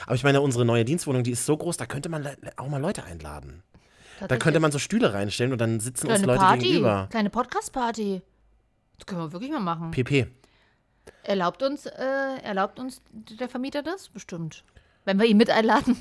Aber 0.05 0.15
ich 0.15 0.23
meine, 0.23 0.41
unsere 0.41 0.65
neue 0.65 0.85
Dienstwohnung, 0.85 1.23
die 1.23 1.31
ist 1.31 1.45
so 1.45 1.55
groß, 1.57 1.77
da 1.77 1.85
könnte 1.85 2.09
man 2.09 2.27
auch 2.57 2.67
mal 2.67 2.81
Leute 2.81 3.03
einladen. 3.03 3.63
Da 4.27 4.37
könnte 4.37 4.59
man 4.59 4.71
so 4.71 4.79
Stühle 4.79 5.13
reinstellen 5.13 5.53
und 5.53 5.59
dann 5.61 5.79
sitzen 5.79 6.07
uns 6.07 6.21
Leute 6.23 6.39
Party. 6.39 6.65
gegenüber. 6.65 7.07
Kleine 7.09 7.29
Podcast-Party. 7.29 8.21
Das 8.97 9.05
können 9.05 9.21
wir 9.21 9.31
wirklich 9.31 9.51
mal 9.51 9.61
machen. 9.61 9.91
PP. 9.91 10.27
Erlaubt 11.23 11.63
uns, 11.63 11.85
äh, 11.85 12.41
erlaubt 12.43 12.79
uns 12.79 13.01
der 13.11 13.47
Vermieter 13.47 13.81
das? 13.81 14.09
Bestimmt. 14.09 14.63
Wenn 15.05 15.17
wir 15.19 15.25
ihn 15.25 15.37
mit 15.37 15.49
einladen. 15.49 15.97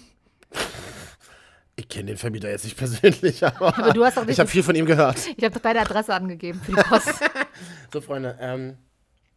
Ich 1.77 1.88
kenne 1.88 2.07
den 2.07 2.17
Vermieter 2.17 2.51
jetzt 2.51 2.64
nicht 2.64 2.77
persönlich, 2.77 3.47
aber, 3.47 3.79
Aber 3.79 3.93
du 3.93 4.05
hast 4.05 4.17
doch 4.17 4.25
nicht 4.25 4.33
ich 4.33 4.41
habe 4.41 4.51
viel 4.51 4.64
von 4.64 4.75
ihm 4.75 4.85
gehört. 4.87 5.17
Ich 5.37 5.45
habe 5.45 5.55
doch 5.55 5.62
deine 5.62 5.81
Adresse 5.81 6.12
angegeben 6.12 6.61
für 6.61 6.73
die 6.73 6.83
Post. 6.83 7.21
So, 7.93 8.01
Freunde, 8.03 8.37
ähm, 8.41 8.77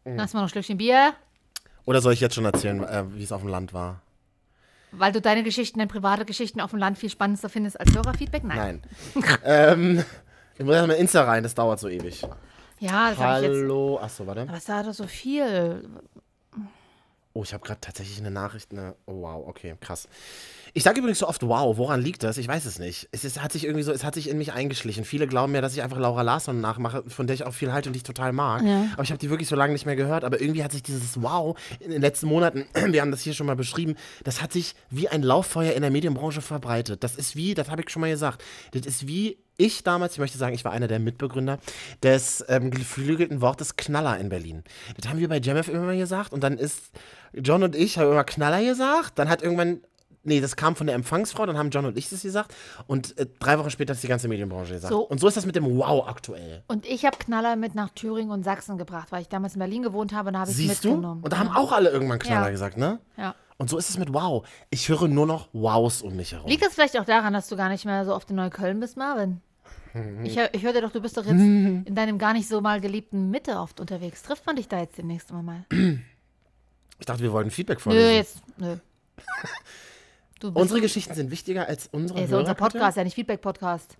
Lass 0.04 0.34
mal 0.34 0.42
noch 0.42 0.48
ein 0.48 0.50
Schlückchen 0.50 0.78
Bier. 0.78 1.14
oder 1.86 2.02
soll 2.02 2.14
ich 2.14 2.20
jetzt 2.20 2.36
schon 2.36 2.44
erzählen, 2.46 2.84
äh, 2.84 3.04
wie 3.16 3.24
es 3.24 3.32
auf 3.32 3.42
dem 3.42 3.50
Land 3.50 3.74
war? 3.74 4.02
Weil 4.92 5.12
du 5.12 5.22
deine 5.22 5.44
Geschichten, 5.44 5.80
deine 5.80 5.90
private 5.90 6.26
Geschichten 6.26 6.60
auf 6.62 6.72
dem 6.72 6.80
Land 6.80 6.98
viel 6.98 7.10
spannender 7.10 7.50
findest 7.50 7.80
als 7.80 7.94
Hörerfeedback? 7.96 8.44
Nein. 8.44 8.82
Nein. 9.16 9.38
ähm, 9.44 10.04
ich 10.58 10.66
muss 10.66 10.76
erstmal 10.76 10.98
Insta 10.98 11.24
rein, 11.24 11.44
das 11.44 11.56
dauert 11.56 11.80
so 11.80 11.88
ewig. 11.88 12.22
Ja, 12.80 13.12
das 13.12 13.20
habe 13.20 13.46
ich 13.46 13.52
jetzt. 13.52 13.62
Hallo. 13.62 14.00
Achso, 14.00 14.28
warte. 14.28 14.42
Aber 14.42 14.58
es 14.58 14.66
doch 14.66 14.94
so 14.94 15.08
viel. 15.08 15.88
Oh, 17.34 17.44
ich 17.44 17.54
habe 17.54 17.64
gerade 17.64 17.80
tatsächlich 17.80 18.20
eine 18.20 18.32
Nachricht. 18.32 18.72
Eine, 18.72 18.96
oh, 19.06 19.22
wow, 19.22 19.48
okay, 19.48 19.76
krass. 19.80 20.10
Ich 20.74 20.84
sage 20.84 21.00
übrigens 21.00 21.20
so 21.20 21.28
oft 21.28 21.44
wow. 21.44 21.78
Woran 21.78 22.02
liegt 22.02 22.24
das? 22.24 22.38
Ich 22.38 22.48
weiß 22.48 22.66
es 22.66 22.80
nicht. 22.80 23.10
Es, 23.12 23.24
ist, 23.24 23.42
hat 23.42 23.52
sich 23.52 23.66
irgendwie 23.66 23.84
so, 23.84 23.92
es 23.92 24.04
hat 24.04 24.16
sich 24.16 24.30
in 24.30 24.38
mich 24.38 24.54
eingeschlichen. 24.54 25.04
Viele 25.04 25.28
glauben 25.28 25.54
ja, 25.54 25.62
dass 25.62 25.74
ich 25.74 25.82
einfach 25.82 25.98
Laura 25.98 26.22
Larsson 26.22 26.62
nachmache, 26.62 27.04
von 27.08 27.28
der 27.28 27.34
ich 27.34 27.44
auch 27.44 27.54
viel 27.54 27.74
halte 27.74 27.90
und 27.90 27.94
die 27.94 27.98
ich 27.98 28.04
total 28.04 28.32
mag. 28.32 28.64
Ja. 28.64 28.88
Aber 28.94 29.04
ich 29.04 29.12
habe 29.12 29.20
die 29.20 29.30
wirklich 29.30 29.50
so 29.50 29.56
lange 29.56 29.74
nicht 29.74 29.86
mehr 29.86 29.96
gehört. 29.96 30.24
Aber 30.24 30.40
irgendwie 30.40 30.64
hat 30.64 30.72
sich 30.72 30.84
dieses 30.84 31.22
Wow 31.22 31.58
in 31.80 31.92
den 31.92 32.02
letzten 32.02 32.28
Monaten, 32.28 32.66
wir 32.88 33.02
haben 33.02 33.12
das 33.12 33.22
hier 33.22 33.34
schon 33.34 33.48
mal 33.48 33.56
beschrieben, 33.56 33.96
das 34.24 34.42
hat 34.42 34.54
sich 34.54 34.76
wie 34.90 35.10
ein 35.10 35.24
Lauffeuer 35.24 35.74
in 35.74 35.82
der 35.82 35.92
Medienbranche 35.92 36.42
verbreitet. 36.42 37.04
Das 37.04 37.16
ist 37.16 37.36
wie, 37.36 37.54
das 37.54 37.70
habe 37.70 37.82
ich 37.82 37.90
schon 37.90 38.02
mal 38.02 38.10
gesagt, 38.10 38.44
das 38.72 38.86
ist 38.86 39.08
wie 39.08 39.38
ich 39.58 39.84
damals, 39.84 40.14
ich 40.14 40.20
möchte 40.20 40.38
sagen, 40.38 40.56
ich 40.56 40.66
war 40.66 40.72
einer 40.72 40.88
der 40.88 41.00
Mitbegründer 41.00 41.60
des 42.02 42.44
ähm, 42.48 42.72
geflügelten 42.72 43.42
Wortes 43.42 43.76
Knaller 43.76 44.18
in 44.18 44.30
Berlin. 44.30 44.64
Das 44.98 45.10
haben 45.10 45.20
wir 45.20 45.30
bei 45.30 45.40
JamF 45.40 45.68
immer 45.68 45.84
mal 45.84 45.98
gesagt 45.98 46.34
und 46.34 46.44
dann 46.44 46.58
ist 46.58 46.92
John 47.34 47.64
und 47.64 47.76
ich 47.76 47.98
haben 47.98 48.12
immer 48.12 48.24
Knaller 48.24 48.64
gesagt, 48.64 49.20
dann 49.20 49.30
hat 49.30 49.42
irgendwann 49.42 49.82
Nee, 50.24 50.40
das 50.40 50.56
kam 50.56 50.76
von 50.76 50.86
der 50.86 50.96
Empfangsfrau, 50.96 51.46
dann 51.48 51.58
haben 51.58 51.72
John 51.72 51.86
und 51.86 51.98
ich 51.98 52.10
das 52.10 52.22
gesagt 52.22 52.54
und 52.86 53.18
äh, 53.18 53.26
drei 53.40 53.58
Wochen 53.58 53.72
später 53.72 53.92
hat 53.92 53.96
es 53.96 54.02
die 54.02 54.08
ganze 54.08 54.28
Medienbranche 54.28 54.74
gesagt. 54.74 54.94
So. 54.94 55.02
Und 55.02 55.20
so 55.20 55.28
ist 55.28 55.36
das 55.36 55.48
mit 55.48 55.56
dem 55.56 55.66
Wow 55.78 56.08
aktuell. 56.08 56.64
Und 56.68 56.86
ich 56.86 57.06
habe 57.06 57.18
Knaller 57.18 57.56
mit 57.56 57.74
nach 57.74 57.90
Thüringen 57.90 58.30
und 58.32 58.44
Sachsen 58.44 58.78
gebracht, 58.78 59.12
weil 59.12 59.22
ich 59.24 59.30
damals 59.30 59.54
in 59.56 59.60
Berlin 59.60 59.82
gewohnt 59.82 60.14
habe 60.14 60.28
und 60.28 60.34
da 60.34 60.42
habe 60.42 60.52
ich 60.52 60.58
Siehst 60.58 60.84
du? 60.86 60.90
mitgenommen. 60.90 61.24
Und 61.24 61.34
da 61.34 61.40
haben 61.40 61.50
auch 61.50 61.72
alle 61.72 61.90
irgendwann 61.90 62.20
Knaller 62.20 62.46
Ja. 62.48 62.52
gesagt, 62.52 62.78
ne? 62.78 63.00
Ja. 63.18 63.34
Und 63.58 63.70
so 63.70 63.78
ist 63.80 63.90
es 63.90 63.98
mit 63.98 64.14
Wow. 64.14 64.48
Ich 64.70 64.90
höre 64.90 65.08
nur 65.08 65.26
noch 65.26 65.50
Wows 65.54 66.02
um 66.04 66.16
mich 66.16 66.34
herum. 66.34 66.48
Liegt 66.50 66.64
das 66.64 66.74
vielleicht 66.76 67.00
auch 67.00 67.06
daran, 67.06 67.34
dass 67.34 67.48
du 67.48 67.56
gar 67.56 67.70
nicht 67.70 67.86
mehr 67.86 68.06
so 68.06 68.14
oft 68.14 68.30
in 68.30 68.36
Neukölln 68.36 68.80
bist, 68.80 68.98
Marvin? 68.98 69.42
Ich, 70.24 70.38
hör- 70.38 70.54
ich 70.54 70.64
hörte 70.64 70.82
doch, 70.82 70.92
du 70.92 71.02
bist 71.02 71.18
doch 71.18 71.26
jetzt 71.26 71.34
in 71.34 71.94
deinem 71.96 72.18
gar 72.18 72.34
nicht 72.34 72.48
so 72.48 72.62
mal 72.62 72.80
geliebten 72.80 73.30
Mitte 73.30 73.58
oft 73.58 73.80
unterwegs. 73.80 74.22
Trifft 74.24 74.46
man 74.46 74.56
dich 74.56 74.68
da 74.68 74.80
jetzt 74.80 74.98
demnächst 74.98 75.32
mal? 75.34 75.66
Ich 75.70 77.06
dachte, 77.06 77.22
wir 77.24 77.32
wollten 77.34 77.52
Feedback 77.52 77.78
Nö, 77.80 77.84
vorlesen. 77.84 78.14
jetzt, 78.14 78.42
nö. 78.58 78.78
Unsere 80.44 80.82
Geschichten 80.82 81.14
sind 81.14 81.32
wichtiger 81.32 81.68
als 81.68 81.90
unsere 81.92 82.28
so 82.28 82.38
unser? 82.40 82.54
Podcast, 82.54 82.98
ja 82.98 83.04
nicht 83.04 83.16
Feedback-Podcast. 83.16 83.98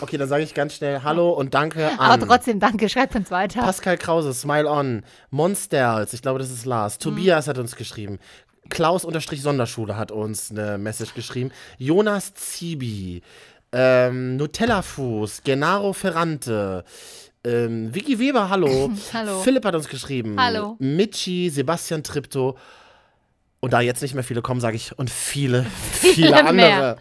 Okay, 0.00 0.18
dann 0.18 0.28
sage 0.28 0.42
ich 0.42 0.52
ganz 0.52 0.74
schnell 0.74 1.02
Hallo 1.02 1.30
und 1.30 1.54
Danke 1.54 1.88
an 1.88 1.98
Aber 1.98 2.26
trotzdem, 2.26 2.60
danke, 2.60 2.88
schreibt 2.88 3.14
uns 3.14 3.30
weiter. 3.30 3.60
Pascal 3.60 3.96
Krause, 3.96 4.34
Smile 4.34 4.70
On, 4.70 5.02
Monsters, 5.30 6.12
ich 6.12 6.20
glaube, 6.22 6.38
das 6.38 6.50
ist 6.50 6.66
Lars. 6.66 6.98
Tobias 6.98 7.48
hat 7.48 7.58
uns 7.58 7.76
geschrieben. 7.76 8.18
Klaus-Sonderschule 8.68 9.96
hat 9.96 10.10
uns 10.10 10.50
eine 10.50 10.76
Message 10.76 11.14
geschrieben. 11.14 11.50
Jonas 11.78 12.34
Zibi, 12.34 13.22
ähm, 13.72 14.36
Nutella-Fuß, 14.36 15.42
Gennaro 15.44 15.92
Ferrante, 15.92 16.84
ähm, 17.44 17.94
Vicky 17.94 18.18
Weber, 18.18 18.50
hallo. 18.50 18.90
Hallo. 19.12 19.40
Philipp 19.40 19.64
hat 19.64 19.74
uns 19.76 19.88
geschrieben. 19.88 20.36
Hallo. 20.38 20.76
Michi, 20.80 21.48
Sebastian 21.48 22.02
Tripto. 22.02 22.56
Und 23.60 23.72
da 23.72 23.80
jetzt 23.80 24.02
nicht 24.02 24.14
mehr 24.14 24.24
viele 24.24 24.42
kommen, 24.42 24.60
sage 24.60 24.76
ich, 24.76 24.96
und 24.98 25.10
viele, 25.10 25.64
Viele 25.92 26.14
viele 26.14 26.36
andere. 26.38 26.54
mehr. 26.54 26.96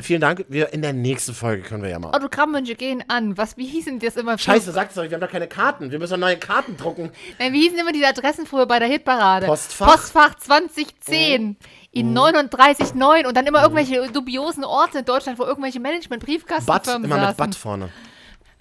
Vielen 0.00 0.20
Dank. 0.22 0.46
Wir, 0.48 0.72
in 0.72 0.80
der 0.80 0.92
nächsten 0.94 1.34
Folge 1.34 1.62
können 1.62 1.82
wir 1.82 1.90
ja 1.90 1.98
mal. 1.98 2.10
Autogrammwünsche 2.14 2.74
gehen 2.76 3.04
an. 3.08 3.36
Was, 3.36 3.58
wie 3.58 3.66
hießen 3.66 3.98
das 3.98 4.16
immer? 4.16 4.38
Scheiße, 4.38 4.72
sagt 4.72 4.92
es 4.92 4.98
euch, 4.98 5.10
wir 5.10 5.16
haben 5.16 5.20
doch 5.20 5.30
keine 5.30 5.48
Karten. 5.48 5.90
Wir 5.90 5.98
müssen 5.98 6.12
doch 6.14 6.18
neue 6.26 6.38
Karten 6.38 6.76
drucken. 6.78 7.10
Nein, 7.38 7.52
wie 7.52 7.60
hießen 7.60 7.78
immer 7.78 7.92
die 7.92 8.04
Adressen 8.04 8.46
früher 8.46 8.66
bei 8.66 8.78
der 8.78 8.88
Hitparade? 8.88 9.46
Postfach. 9.46 9.92
Postfach 9.92 10.34
2010 10.36 11.56
in 11.90 12.16
39,9 12.18 13.26
und 13.26 13.36
dann 13.36 13.46
immer 13.46 13.62
irgendwelche 13.62 14.10
dubiosen 14.10 14.64
Orte 14.64 15.00
in 15.00 15.04
Deutschland, 15.04 15.38
wo 15.38 15.44
irgendwelche 15.44 15.78
Bad, 15.78 15.92
Management-Briefkastenfirmen 15.92 17.04
immer 17.04 17.28
mit. 17.28 17.36
Bad 17.36 17.54
vorne. 17.54 17.90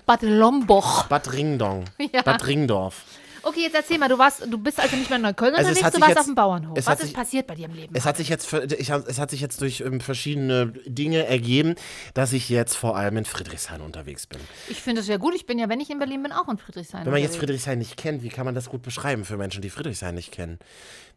Bad 0.06 0.24
Lomboch. 0.24 1.06
Bad 1.06 1.32
Ringdong. 1.32 1.86
Ja. 2.12 2.24
Bad 2.24 2.46
Ringdorf. 2.46 3.04
Okay, 3.44 3.62
jetzt 3.62 3.76
erzähl 3.76 3.98
mal, 3.98 4.08
du 4.08 4.18
warst, 4.18 4.46
du 4.46 4.58
bist 4.58 4.80
also 4.80 4.96
nicht 4.96 5.10
mehr 5.10 5.18
in 5.18 5.24
Neukölln 5.24 5.56
Also 5.56 5.70
unterwegs, 5.70 5.92
du 5.96 6.00
warst 6.02 6.10
jetzt- 6.10 6.20
auf 6.20 6.26
dem 6.26 6.36
Bauernhof. 6.36 6.78
Was 6.86 7.00
ist 7.00 7.06
sich- 7.08 7.14
passiert 7.16 7.48
bei 7.48 7.56
dir 7.56 7.66
im 7.66 7.74
Leben? 7.74 7.96
Es 7.96 8.06
hat 8.06 8.18
sich 8.18 8.30
jetzt, 8.30 8.52
ich, 8.54 8.90
es 8.90 9.20
hat 9.20 9.32
sich 9.32 9.42
jetzt 9.42 9.60
durch 9.62 9.82
ähm, 9.82 10.00
verschiedene 10.02 10.68
Dinge 10.86 11.26
ergeben, 11.26 11.76
dass 12.14 12.34
ich 12.34 12.50
jetzt 12.50 12.76
vor 12.76 12.96
allem 12.98 13.18
in 13.18 13.26
Friedrichshain 13.26 13.82
unterwegs 13.82 14.28
bin. 14.28 14.40
ich 14.70 14.82
finde 14.82 15.02
es 15.02 15.08
ja 15.08 15.18
gut, 15.18 15.34
ich 15.36 15.46
bin 15.46 15.58
ja, 15.60 15.70
wenn 15.70 15.80
ich 15.80 15.90
in 15.90 16.00
Berlin 16.00 16.24
bin, 16.24 16.32
auch 16.32 16.48
in 16.50 16.58
Friedrichshain. 16.58 17.06
Wenn 17.06 17.12
man 17.14 17.22
jetzt. 17.22 17.38
Friedrichshain 17.38 17.80
nicht 17.80 17.98
kennt, 17.98 18.22
wie 18.24 18.30
kann 18.30 18.46
man 18.46 18.54
das 18.56 18.70
gut 18.70 18.82
beschreiben 18.84 19.26
für 19.26 19.38
Menschen, 19.38 19.62
die 19.62 19.70
Friedrichshain 19.70 20.14
nicht 20.16 20.32
kennen? 20.32 20.60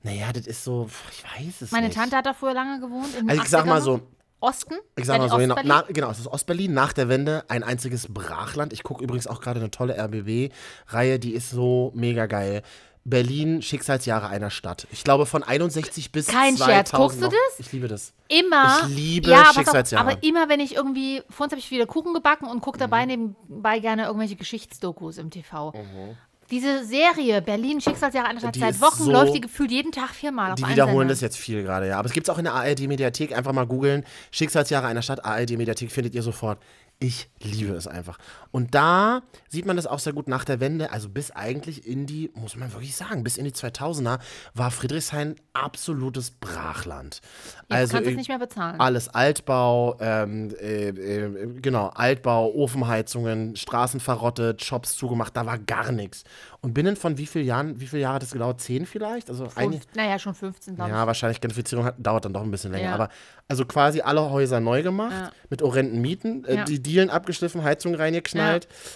Naja, 0.02 0.32
das 0.32 0.46
ist 0.46 0.64
so, 0.64 0.88
ich 1.10 1.24
weiß 1.24 1.62
es 1.62 1.70
Meine 1.72 1.87
nicht. 1.88 1.96
Tante 1.96 2.16
hat 2.16 2.26
da 2.26 2.34
früher 2.34 2.52
lange 2.54 2.78
gewohnt. 2.80 3.08
Also 3.28 3.42
ich 3.42 3.48
sag 3.48 3.64
mal 3.66 3.80
80ern. 3.80 3.84
so, 3.84 4.00
Osten? 4.44 4.74
Ich 4.96 5.07
sag 5.07 5.14
Ja, 5.16 5.22
mal 5.22 5.28
so, 5.30 5.37
genau, 5.38 5.57
na, 5.64 5.83
genau, 5.88 6.11
es 6.11 6.18
ist 6.20 6.26
Ostberlin 6.28 6.72
nach 6.72 6.92
der 6.92 7.09
Wende 7.09 7.44
ein 7.48 7.62
einziges 7.64 8.07
Brachland. 8.12 8.72
Ich 8.72 8.83
gucke 8.83 9.02
übrigens 9.02 9.26
auch 9.26 9.40
gerade 9.40 9.59
eine 9.61 9.70
tolle 9.70 9.96
RBB-Reihe, 9.98 11.18
die 11.18 11.35
ist 11.35 11.50
so 11.50 11.90
mega 11.94 12.26
geil. 12.26 12.62
Berlin, 13.07 13.61
Schicksalsjahre 13.61 14.28
einer 14.28 14.48
Stadt. 14.48 14.87
Ich 14.90 15.04
glaube 15.04 15.26
von 15.26 15.42
61 15.42 16.11
bis 16.11 16.26
Kein 16.26 16.57
2000 16.57 16.59
Scherz. 16.70 16.92
Guckst 16.92 17.20
du 17.20 17.26
das? 17.26 17.59
Ich 17.59 17.70
liebe 17.70 17.87
das. 17.87 18.14
Immer. 18.28 18.78
Ich 18.88 18.96
liebe 18.96 19.30
ja, 19.30 19.52
Schicksalsjahre. 19.52 20.09
Aber 20.12 20.22
immer, 20.22 20.48
wenn 20.48 20.61
ich 20.61 20.74
irgendwie, 20.74 21.20
vorhin 21.28 21.50
habe 21.50 21.59
ich 21.61 21.70
wieder 21.70 21.85
Kuchen 21.85 22.14
gebacken 22.14 22.46
und 22.46 22.62
gucke 22.62 22.78
Mhm. 22.78 22.80
dabei 22.80 23.04
nebenbei 23.04 23.78
gerne 23.80 24.04
irgendwelche 24.07 24.37
Geschichtsdokus 24.37 25.18
im 25.18 25.28
TV. 25.30 25.72
Mhm. 25.72 26.16
Diese 26.50 26.85
Serie 26.85 27.40
Berlin 27.42 27.80
Schicksalsjahre 27.80 28.28
einer 28.28 28.40
Stadt 28.40 28.57
seit 28.57 28.80
Wochen 28.80 29.04
so- 29.04 29.11
läuft 29.12 29.35
die 29.35 29.40
gefühlt 29.40 29.70
jeden 29.70 29.92
Tag 29.92 30.11
viermal 30.11 30.50
auf 30.52 30.57
Die 30.57 30.66
wiederholen 30.68 31.09
das 31.09 31.20
jetzt 31.20 31.37
viel 31.38 31.62
gerade, 31.62 31.88
ja. 31.88 31.98
Aber 31.98 32.07
es 32.07 32.12
gibt 32.12 32.28
es 32.28 32.35
auch 32.35 32.38
in 32.38 32.44
der 32.44 32.54
ARD-Mediathek. 32.54 33.37
Einfach 33.37 33.52
mal 33.52 33.66
googeln. 33.66 34.04
Schicksalsjahre 34.30 34.87
einer 34.87 35.02
Stadt, 35.02 35.24
ARD-Mediathek 35.24 35.90
findet 35.90 36.14
ihr 36.14 36.22
sofort. 36.22 36.59
Ich 37.00 37.28
liebe 37.42 37.72
es 37.74 37.87
einfach. 37.88 38.18
Und 38.54 38.72
da 38.72 39.22
sieht 39.48 39.66
man 39.66 39.74
das 39.74 39.88
auch 39.88 39.98
sehr 39.98 40.12
gut 40.12 40.28
nach 40.28 40.44
der 40.44 40.60
Wende. 40.60 40.92
Also 40.92 41.08
bis 41.08 41.32
eigentlich 41.32 41.88
in 41.88 42.06
die, 42.06 42.30
muss 42.36 42.54
man 42.54 42.72
wirklich 42.72 42.94
sagen, 42.94 43.24
bis 43.24 43.36
in 43.36 43.44
die 43.44 43.50
2000er 43.50 44.20
war 44.54 44.70
Friedrichshain 44.70 45.34
absolutes 45.54 46.30
Brachland. 46.30 47.20
Jetzt 47.62 47.64
also 47.68 47.94
kannst 47.94 48.10
es 48.10 48.16
nicht 48.16 48.28
mehr 48.28 48.38
bezahlen. 48.38 48.78
alles 48.78 49.08
Altbau, 49.08 49.96
ähm, 49.98 50.54
äh, 50.60 50.90
äh, 50.90 51.60
genau, 51.62 51.88
Altbau, 51.88 52.54
Ofenheizungen, 52.54 53.56
Straßen 53.56 53.98
verrottet, 53.98 54.62
Shops 54.64 54.94
zugemacht, 54.96 55.36
da 55.36 55.46
war 55.46 55.58
gar 55.58 55.90
nichts. 55.90 56.22
Und 56.60 56.74
binnen 56.74 56.94
von 56.94 57.18
wie 57.18 57.26
vielen 57.26 57.46
Jahren, 57.46 57.80
wie 57.80 57.88
viele 57.88 58.02
Jahre 58.02 58.14
hat 58.16 58.22
das 58.22 58.30
gedauert? 58.30 58.60
Zehn 58.60 58.86
vielleicht? 58.86 59.30
Also 59.30 59.48
ein, 59.56 59.80
naja, 59.96 60.16
schon 60.20 60.34
15, 60.34 60.76
glaube 60.76 60.90
ich. 60.92 60.96
ja, 60.96 61.06
wahrscheinlich 61.08 61.40
Gentrifizierung 61.40 61.84
hat, 61.86 61.96
dauert 61.98 62.24
dann 62.24 62.32
doch 62.32 62.42
ein 62.42 62.52
bisschen 62.52 62.70
länger. 62.70 62.84
Ja. 62.90 62.94
Aber 62.94 63.08
also 63.48 63.64
quasi 63.66 64.00
alle 64.00 64.30
Häuser 64.30 64.60
neu 64.60 64.84
gemacht, 64.84 65.10
Ja. 65.12 65.32
mit 65.50 65.60
horrenden 65.60 66.00
Mieten, 66.00 66.44
äh, 66.44 66.54
Ja. 66.54 66.64
die 66.64 66.80
Dielen 66.80 67.10
abgeschliffen, 67.10 67.64
Heizung 67.64 67.96
reingeknallt 67.96 68.43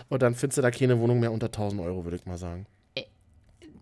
und 0.09 0.23
dann 0.23 0.35
findest 0.35 0.59
du 0.59 0.63
da 0.63 0.71
keine 0.71 0.99
Wohnung 0.99 1.21
mehr 1.21 1.33
unter 1.33 1.47
1000 1.47 1.81
Euro, 1.83 2.05
würde 2.05 2.17
ich 2.17 2.27
mal 2.27 2.39
sagen. 2.39 2.67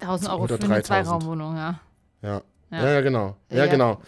1000 0.00 0.30
Euro 0.30 0.42
Oder 0.44 0.56
für 0.56 0.64
eine 0.64 0.74
3000. 0.82 0.86
Zweiraumwohnung, 0.86 1.56
ja. 1.56 1.80
Ja. 2.22 2.42
Ja. 2.70 2.82
Ja, 2.82 2.90
ja, 2.94 3.00
genau. 3.00 3.36
Ja, 3.50 3.66
genau. 3.66 4.00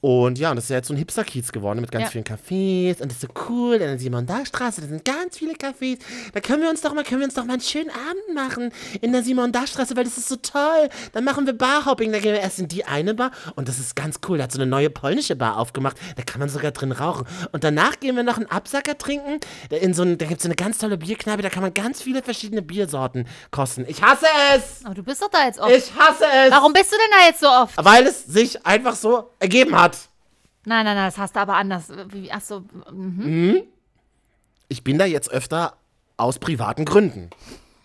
Und 0.00 0.38
ja, 0.38 0.50
und 0.50 0.56
das 0.56 0.64
ist 0.64 0.70
ja 0.70 0.76
jetzt 0.76 0.88
so 0.88 0.94
ein 0.94 0.96
Hipster-Kiez 0.96 1.52
geworden 1.52 1.80
mit 1.80 1.92
ganz 1.92 2.04
Ja. 2.04 2.10
vielen 2.10 2.24
Cafés 2.24 3.02
und 3.02 3.10
das 3.10 3.18
ist 3.18 3.20
so 3.20 3.28
cool. 3.48 3.74
In 3.74 3.80
der 3.80 3.98
Simon-Dach-Straße, 3.98 4.80
da 4.80 4.86
sind 4.86 5.04
ganz 5.04 5.36
viele 5.36 5.52
Cafés. 5.52 5.98
Da 6.32 6.40
können 6.40 6.62
wir 6.62 6.70
uns 6.70 6.80
doch 6.80 6.94
mal, 6.94 7.04
können 7.04 7.20
wir 7.20 7.26
uns 7.26 7.34
doch 7.34 7.44
mal 7.44 7.52
einen 7.54 7.62
schönen 7.62 7.90
Abend 7.90 8.34
machen 8.34 8.72
in 9.02 9.12
der 9.12 9.22
Simon-Dach-Straße, 9.22 9.94
weil 9.96 10.04
das 10.04 10.16
ist 10.16 10.28
so 10.28 10.36
toll. 10.36 10.88
Dann 11.12 11.24
machen 11.24 11.44
wir 11.44 11.52
Barhopping, 11.52 12.12
da 12.12 12.18
gehen 12.18 12.32
wir 12.32 12.40
erst 12.40 12.58
in 12.60 12.68
die 12.68 12.86
eine 12.86 13.12
Bar 13.12 13.30
und 13.56 13.68
das 13.68 13.78
ist 13.78 13.94
ganz 13.94 14.20
cool. 14.26 14.38
Da 14.38 14.44
hat 14.44 14.52
so 14.52 14.58
eine 14.58 14.70
neue 14.70 14.88
polnische 14.88 15.36
Bar 15.36 15.58
aufgemacht, 15.58 15.98
da 16.16 16.22
kann 16.22 16.38
man 16.40 16.48
sogar 16.48 16.70
drin 16.70 16.92
rauchen. 16.92 17.26
Und 17.52 17.62
danach 17.62 18.00
gehen 18.00 18.16
wir 18.16 18.22
noch 18.22 18.38
einen 18.38 18.46
Absacker 18.50 18.96
trinken. 18.96 19.38
Da, 19.68 19.76
in 19.76 19.92
so 19.92 20.02
ein, 20.02 20.16
da 20.16 20.24
gibt 20.24 20.38
es 20.38 20.44
so 20.44 20.48
eine 20.48 20.56
ganz 20.56 20.78
tolle 20.78 20.96
Bierkneipe, 20.96 21.42
da 21.42 21.50
kann 21.50 21.62
man 21.62 21.74
ganz 21.74 22.00
viele 22.00 22.22
verschiedene 22.22 22.62
Biersorten 22.62 23.26
kosten. 23.50 23.84
Ich 23.86 24.02
hasse 24.02 24.26
es! 24.56 24.82
Aber 24.84 24.94
du 24.94 25.02
bist 25.02 25.20
doch 25.20 25.28
da 25.30 25.44
jetzt 25.44 25.58
oft. 25.58 25.70
Ich 25.70 25.92
hasse 25.94 26.24
es! 26.46 26.50
Warum 26.50 26.72
bist 26.72 26.90
du 26.90 26.96
denn 26.96 27.18
da 27.18 27.26
jetzt 27.26 27.40
so 27.40 27.48
oft? 27.48 27.74
Weil 27.84 28.06
es 28.06 28.24
sich 28.24 28.64
einfach 28.64 28.94
so 28.94 29.30
ergeben 29.38 29.78
hat. 29.78 29.89
Nein, 30.64 30.84
nein, 30.84 30.96
nein, 30.96 31.06
das 31.06 31.18
hast 31.18 31.36
du 31.36 31.40
aber 31.40 31.56
anders. 31.56 31.90
Ach 32.30 32.40
so, 32.40 32.64
mhm. 32.92 33.62
Ich 34.68 34.84
bin 34.84 34.98
da 34.98 35.04
jetzt 35.04 35.30
öfter 35.30 35.74
aus 36.16 36.38
privaten 36.38 36.84
Gründen. 36.84 37.30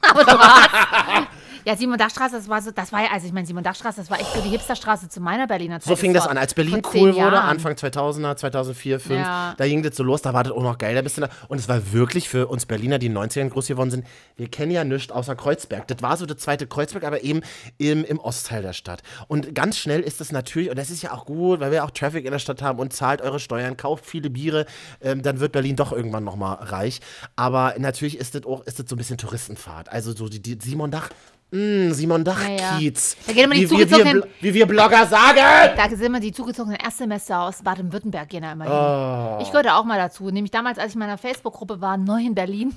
Ja, 1.65 1.75
Simon 1.75 1.97
Dachstraße, 1.97 2.35
das 2.35 2.47
war 2.47 2.61
so, 2.61 2.69
das 2.69 2.91
war 2.91 3.01
ja, 3.01 3.07
also 3.11 3.25
ich 3.25 3.33
meine, 3.33 3.47
Simon 3.47 3.63
Dachstraße, 3.63 3.99
das 3.99 4.11
war 4.11 4.19
echt 4.19 4.31
so 4.31 4.39
die 4.39 4.49
Hipsterstraße 4.49 5.09
zu 5.09 5.19
meiner 5.19 5.47
Berliner 5.47 5.79
Zeit. 5.79 5.89
So 5.89 5.95
fing 5.95 6.13
das 6.13 6.27
an, 6.27 6.37
als 6.37 6.53
Berlin 6.53 6.83
cool 6.93 7.15
wurde. 7.15 7.41
Anfang 7.41 7.73
2000er, 7.73 8.35
2004, 8.35 8.99
2005. 8.99 9.09
Ja. 9.09 9.55
Da 9.57 9.67
ging 9.67 9.81
das 9.81 9.95
so 9.95 10.03
los, 10.03 10.21
da 10.21 10.31
war 10.35 10.43
das 10.43 10.53
auch 10.53 10.61
noch 10.61 10.77
geil. 10.77 10.93
Da 10.93 11.01
bist 11.01 11.17
du 11.17 11.21
da. 11.21 11.29
Und 11.47 11.57
es 11.57 11.67
war 11.67 11.91
wirklich 11.91 12.29
für 12.29 12.47
uns 12.47 12.67
Berliner, 12.67 12.99
die 12.99 13.07
in 13.07 13.15
den 13.15 13.23
90ern 13.23 13.49
groß 13.49 13.65
geworden 13.65 13.89
sind, 13.89 14.05
wir 14.35 14.47
kennen 14.47 14.71
ja 14.71 14.83
nichts 14.83 15.11
außer 15.11 15.35
Kreuzberg. 15.35 15.87
Das 15.87 16.03
war 16.03 16.17
so 16.17 16.27
das 16.27 16.37
zweite 16.37 16.67
Kreuzberg, 16.67 17.03
aber 17.03 17.23
eben 17.23 17.41
im, 17.79 18.05
im 18.05 18.19
Ostteil 18.19 18.61
der 18.61 18.73
Stadt. 18.73 19.01
Und 19.27 19.55
ganz 19.55 19.79
schnell 19.79 20.01
ist 20.01 20.21
das 20.21 20.31
natürlich, 20.31 20.69
und 20.69 20.77
das 20.77 20.91
ist 20.91 21.01
ja 21.01 21.13
auch 21.13 21.25
gut, 21.25 21.61
weil 21.61 21.71
wir 21.71 21.83
auch 21.83 21.91
Traffic 21.91 22.25
in 22.25 22.31
der 22.31 22.39
Stadt 22.39 22.61
haben 22.61 22.77
und 22.77 22.93
zahlt 22.93 23.23
eure 23.23 23.39
Steuern, 23.39 23.75
kauft 23.75 24.05
viele 24.05 24.29
Biere, 24.29 24.67
ähm, 25.01 25.23
dann 25.23 25.39
wird 25.39 25.51
Berlin 25.51 25.75
doch 25.75 25.91
irgendwann 25.91 26.23
nochmal 26.23 26.57
reich. 26.61 26.99
Aber 27.35 27.73
natürlich 27.79 28.19
ist 28.19 28.35
das 28.35 28.45
auch 28.45 28.61
ist 28.65 28.77
das 28.77 28.87
so 28.87 28.95
ein 28.95 28.97
bisschen 28.99 29.17
Touristenfahrt. 29.17 29.91
Also 29.91 30.13
so 30.13 30.29
die, 30.29 30.41
die 30.41 30.59
Simon 30.61 30.91
Dach. 30.91 31.09
Mh, 31.51 31.93
Simon 31.93 32.23
Dach 32.23 32.41
Ja, 32.43 32.79
ja. 32.79 32.91
Da 33.27 33.33
geht 33.33 33.43
immer 33.43 33.55
die 33.55 33.69
wie, 33.69 33.77
wir, 33.77 33.89
wir, 33.89 34.27
wie 34.41 34.53
wir 34.53 34.65
Blogger 34.65 35.05
sagen. 35.05 35.75
Da 35.75 35.89
sind 35.89 36.01
immer 36.01 36.19
die 36.19 36.31
zugezogenen 36.31 36.77
Erstsemester 36.77 37.41
aus 37.41 37.61
Baden-Württemberg 37.61 38.29
gehen 38.29 38.43
da 38.43 38.51
immer 38.51 38.65
hin. 38.65 38.73
Oh. 38.73 39.41
Ich 39.41 39.49
gehörte 39.49 39.73
auch 39.75 39.85
mal 39.85 39.97
dazu. 39.97 40.29
Nämlich 40.29 40.51
damals, 40.51 40.77
als 40.77 40.89
ich 40.89 40.95
in 40.95 40.99
meiner 40.99 41.17
Facebook-Gruppe 41.17 41.81
war, 41.81 41.97
neu 41.97 42.21
in 42.21 42.35
Berlin. 42.35 42.75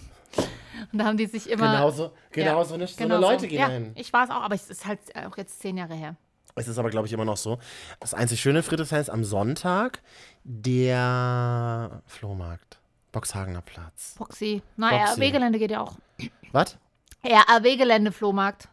Und 0.93 0.99
da 0.99 1.05
haben 1.07 1.17
die 1.17 1.27
sich 1.27 1.49
immer. 1.51 1.73
Genauso, 1.73 2.13
genauso 2.31 2.77
nicht. 2.77 2.97
So 2.97 3.03
genau 3.03 3.17
eine 3.17 3.27
Leute 3.27 3.49
gehen 3.49 3.59
ja, 3.59 3.69
dahin. 3.69 3.93
Ich 3.95 4.13
war 4.13 4.25
es 4.25 4.31
auch, 4.31 4.43
aber 4.43 4.55
es 4.55 4.71
ist 4.71 4.87
halt 4.87 5.01
auch 5.15 5.37
jetzt 5.37 5.61
zehn 5.61 5.77
Jahre 5.77 5.95
her. 5.95 6.17
Es 6.55 6.67
ist 6.67 6.79
aber, 6.79 6.91
glaube 6.91 7.07
ich, 7.07 7.13
immer 7.13 7.25
noch 7.25 7.37
so. 7.37 7.59
Das 8.01 8.15
einzig 8.15 8.41
Schöne 8.41 8.59
in 8.59 8.65
Friedrichshain 8.65 9.01
ist 9.01 9.11
am 9.11 9.25
Sonntag 9.25 10.01
der 10.45 12.03
Flohmarkt. 12.07 12.79
Boxhagener 13.13 13.63
Platz. 13.63 14.17
Boxy. 14.19 14.63
Na, 14.77 14.91
Boxy. 14.91 15.21
RW-Gelände 15.21 15.59
geht 15.59 15.71
ja 15.71 15.81
auch. 15.81 15.95
Was? 16.53 16.77
Ja, 17.25 17.43
RW-Gelände, 17.59 18.13
Flohmarkt. 18.13 18.69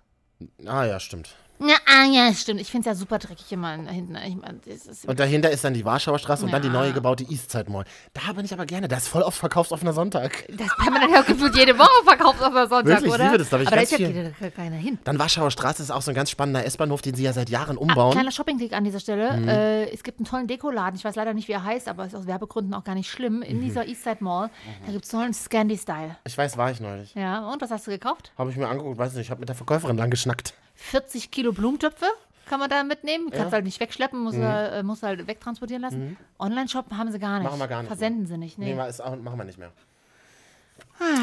Ah 0.65 0.85
ja, 0.85 0.99
stimmt. 0.99 1.35
Ja, 1.59 1.75
ah, 1.87 2.05
ja, 2.11 2.33
stimmt. 2.33 2.59
Ich 2.59 2.69
finde 2.69 2.89
es 2.89 2.95
ja 2.95 2.99
super 2.99 3.17
dreckig 3.17 3.49
immer 3.51 3.71
hinten. 3.87 4.15
Ich 4.17 4.35
mein, 4.35 4.59
Und 5.07 5.19
dahinter 5.19 5.49
ist 5.51 5.63
dann 5.63 5.73
die 5.73 5.85
Warschauer 5.85 6.19
Straße 6.19 6.43
und 6.45 6.51
dann 6.51 6.61
die 6.61 6.67
Ja. 6.67 6.73
neue 6.73 6.91
gebaute 6.91 7.23
Eastside 7.23 7.71
Mall. 7.71 7.85
Da 8.13 8.33
bin 8.33 8.43
ich 8.43 8.51
aber 8.53 8.65
gerne. 8.65 8.87
Da 8.89 8.97
ist 8.97 9.07
voll 9.07 9.21
oft 9.21 9.37
verkaufsoffener 9.37 9.93
Sonntag. 9.93 10.45
das 10.49 10.67
kann 10.75 10.91
man 10.91 11.01
dann 11.03 11.11
ja 11.13 11.21
gefühlt 11.21 11.55
jede 11.55 11.77
Woche 11.79 12.03
verkauft 12.03 12.41
auf 12.43 12.51
der 12.53 12.67
Sonntag, 12.67 12.85
Wirklich, 12.87 13.07
ich 13.07 13.13
oder? 13.13 13.23
liebe 13.25 13.37
das, 13.37 13.49
da 13.49 13.59
ich 13.61 13.67
aber 13.67 13.75
da 13.77 13.81
ist 13.83 13.91
ja 13.91 13.97
viel. 13.97 14.33
ja 14.39 14.49
keiner 14.49 14.75
hin. 14.75 14.99
Dann 15.05 15.17
Warschauer 15.17 15.49
Straße 15.51 15.81
ist 15.81 15.91
auch 15.91 16.01
so 16.01 16.11
ein 16.11 16.15
ganz 16.15 16.29
spannender 16.29 16.65
S-Bahnhof, 16.65 17.01
den 17.01 17.15
sie 17.15 17.23
ja 17.23 17.31
seit 17.31 17.49
Jahren 17.49 17.77
Ah, 17.77 17.81
umbauen. 17.81 18.11
kleiner 18.11 18.31
Shopping-Tick 18.31 18.73
an 18.73 18.83
dieser 18.83 18.99
Stelle. 18.99 19.37
Mhm. 19.37 19.47
Äh, 19.47 19.85
es 19.91 20.03
gibt 20.03 20.19
einen 20.19 20.25
tollen 20.25 20.47
Dekoladen. 20.47 20.95
Ich 20.97 21.05
weiß 21.05 21.15
leider 21.15 21.33
nicht, 21.33 21.47
wie 21.47 21.53
er 21.53 21.63
heißt, 21.63 21.87
aber 21.87 22.05
ist 22.05 22.15
aus 22.15 22.27
Werbegründen 22.27 22.73
auch 22.73 22.83
gar 22.83 22.95
nicht 22.95 23.09
schlimm. 23.09 23.37
Mhm. 23.37 23.43
In 23.43 23.61
dieser 23.61 23.85
Eastside 23.87 24.17
Mall. 24.23 24.49
Da 24.85 24.91
gibt 24.91 25.05
es 25.05 25.11
tollen 25.11 25.33
Scandi-Style. 25.33 26.17
ich 26.25 26.37
weiß, 26.37 26.57
war 26.57 26.71
ich 26.71 26.81
neulich. 26.81 27.15
Ja, 27.15 27.49
und 27.49 27.61
was 27.61 27.71
hast 27.71 27.87
du 27.87 27.91
gekauft? 27.91 28.31
Habe 28.37 28.51
ich 28.51 28.57
mir 28.57 28.67
angeguckt, 28.67 28.97
weiß 28.97 29.13
nicht, 29.13 29.21
ich 29.25 29.31
habe 29.31 29.39
mit 29.39 29.47
der 29.49 29.55
Verkäuferin 29.55 29.97
lang 29.97 30.09
geschnackt. 30.09 30.53
40 30.75 31.31
Kilo 31.31 31.51
Blumentöpfe 31.51 32.05
kann 32.45 32.59
man 32.59 32.69
da 32.69 32.83
mitnehmen. 32.83 33.31
Kannst 33.31 33.53
halt 33.53 33.65
nicht 33.65 33.79
wegschleppen, 33.79 34.19
muss, 34.19 34.35
Mhm. 34.35 34.41
er, 34.43 34.71
äh, 34.73 34.83
muss 34.83 35.01
halt 35.01 35.25
wegtransportieren 35.27 35.81
lassen. 35.81 36.17
Online-Shop 36.39 36.91
haben 36.91 37.11
sie 37.11 37.19
gar 37.19 37.39
nicht. 37.39 37.47
Machen 37.47 37.59
wir 37.59 37.67
gar 37.67 37.81
nicht 37.81 37.87
Versenden 37.87 38.27
sie 38.27 38.37
nicht. 38.37 38.57
Nee. 38.59 38.75
Nee, 38.75 38.89
ist 38.89 39.01
auch, 39.01 39.15
machen 39.17 39.37
wir 39.37 39.45
nicht 39.45 39.57
mehr. 39.57 39.71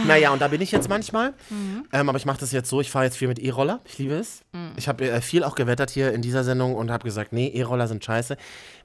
Naja, 0.06 0.32
und 0.32 0.42
da 0.42 0.48
bin 0.48 0.60
ich 0.60 0.70
jetzt 0.70 0.88
manchmal. 0.88 1.30
Mhm. 1.48 1.86
Ähm, 1.92 2.08
aber 2.08 2.18
ich 2.18 2.26
mache 2.26 2.40
das 2.40 2.52
jetzt 2.52 2.68
so, 2.68 2.80
ich 2.80 2.90
fahre 2.90 3.06
jetzt 3.06 3.16
viel 3.16 3.28
mit 3.28 3.38
E-Roller. 3.38 3.80
Ich 3.84 3.98
liebe 3.98 4.14
es. 4.14 4.42
Mhm. 4.52 4.72
Ich 4.76 4.86
habe 4.88 5.08
äh, 5.08 5.20
viel 5.22 5.44
auch 5.44 5.54
gewettert 5.54 5.90
hier 5.90 6.12
in 6.12 6.20
dieser 6.20 6.44
Sendung 6.44 6.74
und 6.74 6.90
habe 6.90 7.04
gesagt, 7.04 7.32
nee, 7.32 7.48
E-Roller 7.48 7.88
sind 7.88 8.04
scheiße. 8.04 8.36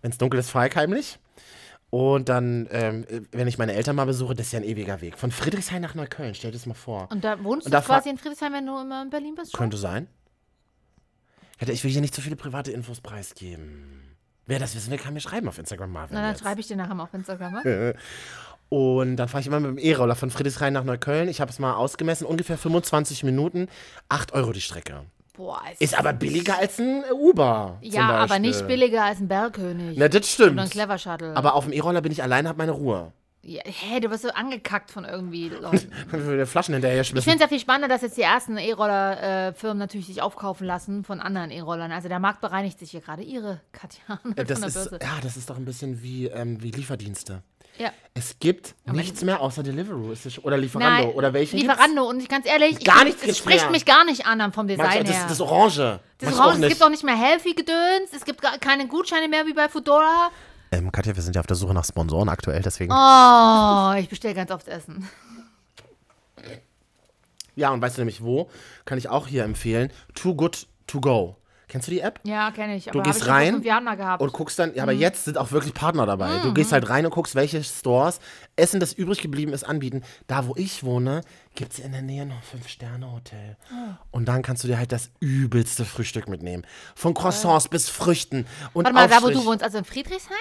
Wenn 0.02 0.12
es 0.12 0.18
dunkel 0.18 0.40
ist, 0.40 0.50
fahre 0.50 0.70
ich 0.70 0.76
heimlich. 0.76 1.20
Und 1.90 2.30
dann, 2.30 2.68
ähm, 2.72 3.06
äh, 3.10 3.22
wenn 3.32 3.48
ich 3.48 3.58
meine 3.58 3.74
Eltern 3.74 3.96
mal 3.96 4.06
besuche, 4.06 4.34
das 4.36 4.48
ist 4.48 4.52
ja 4.54 4.60
ein 4.60 4.66
ewiger 4.66 5.02
Weg. 5.02 5.18
Von 5.18 5.32
Friedrichshain 5.32 5.82
nach 5.82 5.96
Neukölln, 5.96 6.36
stell 6.36 6.52
dir 6.52 6.58
das 6.58 6.66
mal 6.66 6.74
vor. 6.74 7.08
Und 7.12 7.24
da 7.24 7.42
wohnst 7.44 7.66
Und 7.66 7.74
du 7.74 7.78
da 7.78 7.82
quasi 7.82 8.10
in 8.10 8.18
Friedrichshain, 8.18 8.54
wenn 8.54 8.66
du 8.66 8.78
immer 8.80 9.02
in 9.02 9.10
Berlin 9.10 9.36
bist? 9.36 9.52
Schon? 9.52 9.58
Könnte 9.60 9.78
sein. 9.78 10.08
Hätte 11.58 11.72
ich 11.72 11.84
will 11.84 11.92
hier 11.92 12.02
nicht 12.02 12.16
so 12.16 12.22
viele 12.22 12.36
private 12.36 12.72
Infos 12.72 13.02
preisgeben. 13.02 14.16
Wer 14.46 14.60
das 14.60 14.76
wissen 14.76 14.92
will, 14.92 14.98
kann 14.98 15.14
mir 15.14 15.20
schreiben 15.20 15.48
auf 15.48 15.58
Instagram 15.58 15.92
Marvin. 15.92 16.16
Na, 16.16 16.22
dann 16.22 16.32
jetzt. 16.32 16.42
schreibe 16.42 16.62
ich 16.62 16.68
dir 16.68 16.78
nachher 16.78 16.96
mal 16.96 17.04
auf 17.04 17.14
Instagram. 17.14 17.54
ne? 17.64 17.96
Und 18.70 19.16
dann 19.16 19.30
fahre 19.30 19.42
ich 19.42 19.48
immer 19.48 19.60
mit 19.60 19.72
dem 19.72 19.78
E-Roller 19.78 20.16
von 20.16 20.30
Friedrichshain 20.30 20.74
nach 20.74 20.84
Neukölln. 20.84 21.30
Ich 21.30 21.40
habe 21.40 21.50
es 21.52 21.60
mal 21.60 21.74
ausgemessen, 21.74 22.26
ungefähr 22.28 22.58
25 22.58 23.24
Minuten, 23.24 23.70
8 24.10 24.34
Euro 24.34 24.52
die 24.52 24.62
Strecke. 24.62 25.06
Boah, 25.34 25.62
es 25.72 25.80
Ist 25.80 25.98
aber 25.98 26.14
billiger 26.14 26.58
als 26.58 26.80
ein 26.80 27.04
Uber. 27.14 27.78
Ja, 27.82 28.10
aber 28.10 28.40
nicht 28.40 28.68
billiger 28.68 29.04
als 29.06 29.20
ein 29.20 29.28
Bergkönig. 29.28 29.98
Na, 29.98 30.08
das 30.10 30.32
stimmt. 30.32 30.54
Oder 30.54 30.64
ein 30.64 30.70
Clever 30.70 30.98
Shuttle. 30.98 31.36
Aber 31.36 31.54
auf 31.54 31.66
dem 31.66 31.74
E-Roller 31.74 32.02
bin 32.02 32.12
ich 32.12 32.24
allein, 32.24 32.48
habe 32.48 32.58
meine 32.58 32.72
Ruhe. 32.72 33.14
Ja, 33.44 33.62
hey, 33.66 34.00
du 34.02 34.10
wirst 34.10 34.24
so 34.24 34.30
angekackt 34.30 34.92
von 34.92 35.06
irgendwie 35.06 35.50
Leuten. 35.50 35.92
Flaschen 36.46 36.74
hinterher 36.74 37.02
Ich 37.02 37.08
schmissen. 37.08 37.24
finde 37.30 37.44
es 37.44 37.50
ja 37.50 37.56
viel 37.56 37.60
spannender, 37.62 37.88
dass 37.88 38.02
jetzt 38.02 38.18
die 38.18 38.22
ersten 38.24 38.58
E-Roller-Firmen 38.58 39.78
natürlich 39.78 40.08
sich 40.08 40.22
aufkaufen 40.22 40.68
lassen 40.68 41.04
von 41.04 41.20
anderen 41.22 41.52
E-Rollern. 41.52 41.92
Also 41.92 42.10
der 42.10 42.20
Markt 42.20 42.42
bereinigt 42.42 42.80
sich 42.80 42.92
hier 42.92 43.02
gerade. 43.02 43.24
Ihre 43.24 43.62
Katja 43.72 44.20
Äh, 44.36 44.44
Das 44.46 44.60
ist, 44.60 44.92
ja, 44.92 45.00
das 45.22 45.38
ist 45.38 45.50
doch 45.50 45.58
ein 45.58 45.66
bisschen 45.66 46.02
wie, 46.02 46.28
ähm, 46.28 46.62
wie 46.62 46.72
Lieferdienste. 46.72 47.42
Ja. 47.78 47.92
Es 48.16 48.40
gibt 48.40 48.74
nichts 48.92 49.22
mehr 49.24 49.40
außer 49.40 49.62
Deliveroo 49.62 50.12
ist 50.12 50.44
oder 50.44 50.58
Lieferando. 50.58 51.06
Nein, 51.10 51.14
oder 51.16 51.32
welchen 51.32 51.58
gibt's? 51.60 51.72
Lieferando. 51.76 52.10
Und 52.10 52.20
ich 52.20 52.28
ganz 52.28 52.48
ehrlich, 52.48 52.84
Gar 52.84 52.98
ich, 53.00 53.04
nichts 53.06 53.20
es 53.22 53.26
gibt's 53.28 53.38
spricht 53.38 53.62
mehr. 53.66 53.70
mich 53.72 53.86
gar 53.86 54.04
nicht 54.04 54.26
an 54.26 54.52
vom 54.52 54.68
Design 54.68 54.86
Magst 54.88 55.00
du- 55.08 55.14
her. 55.14 55.22
das, 55.28 55.38
das 55.38 55.42
Orange. 55.42 56.00
Das 56.18 56.32
ich 56.32 56.40
Orange, 56.40 56.64
es 56.64 56.70
gibt 56.70 56.84
auch 56.84 56.90
nicht 56.90 57.04
mehr 57.04 57.16
Healthy-Gedöns. 57.16 58.14
Es 58.16 58.26
gibt 58.26 58.42
gar 58.42 58.58
keine 58.58 58.88
Gutscheine 58.88 59.28
mehr 59.28 59.46
wie 59.46 59.54
bei 59.54 59.70
Foodora. 59.70 60.32
Ähm, 60.72 60.92
Katja, 60.92 61.16
wir 61.16 61.24
sind 61.24 61.36
ja 61.36 61.42
auf 61.42 61.48
der 61.48 61.56
Suche 61.56 61.74
nach 61.74 61.86
Sponsoren 61.86 62.30
aktuell, 62.30 62.62
deswegen. 62.62 62.92
Oh, 62.92 63.94
ich 63.98 64.10
bestelle 64.10 64.34
ganz 64.34 64.52
oft 64.52 64.68
Essen. 64.68 65.08
Ja, 67.56 67.72
und 67.72 67.82
weißt 67.82 67.98
du 67.98 68.02
nämlich 68.02 68.22
wo? 68.22 68.50
Kann 68.86 68.98
ich 68.98 69.10
auch 69.10 69.28
hier 69.28 69.44
empfehlen. 69.44 69.92
Too 70.14 70.36
Good 70.36 70.68
To 70.88 71.02
Go. 71.02 71.38
Kennst 71.68 71.88
du 71.88 71.92
die 71.92 72.00
App? 72.00 72.22
Ja, 72.24 72.50
kenne 72.52 72.78
ich. 72.78 72.86
Du 72.86 73.02
gehst 73.02 73.24
ich 73.24 73.28
rein. 73.28 73.56
Und 74.20 74.32
guckst 74.32 74.58
dann, 74.58 74.74
ja, 74.74 74.84
aber 74.84 74.94
jetzt 74.94 75.26
sind 75.26 75.38
auch 75.38 75.52
wirklich 75.52 75.74
Partner 75.74 76.06
dabei. 76.06 76.38
Mhm. 76.38 76.44
Du 76.44 76.54
gehst 76.54 76.72
halt 76.72 76.90
rein 76.90 77.06
und 77.06 77.12
guckst, 77.12 77.36
welche 77.36 77.62
Stores 77.62 78.22
Essen, 78.56 78.80
das 78.80 78.94
übrig 78.94 79.22
geblieben 79.22 79.52
ist, 79.52 79.66
anbieten. 79.66 80.04
Da, 80.28 80.48
wo 80.48 80.56
ich 80.56 80.86
wohne, 80.86 81.22
gibt 81.56 81.74
es 81.74 81.80
in 81.80 81.92
der 81.92 82.04
Nähe 82.04 82.26
noch 82.26 82.38
ein 82.38 82.42
Fünf-Sterne-Hotel. 82.42 83.58
Oh. 83.70 83.96
Und 84.12 84.26
dann 84.28 84.44
kannst 84.44 84.64
du 84.64 84.70
dir 84.70 84.78
halt 84.78 84.94
das 84.94 85.10
übelste 85.20 85.84
Frühstück 85.84 86.30
mitnehmen. 86.30 86.66
Von 86.96 87.14
Croissants 87.14 87.68
bis 87.68 87.90
Früchten 87.90 88.46
und 88.72 88.86
Warte 88.86 88.94
mal, 88.94 89.10
da 89.10 89.16
wo 89.16 89.26
Aufstrich. 89.26 89.38
du 89.40 89.46
wohnst, 89.46 89.64
also 89.64 89.80
in 89.80 89.84
Friedrichshain? 89.84 90.38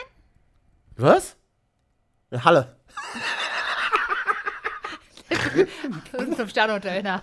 Was? 0.96 1.36
In 2.30 2.42
Halle. 2.44 2.76
Fünf-Sterne-Hotel, 6.36 7.02
na. 7.02 7.22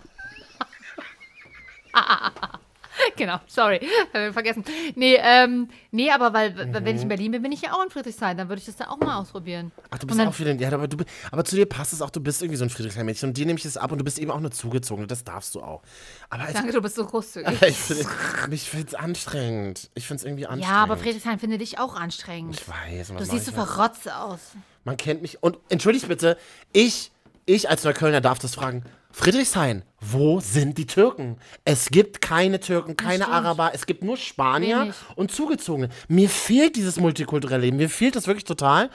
genau, 3.17 3.39
sorry, 3.47 3.79
ich 3.81 4.33
vergessen. 4.33 4.63
Nee, 4.95 5.17
ähm, 5.21 5.69
nee, 5.91 6.11
aber 6.11 6.33
weil, 6.33 6.55
weil 6.57 6.85
wenn 6.85 6.95
ich 6.95 6.95
Mhm. 6.95 7.01
in 7.03 7.07
Berlin 7.09 7.31
bin, 7.31 7.41
bin 7.41 7.51
ich 7.51 7.61
ja 7.61 7.73
auch 7.73 7.83
in 7.83 7.89
Friedrichshain. 7.89 8.37
Dann 8.37 8.49
würde 8.49 8.59
ich 8.59 8.65
das 8.65 8.75
da 8.75 8.87
auch 8.89 8.97
mal 8.99 9.17
ausprobieren. 9.19 9.71
Ach, 9.89 9.97
du 9.99 10.07
bist 10.07 10.19
auch 10.19 10.39
wieder, 10.39 10.53
ja, 10.53 10.71
aber, 10.71 10.87
du, 10.87 10.97
aber 11.31 11.43
zu 11.45 11.55
dir 11.55 11.65
passt 11.65 11.93
es 11.93 12.01
auch, 12.01 12.09
du 12.09 12.19
bist 12.19 12.41
irgendwie 12.41 12.57
so 12.57 12.63
ein 12.63 12.69
Friedrichshain-Mädchen 12.69 13.29
und 13.29 13.37
dir 13.37 13.45
nehme 13.45 13.57
ich 13.57 13.63
das 13.63 13.77
ab 13.77 13.91
und 13.91 13.97
du 13.97 14.03
bist 14.03 14.19
eben 14.19 14.31
auch 14.31 14.39
nur 14.39 14.51
zugezogen, 14.51 15.07
das 15.07 15.23
darfst 15.23 15.55
du 15.55 15.61
auch. 15.61 15.81
Aber 16.29 16.47
ich, 16.47 16.53
Danke, 16.53 16.71
du 16.73 16.81
bist 16.81 16.95
so 16.95 17.05
großzügig. 17.05 17.61
ich 17.61 17.77
finde 17.77 18.05
ich 18.51 18.69
find's 18.69 18.93
anstrengend. 18.93 19.89
Ich 19.95 20.07
finde 20.07 20.21
es 20.21 20.25
irgendwie 20.25 20.45
anstrengend. 20.47 20.75
Ja, 20.75 20.83
aber 20.83 20.97
Friedrichshain 20.97 21.39
finde 21.39 21.57
dich 21.57 21.79
auch 21.79 21.95
anstrengend. 21.95 22.59
Ich 22.59 22.67
weiß. 22.67 23.07
Du 23.17 23.25
siehst 23.25 23.45
so 23.45 23.51
ich 23.51 23.55
verrotzt 23.57 24.11
aus. 24.11 24.39
Man 24.83 24.97
kennt 24.97 25.21
mich. 25.21 25.41
Und 25.41 25.57
entschuldigt 25.69 26.07
bitte, 26.07 26.37
ich, 26.71 27.11
ich 27.45 27.69
als 27.69 27.83
Neuköllner 27.83 28.21
darf 28.21 28.39
das 28.39 28.55
fragen. 28.55 28.83
Friedrichshain, 29.11 29.83
wo 30.11 30.39
sind 30.39 30.77
die 30.77 30.85
Türken? 30.85 31.37
Es 31.65 31.89
gibt 31.89 32.21
keine 32.21 32.59
Türken, 32.59 32.97
keine. 32.97 33.27
Araber, 33.29 33.71
es 33.73 33.85
gibt 33.85 34.03
nur 34.03 34.17
Spanier 34.17 34.81
Wenig. 34.81 34.95
und 35.15 35.31
Zugezogene. 35.31 35.89
Mir 36.07 36.29
fehlt 36.29 36.75
dieses 36.75 36.99
multikulturelle 36.99 37.61
Leben, 37.63 37.77
mir 37.77 37.89
fehlt 37.89 38.15
das 38.15 38.27
wirklich 38.27 38.43
total. 38.43 38.89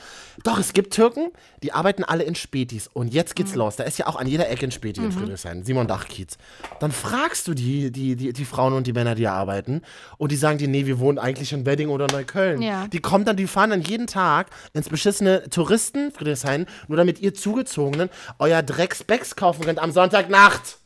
Doch, 0.45 0.59
es 0.59 0.73
gibt 0.73 0.93
Türken, 0.93 1.31
die 1.63 1.73
arbeiten 1.73 2.05
alle 2.05 2.25
in 2.25 2.35
Spätis. 2.35 2.89
Und 2.93 3.13
jetzt 3.15 3.35
geht's 3.37 3.53
Mhm. 3.53 3.59
los. 3.59 3.77
Da 3.77 3.85
ist 3.85 3.99
ja 3.99 4.07
auch 4.07 4.17
an 4.17 4.27
jeder 4.27 4.49
Ecke 4.51 4.67
ein 4.67 4.71
Späti 4.73 5.01
in 5.03 5.13
Friedrichshain, 5.13 5.65
Simon 5.65 5.87
Dachkiez. 5.87 6.37
Dann 6.81 6.93
fragst 6.93 7.49
du 7.49 7.55
die, 7.55 7.91
die, 7.91 8.17
die, 8.17 8.33
die 8.33 8.45
Frauen 8.45 8.73
und 8.75 8.87
die 8.87 8.93
Männer, 8.93 9.15
die 9.15 9.27
arbeiten, 9.27 9.83
und 10.19 10.31
die 10.33 10.37
sagen 10.37 10.59
dir, 10.59 10.69
nee, 10.69 10.87
wir 10.87 10.99
wohnen 10.99 11.19
eigentlich 11.19 11.53
in 11.53 11.65
Wedding 11.67 11.89
oder 11.89 12.07
Neukölln. 12.11 12.61
Ja. 12.63 12.87
Die 12.89 13.01
kommen 13.01 13.25
dann, 13.25 13.37
die 13.37 13.47
fahren 13.47 13.71
dann 13.71 13.83
jeden 13.83 14.07
Tag 14.07 14.49
ins 14.75 14.89
beschissene 14.89 15.49
Touristen 15.51 16.13
Friedrichshain, 16.13 16.67
nur 16.89 16.97
damit 16.97 17.21
ihr 17.21 17.35
Zugezogenen 17.35 18.11
euer 18.39 18.63
Drecksbecks 18.63 19.37
kaufen 19.37 19.65
könnt 19.65 19.79
am 19.79 19.93
Sonntagnacht. 19.93 20.78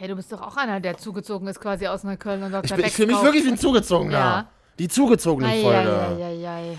Hey, 0.00 0.08
du 0.08 0.16
bist 0.16 0.32
doch 0.32 0.40
auch 0.40 0.56
einer, 0.56 0.80
der 0.80 0.96
zugezogen 0.96 1.46
ist 1.46 1.60
quasi 1.60 1.86
aus 1.86 2.04
Neukölln 2.04 2.42
und 2.42 2.54
Ich, 2.54 2.70
Dr. 2.70 2.76
bin, 2.78 2.86
ich 2.86 2.92
fühle 2.94 3.08
mich 3.08 3.22
wirklich 3.22 3.44
wie 3.44 3.48
ein 3.50 3.58
Zugezogener. 3.58 4.12
Ja. 4.18 4.48
Die 4.78 4.88
zugezogene 4.88 5.46
Folge. 5.60 6.06
Eieieiei. 6.16 6.78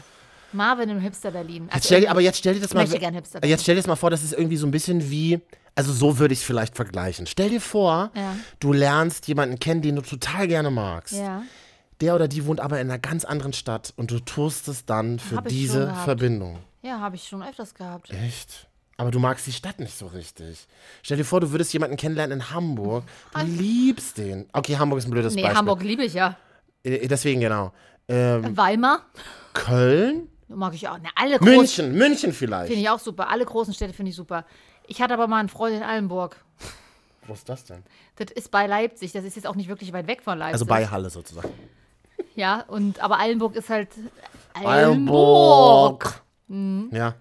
Marvin 0.53 0.89
im 0.89 0.99
Hipster 0.99 1.29
Berlin. 1.29 1.69
Jetzt 1.71 1.85
stell 1.85 2.07
aber 2.07 2.19
jetzt 2.21 2.39
stell 2.39 2.55
dir 2.55 2.61
das 2.61 2.71
Ich 2.71 2.73
mal. 2.73 2.81
möchte 2.81 2.97
gern 2.97 3.13
Hipster 3.13 3.45
Jetzt 3.45 3.61
stell 3.61 3.75
dir 3.75 3.81
das 3.81 3.87
mal 3.87 3.95
vor, 3.95 4.09
das 4.09 4.23
ist 4.23 4.33
irgendwie 4.33 4.57
so 4.57 4.65
ein 4.65 4.71
bisschen 4.71 5.11
wie. 5.11 5.39
Also 5.75 5.93
so 5.93 6.17
würde 6.17 6.33
ich 6.33 6.39
es 6.39 6.45
vielleicht 6.45 6.75
vergleichen. 6.75 7.27
Stell 7.27 7.51
dir 7.51 7.61
vor, 7.61 8.09
Ja. 8.15 8.35
du 8.59 8.73
lernst 8.73 9.27
jemanden 9.27 9.59
kennen, 9.59 9.83
den 9.83 9.97
du 9.97 10.01
total 10.01 10.47
gerne 10.47 10.71
magst. 10.71 11.13
Ja. 11.13 11.43
Der 12.01 12.15
oder 12.15 12.27
die 12.27 12.43
wohnt 12.47 12.59
aber 12.59 12.81
in 12.81 12.89
einer 12.89 12.97
ganz 12.97 13.23
anderen 13.23 13.53
Stadt 13.53 13.93
und 13.97 14.09
du 14.09 14.17
tust 14.19 14.67
es 14.67 14.83
dann 14.85 15.19
für 15.19 15.35
Hab 15.35 15.45
ich 15.45 15.53
diese. 15.53 15.93
Verbindung. 16.05 16.57
Ja, 16.81 16.99
habe 16.99 17.15
ich 17.17 17.27
schon 17.27 17.43
öfters 17.43 17.75
gehabt. 17.75 18.09
Echt? 18.09 18.67
Aber 18.97 19.09
du 19.09 19.19
magst 19.19 19.47
die 19.47 19.51
Stadt 19.51 19.79
nicht 19.79 19.97
so 19.97 20.07
richtig. 20.07 20.67
Stell 21.01 21.17
dir 21.17 21.23
vor, 21.25 21.39
du 21.39 21.51
würdest 21.51 21.73
jemanden 21.73 21.97
kennenlernen 21.97 22.39
in 22.39 22.51
Hamburg. 22.51 23.03
Du 23.33 23.41
liebst 23.41 24.17
den. 24.17 24.47
Okay, 24.53 24.77
Hamburg 24.77 24.99
ist 24.99 25.07
ein 25.07 25.11
blödes 25.11 25.33
Nee, 25.33 25.41
Beispiel. 25.41 25.57
Hamburg 25.57 25.81
liebe 25.83 26.03
ich 26.03 26.13
ja. 26.13 26.37
Äh, 26.83 27.07
Deswegen 27.07 27.41
genau. 27.41 27.73
Ähm, 28.07 28.55
Weimar 28.55 29.05
Köln? 29.53 30.27
mag 30.47 30.73
ich 30.73 30.87
auch. 30.87 30.97
Ne, 30.99 31.09
alle 31.15 31.37
großen 31.39 31.55
München, 31.57 31.91
München 31.97 32.33
vielleicht. 32.33 32.67
finde 32.67 32.81
ich 32.81 32.89
auch 32.89 32.99
super. 32.99 33.29
Alle 33.29 33.45
großen 33.45 33.73
Städte 33.73 33.93
finde 33.93 34.09
ich 34.11 34.15
super. 34.15 34.45
Ich 34.87 35.01
hatte 35.01 35.13
aber 35.13 35.27
mal 35.27 35.39
einen 35.39 35.49
Freund 35.49 35.75
in 35.75 35.83
Allenburg. 35.83 36.35
Wo 37.25 37.33
ist 37.33 37.47
das 37.47 37.65
denn? 37.65 37.83
Das 38.17 38.31
ist 38.31 38.51
bei 38.51 38.67
Leipzig. 38.67 39.11
Das 39.13 39.23
ist 39.23 39.35
jetzt 39.35 39.47
auch 39.47 39.55
nicht 39.55 39.69
wirklich 39.69 39.93
weit 39.93 40.07
weg 40.07 40.21
von 40.23 40.37
Leipzig. 40.37 40.53
Also 40.53 40.65
bei 40.65 40.87
Halle 40.87 41.09
sozusagen. 41.09 41.49
Ja, 42.35 42.61
und 42.67 42.99
aber 42.99 43.19
Allenburg 43.19 43.55
ist 43.55 43.69
halt 43.69 43.89
Allenburg. 44.53 46.21
Mhm. 46.47 46.89
Ja. 46.91 47.15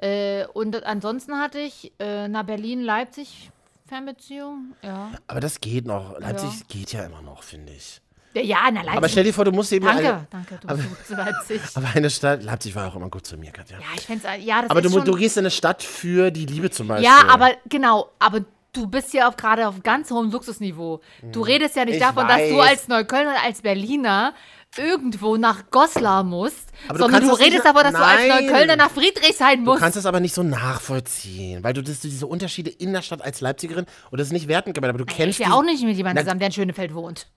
Äh, 0.00 0.46
und 0.52 0.84
ansonsten 0.84 1.38
hatte 1.38 1.58
ich 1.58 1.92
äh, 1.98 2.28
nach 2.28 2.44
Berlin, 2.44 2.80
Leipzig 2.82 3.50
Fernbeziehung. 3.88 4.74
Ja. 4.82 5.10
Aber 5.26 5.40
das 5.40 5.60
geht 5.60 5.86
noch. 5.86 6.18
Leipzig 6.20 6.50
Ja. 6.50 6.66
geht 6.68 6.92
ja 6.92 7.04
immer 7.04 7.22
noch, 7.22 7.42
finde 7.42 7.72
ich. 7.72 8.00
Ja, 8.34 8.58
na 8.70 8.82
Leipzig. 8.82 8.96
Aber 8.96 9.08
stell 9.08 9.24
dir 9.24 9.32
vor, 9.34 9.44
du 9.46 9.52
musst 9.52 9.72
eben 9.72 9.86
danke, 9.86 10.08
eine, 10.08 10.26
danke, 10.30 10.58
du 10.60 10.68
bist 10.76 10.88
gut 10.88 11.06
zu 11.06 11.14
Leipzig. 11.14 11.60
aber 11.74 11.88
eine 11.94 12.10
Stadt. 12.10 12.42
Leipzig 12.44 12.74
war 12.74 12.86
auch 12.88 12.94
immer 12.96 13.08
gut 13.08 13.26
zu 13.26 13.36
mir, 13.38 13.50
Katja. 13.50 13.78
Ja, 13.78 13.84
ich 13.96 14.02
fände 14.02 14.28
es, 14.28 14.44
ja, 14.44 14.60
das 14.62 14.70
aber 14.70 14.80
ist 14.80 14.86
du, 14.86 14.98
schon, 14.98 15.04
du 15.06 15.16
gehst 15.16 15.36
in 15.38 15.42
eine 15.42 15.50
Stadt 15.50 15.82
für 15.82 16.30
die 16.30 16.46
Liebe 16.46 16.70
zum 16.70 16.86
Beispiel. 16.88 17.06
Ja, 17.08 17.22
aber 17.28 17.52
genau, 17.68 18.10
aber 18.18 18.44
du 18.74 18.86
bist 18.86 19.12
ja 19.14 19.28
auch 19.28 19.36
gerade 19.36 19.66
auf 19.66 19.82
ganz 19.82 20.10
hohem 20.10 20.30
Luxusniveau. 20.30 21.00
Du 21.32 21.40
redest 21.40 21.74
ja 21.74 21.84
nicht 21.86 21.94
Hm. 21.94 22.00
Ich 22.00 22.06
davon, 22.06 22.28
dass 22.28 22.48
du 22.48 22.58
weiß. 22.58 22.68
als 22.70 22.88
Neuköllner, 22.88 23.34
als 23.42 23.62
Berliner 23.62 24.34
irgendwo 24.76 25.36
nach 25.36 25.70
Goslar 25.70 26.22
musst, 26.24 26.68
Aber 26.88 26.98
du 26.98 27.04
sondern 27.04 27.22
du 27.22 27.28
das 27.28 27.38
nicht 27.38 27.46
redest 27.46 27.64
davon, 27.66 27.82
dass 27.82 27.92
du 27.94 27.98
als 28.04 28.28
Nein. 28.28 28.46
Neuköllner 28.46 28.76
nach 28.76 28.90
Friedrichshain 28.90 29.64
Du 29.64 29.70
musst. 29.72 29.80
kannst 29.80 29.96
es 29.96 30.06
aber 30.06 30.20
nicht 30.20 30.34
so 30.34 30.42
nachvollziehen, 30.42 31.64
weil 31.64 31.72
du 31.72 31.82
das, 31.82 32.00
diese 32.00 32.26
Unterschiede 32.26 32.70
in 32.70 32.92
der 32.92 33.02
Stadt 33.02 33.22
als 33.22 33.40
Leipzigerin, 33.40 33.86
und 34.10 34.18
das 34.20 34.28
ist 34.28 34.32
nicht 34.32 34.48
wertend 34.48 34.74
gemeint, 34.74 34.90
aber 34.94 34.98
du 35.04 35.10
ich 35.10 35.16
kennst 35.16 35.38
wäre 35.38 35.50
die- 35.50 35.54
auch 35.56 35.62
nicht 35.62 35.82
mit 35.82 35.96
jemandem 35.96 36.24
zusammen, 36.24 36.38
der 36.40 36.46
in 36.48 36.52
Schönefeld 36.52 36.94
wohnt. 36.94 37.28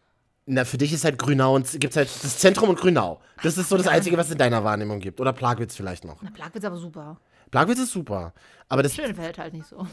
Na, 0.45 0.65
für 0.65 0.77
dich 0.77 0.91
ist 0.91 1.03
halt 1.05 1.17
Grünau 1.19 1.55
und 1.55 1.79
gibt's 1.79 1.95
halt 1.95 2.09
das 2.23 2.39
Zentrum 2.39 2.69
und 2.69 2.79
Grünau. 2.79 3.21
Das 3.43 3.57
ist 3.57 3.69
so 3.69 3.77
das 3.77 3.88
Einzige, 3.88 4.17
was 4.17 4.25
es 4.27 4.32
in 4.34 4.38
deiner 4.39 4.63
Wahrnehmung 4.63 4.99
gibt. 4.99 5.21
Oder 5.21 5.34
Plagwitz 5.34 5.75
vielleicht 5.75 6.03
noch. 6.03 6.17
Na, 6.21 6.32
Plagwitz 6.32 6.65
aber 6.65 6.77
super. 6.77 7.19
Plagwitz 7.51 7.79
ist 7.79 7.91
super. 7.91 8.34
Aber 8.67 8.82
das, 8.82 8.95
Schönefeld 8.95 9.38
halt 9.38 9.53
nicht 9.53 9.67
so. 9.67 9.86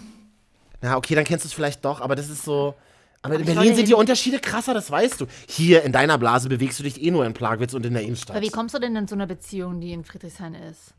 na 0.81 0.97
okay, 0.97 1.15
dann 1.15 1.25
kennst 1.25 1.45
du 1.45 1.49
es 1.49 1.53
vielleicht 1.53 1.85
doch, 1.85 2.01
aber 2.01 2.17
das 2.17 2.29
ist 2.31 2.45
so. 2.45 2.75
Aber 3.23 3.35
in 3.35 3.45
Berlin 3.45 3.75
sind 3.75 3.89
die 3.89 3.95
Unterschiede 3.95 4.39
krasser, 4.39 4.75
das 4.75 4.91
weißt 4.91 5.21
du. 5.21 5.27
Hier 5.49 5.83
in 5.83 5.93
deiner 5.93 6.19
Blase 6.19 6.49
bewegst 6.49 6.79
du 6.79 6.85
dich 6.85 7.03
eh 7.03 7.11
nur 7.11 7.27
in 7.27 7.35
Plagwitz 7.35 7.75
und 7.75 7.85
in 7.85 7.95
der 7.95 8.03
Innenstadt. 8.03 8.37
Aber 8.37 8.45
wie 8.45 8.51
kommst 8.51 8.75
du 8.75 8.79
denn 8.79 8.95
in 8.95 9.09
so 9.09 9.15
einer 9.15 9.27
Beziehung, 9.27 9.81
die 9.81 9.93
in 9.93 10.05
Friedrichshain 10.05 10.55
ist? 10.55 10.95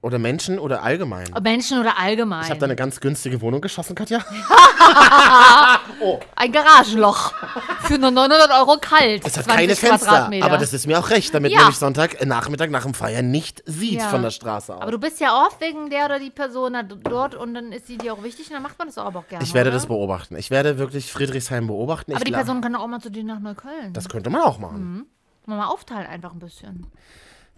Oder 0.00 0.18
Menschen 0.20 0.60
oder 0.60 0.84
allgemein. 0.84 1.26
Ob 1.34 1.42
Menschen 1.42 1.80
oder 1.80 1.98
allgemein? 1.98 2.44
Ich 2.44 2.50
habe 2.50 2.60
da 2.60 2.66
eine 2.66 2.76
ganz 2.76 3.00
günstige 3.00 3.40
Wohnung 3.40 3.60
geschaffen, 3.60 3.96
Katja. 3.96 4.20
Ein 6.36 6.52
Garagenloch. 6.52 7.32
Für 7.80 7.98
nur 7.98 8.12
900 8.12 8.50
Euro 8.60 8.76
kalt. 8.80 9.26
Es 9.26 9.36
hat 9.36 9.44
20 9.46 9.46
keine 9.60 9.74
Fenster, 9.76 10.30
aber 10.44 10.58
das 10.58 10.72
ist 10.72 10.86
mir 10.86 11.00
auch 11.00 11.10
recht, 11.10 11.34
damit 11.34 11.50
Ja. 11.50 11.58
man 11.58 11.66
mich 11.68 11.78
Sonntag 11.78 12.20
äh, 12.20 12.26
Nachmittag 12.26 12.70
nach 12.70 12.84
dem 12.84 12.94
Feiern 12.94 13.30
nicht 13.32 13.62
sieht 13.66 13.94
Ja. 14.00 14.08
von 14.08 14.22
der 14.22 14.30
Straße 14.30 14.74
aus. 14.76 14.82
Aber 14.82 14.92
du 14.92 14.98
bist 14.98 15.18
ja 15.20 15.44
oft 15.46 15.60
wegen 15.60 15.90
der 15.90 16.04
oder 16.04 16.20
die 16.20 16.30
Person 16.30 16.76
dort 17.02 17.34
und 17.34 17.54
dann 17.54 17.72
ist 17.72 17.88
sie 17.88 17.98
dir 17.98 18.12
auch 18.12 18.22
wichtig 18.22 18.46
und 18.48 18.54
dann 18.54 18.62
macht 18.62 18.78
man 18.78 18.86
das 18.88 18.98
auch, 18.98 19.06
aber 19.06 19.18
auch 19.20 19.26
gerne. 19.28 19.44
ich 19.44 19.52
werde 19.52 19.70
oder? 19.70 19.78
das 19.78 19.86
beobachten. 19.86 20.36
Ich 20.36 20.50
werde 20.50 20.78
wirklich 20.78 21.10
Friedrichshain 21.12 21.66
beobachten. 21.66 22.12
Aber 22.12 22.20
ich 22.20 22.24
die 22.24 22.32
Person 22.32 22.60
kann 22.60 22.76
auch 22.76 22.86
mal 22.86 23.00
zu 23.00 23.10
dir 23.10 23.24
nach 23.24 23.40
Neukölln. 23.40 23.92
Das 23.94 24.08
könnte 24.08 24.30
man 24.30 24.42
auch 24.42 24.58
machen. 24.58 25.06
Mal 25.46 25.64
aufteilen 25.66 26.06
einfach 26.06 26.32
ein 26.32 26.38
bisschen. 26.38 26.86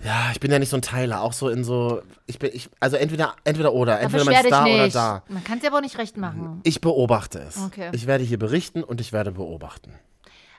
Ja, 0.02 0.30
ich 0.32 0.40
bin 0.40 0.50
ja 0.50 0.58
nicht 0.58 0.70
so 0.70 0.76
ein 0.76 0.82
Teiler, 0.82 1.20
auch 1.20 1.32
so 1.32 1.48
in 1.48 1.62
so. 1.62 2.02
Ich 2.26 2.38
bin, 2.38 2.50
ich, 2.52 2.70
also 2.80 2.96
entweder, 2.96 3.34
entweder 3.44 3.72
oder. 3.72 3.96
Da 3.96 3.98
Entweder 4.00 4.24
man 4.24 4.34
ist 4.34 4.50
da 4.50 4.64
oder 4.64 4.88
da. 4.88 5.22
Man 5.28 5.44
kann 5.44 5.58
es 5.58 5.64
ja 5.64 5.70
aber 5.70 5.78
auch 5.78 5.82
nicht 5.82 5.98
recht 5.98 6.16
machen. 6.16 6.60
Ich 6.62 6.80
beobachte 6.80 7.38
es. 7.40 7.58
Okay. 7.58 7.90
Ich 7.92 8.06
werde 8.06 8.24
hier 8.24 8.38
berichten 8.38 8.82
und 8.82 9.00
ich 9.00 9.12
werde 9.12 9.32
beobachten. 9.32 9.92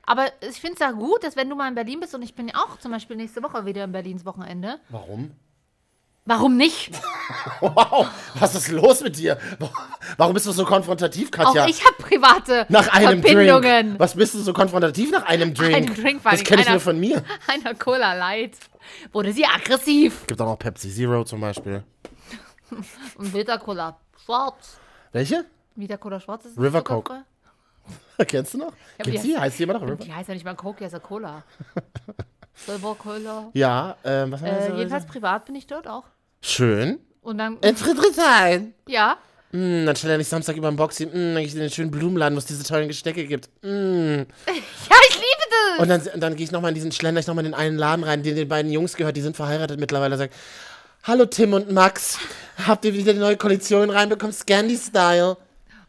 Aber 0.06 0.26
ich 0.42 0.60
finde 0.60 0.76
es 0.76 0.80
ja 0.80 0.92
gut, 0.92 1.24
dass 1.24 1.36
wenn 1.36 1.50
du 1.50 1.56
mal 1.56 1.68
in 1.68 1.76
Berlin 1.76 2.00
bist 2.00 2.14
und 2.14 2.22
ich 2.22 2.36
bin 2.36 2.48
ja 2.48 2.56
auch 2.56 2.78
zum 2.80 2.92
Beispiel 2.92 3.16
nächste 3.16 3.42
Woche 3.44 3.66
wieder 3.66 3.84
in 3.84 3.92
Berlins 3.92 4.26
Wochenende. 4.26 4.80
Warum? 4.90 5.32
Warum 6.26 6.58
nicht? 6.58 6.92
Wow, 7.62 8.08
was 8.40 8.56
ist 8.56 8.70
los 8.70 9.02
mit 9.02 9.16
dir? 9.18 9.38
Warum 10.18 10.34
bist 10.34 10.46
du 10.48 10.52
so 10.52 10.66
konfrontativ, 10.66 11.32
Katja? 11.32 11.64
Auch 11.64 11.68
ich 11.68 11.84
habe 11.86 11.96
private 11.98 12.66
nach 12.70 12.88
einem 12.90 13.22
Verbindungen. 13.24 13.88
Drink. 13.90 14.00
Was 14.00 14.16
bist 14.16 14.34
du 14.34 14.40
so 14.40 14.52
konfrontativ 14.52 15.12
nach 15.12 15.24
einem 15.26 15.54
Drink? 15.54 15.76
einem 15.76 15.96
Drink 15.96 16.22
das 16.24 16.44
kenne 16.44 16.62
ich 16.62 16.68
einer- 16.68 16.76
nur 16.76 16.82
von 16.82 17.00
mir. 17.00 17.24
Einer 17.48 17.74
Cola 17.76 18.14
Light. 18.16 18.58
Wurde 19.14 19.32
sie 19.32 19.46
aggressiv. 19.46 20.26
Gibt 20.28 20.42
auch 20.42 20.48
noch 20.48 20.60
Pepsi 20.60 20.92
Zero 20.92 21.24
zum 21.24 21.40
Beispiel. 21.40 21.84
Und 23.16 23.34
Vita 23.34 23.58
Cola 23.58 23.98
Schwarz. 24.26 24.78
Welche? 25.14 25.46
Vita 25.76 25.98
Cola 25.98 26.20
Schwarz 26.20 26.46
ist 26.46 26.58
River 26.58 26.84
zuckerfrei. 26.84 27.22
Kennst 28.28 28.54
du 28.56 28.58
noch? 28.58 28.74
Gibt's 29.02 29.22
die? 29.22 29.38
Heißt 29.38 29.58
die 29.60 29.64
immer 29.64 29.74
noch 29.74 29.84
River? 29.84 29.96
Die 29.96 30.14
heißt 30.14 30.28
ja 30.28 30.34
nicht 30.34 30.44
mal 30.46 30.56
Coke, 30.56 30.80
die 30.80 30.84
heißt 30.86 30.94
ja 30.94 31.00
Cola. 31.00 31.44
Silver 32.56 32.96
Cola. 32.96 33.50
Ja, 33.54 33.96
ähm, 34.04 34.32
was 34.32 34.42
heißt 34.42 34.68
Äh, 34.68 34.70
das? 34.70 34.78
jedenfalls 34.78 35.06
privat 35.06 35.46
bin 35.46 35.56
ich 35.56 35.68
dort 35.68 35.88
auch. 35.88 36.04
Schön. 36.42 37.00
Und 37.22 37.38
dann, 37.38 37.58
In 37.60 37.76
Friedrichshain. 37.76 38.74
ja, 38.88 39.18
Mm, 39.54 39.86
dann 39.86 39.98
stell 39.98 40.12
er 40.12 40.18
nicht 40.18 40.30
Samstag 40.30 40.56
über 40.56 40.72
den 40.72 40.78
Boxy. 40.78 41.08
Mm, 41.08 41.12
dann 41.34 41.36
geh 41.36 41.42
ich 41.44 41.54
in 41.54 41.60
den 41.60 41.70
schönen 41.70 41.92
Blumenladen, 41.92 42.36
wo 42.38 42.40
es 42.40 42.46
diese 42.46 42.64
tollen 42.64 42.88
Gestecke 42.88 43.26
gibt. 43.26 43.50
Mm. 43.62 43.68
ja, 44.48 44.96
ich 45.10 45.16
liebe 45.16 45.46
das. 45.50 45.80
Und 45.80 45.90
dann, 45.90 46.20
dann 46.22 46.36
gehe 46.38 46.46
ich 46.46 46.54
nochmal 46.54 46.70
in 46.70 46.76
diesen 46.76 46.94
Schlender, 46.94 47.20
ich 47.20 47.28
nochmal 47.28 47.44
in 47.46 47.52
den 47.52 47.60
einen 47.60 47.78
Laden 47.78 48.06
rein, 48.06 48.24
den 48.24 48.38
den 48.38 48.48
beiden 48.48 48.72
Jungs 48.72 48.96
gehört, 48.96 49.18
die 49.18 49.22
sind 49.22 49.36
verheiratet 49.36 49.78
mittlerweile. 49.78 50.16
Sagt, 50.16 50.34
hallo 51.04 51.26
Tim 51.26 51.52
und 51.52 51.70
Max, 51.70 52.18
habt 52.66 52.86
ihr 52.86 52.94
wieder 52.94 53.12
die 53.12 53.20
neue 53.20 53.36
Kollektion 53.36 53.90
reinbekommen? 53.90 54.32
Scandi 54.34 54.78
Style. 54.78 55.36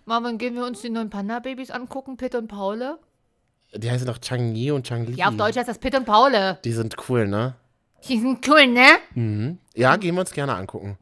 Mama, 0.07 0.33
gehen 0.33 0.57
wir 0.57 0.65
uns 0.67 0.81
die 0.81 0.91
neuen 0.91 1.11
Panda-Babys 1.11 1.71
angucken, 1.71 2.17
Pitt 2.17 2.35
und 2.35 2.49
Paule. 2.49 2.99
Die 3.75 3.91
heißen 3.91 4.07
doch 4.07 4.19
Chang 4.19 4.55
Yi 4.55 4.71
und 4.71 4.87
Chang 4.87 5.07
Li. 5.07 5.15
Ja, 5.15 5.29
auf 5.29 5.37
Deutsch 5.37 5.57
heißt 5.57 5.69
das 5.69 5.79
Pitt 5.79 5.95
und 5.95 6.05
Paule. 6.05 6.59
Die 6.65 6.73
sind 6.73 6.95
cool, 7.09 7.27
ne? 7.27 7.55
Die 8.09 8.19
sind 8.21 8.47
cool, 8.49 8.67
ne? 8.67 8.87
Mhm. 9.15 9.59
Ja, 9.75 9.97
gehen 9.97 10.15
wir 10.15 10.21
uns 10.21 10.33
gerne 10.33 10.55
angucken. 10.55 10.99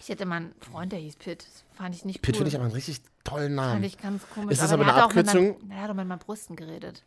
Ich 0.00 0.08
hätte 0.08 0.26
mal 0.26 0.36
einen 0.36 0.54
Freund, 0.60 0.92
der 0.92 0.98
hieß 0.98 1.16
Pitt. 1.16 1.44
Das 1.46 1.64
fand 1.76 1.94
ich 1.94 2.04
nicht 2.04 2.20
Pitt 2.22 2.34
cool. 2.34 2.38
finde 2.38 2.48
ich 2.50 2.54
aber 2.56 2.64
einen 2.64 2.74
richtig 2.74 3.00
tollen 3.24 3.56
Fand 3.56 3.68
Namen. 3.70 3.84
ich 3.84 3.98
ganz 3.98 4.22
komisch. 4.34 4.52
Ist 4.52 4.62
das 4.62 4.72
aber 4.72 4.84
der 4.84 4.94
eine 4.94 5.04
Abkürzung? 5.04 5.56
meinen- 5.58 5.68
Der 5.70 5.80
hat 5.82 5.90
auch 5.90 5.94
mit 5.94 6.06
meinen 6.08 6.18
Brüsten 6.18 6.56
geredet. 6.56 7.02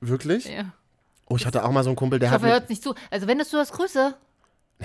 Wirklich? 0.00 0.44
Ja. 0.46 0.72
Oh, 1.28 1.36
ich 1.36 1.44
hatte 1.46 1.64
auch 1.64 1.70
mal 1.72 1.82
so 1.82 1.90
einen 1.90 1.96
Kumpel, 1.96 2.18
der 2.18 2.28
Ich 2.28 2.32
hat. 2.32 2.40
hoffe, 2.40 2.48
er 2.50 2.54
hört 2.60 2.70
nicht 2.70 2.82
zu. 2.82 2.94
Also, 3.10 3.26
wenn 3.26 3.38
du 3.38 3.42
es 3.44 3.52
hast, 3.52 3.72
Grüße. 3.72 4.14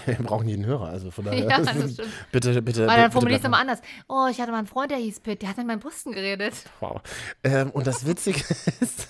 Wir 0.06 0.16
brauchen 0.16 0.48
jeden 0.48 0.66
Hörer, 0.66 0.88
also 0.88 1.12
von 1.12 1.26
daher. 1.26 1.44
Ja, 1.50 1.60
das 1.60 1.70
stimmt. 1.94 2.02
bitte, 2.32 2.62
bitte. 2.62 2.88
Weil 2.88 2.98
dann 2.98 3.12
formulierst 3.12 3.46
du 3.46 3.50
mal 3.50 3.60
anders. 3.62 3.80
Oh, 4.08 4.28
ich 4.30 4.40
hatte 4.42 4.52
mal 4.52 4.58
einen 4.60 4.68
Freund, 4.68 4.92
der 4.92 4.98
hieß 4.98 5.20
Pitt. 5.20 5.42
Der 5.42 5.50
hat 5.50 5.58
mit 5.58 5.68
meinen 5.68 5.80
Brüsten 5.80 6.12
geredet. 6.14 6.54
Wow. 6.80 7.02
Ähm, 7.44 7.70
und 7.72 7.86
das 7.86 8.06
Witzige 8.06 8.40
ist, 8.80 9.08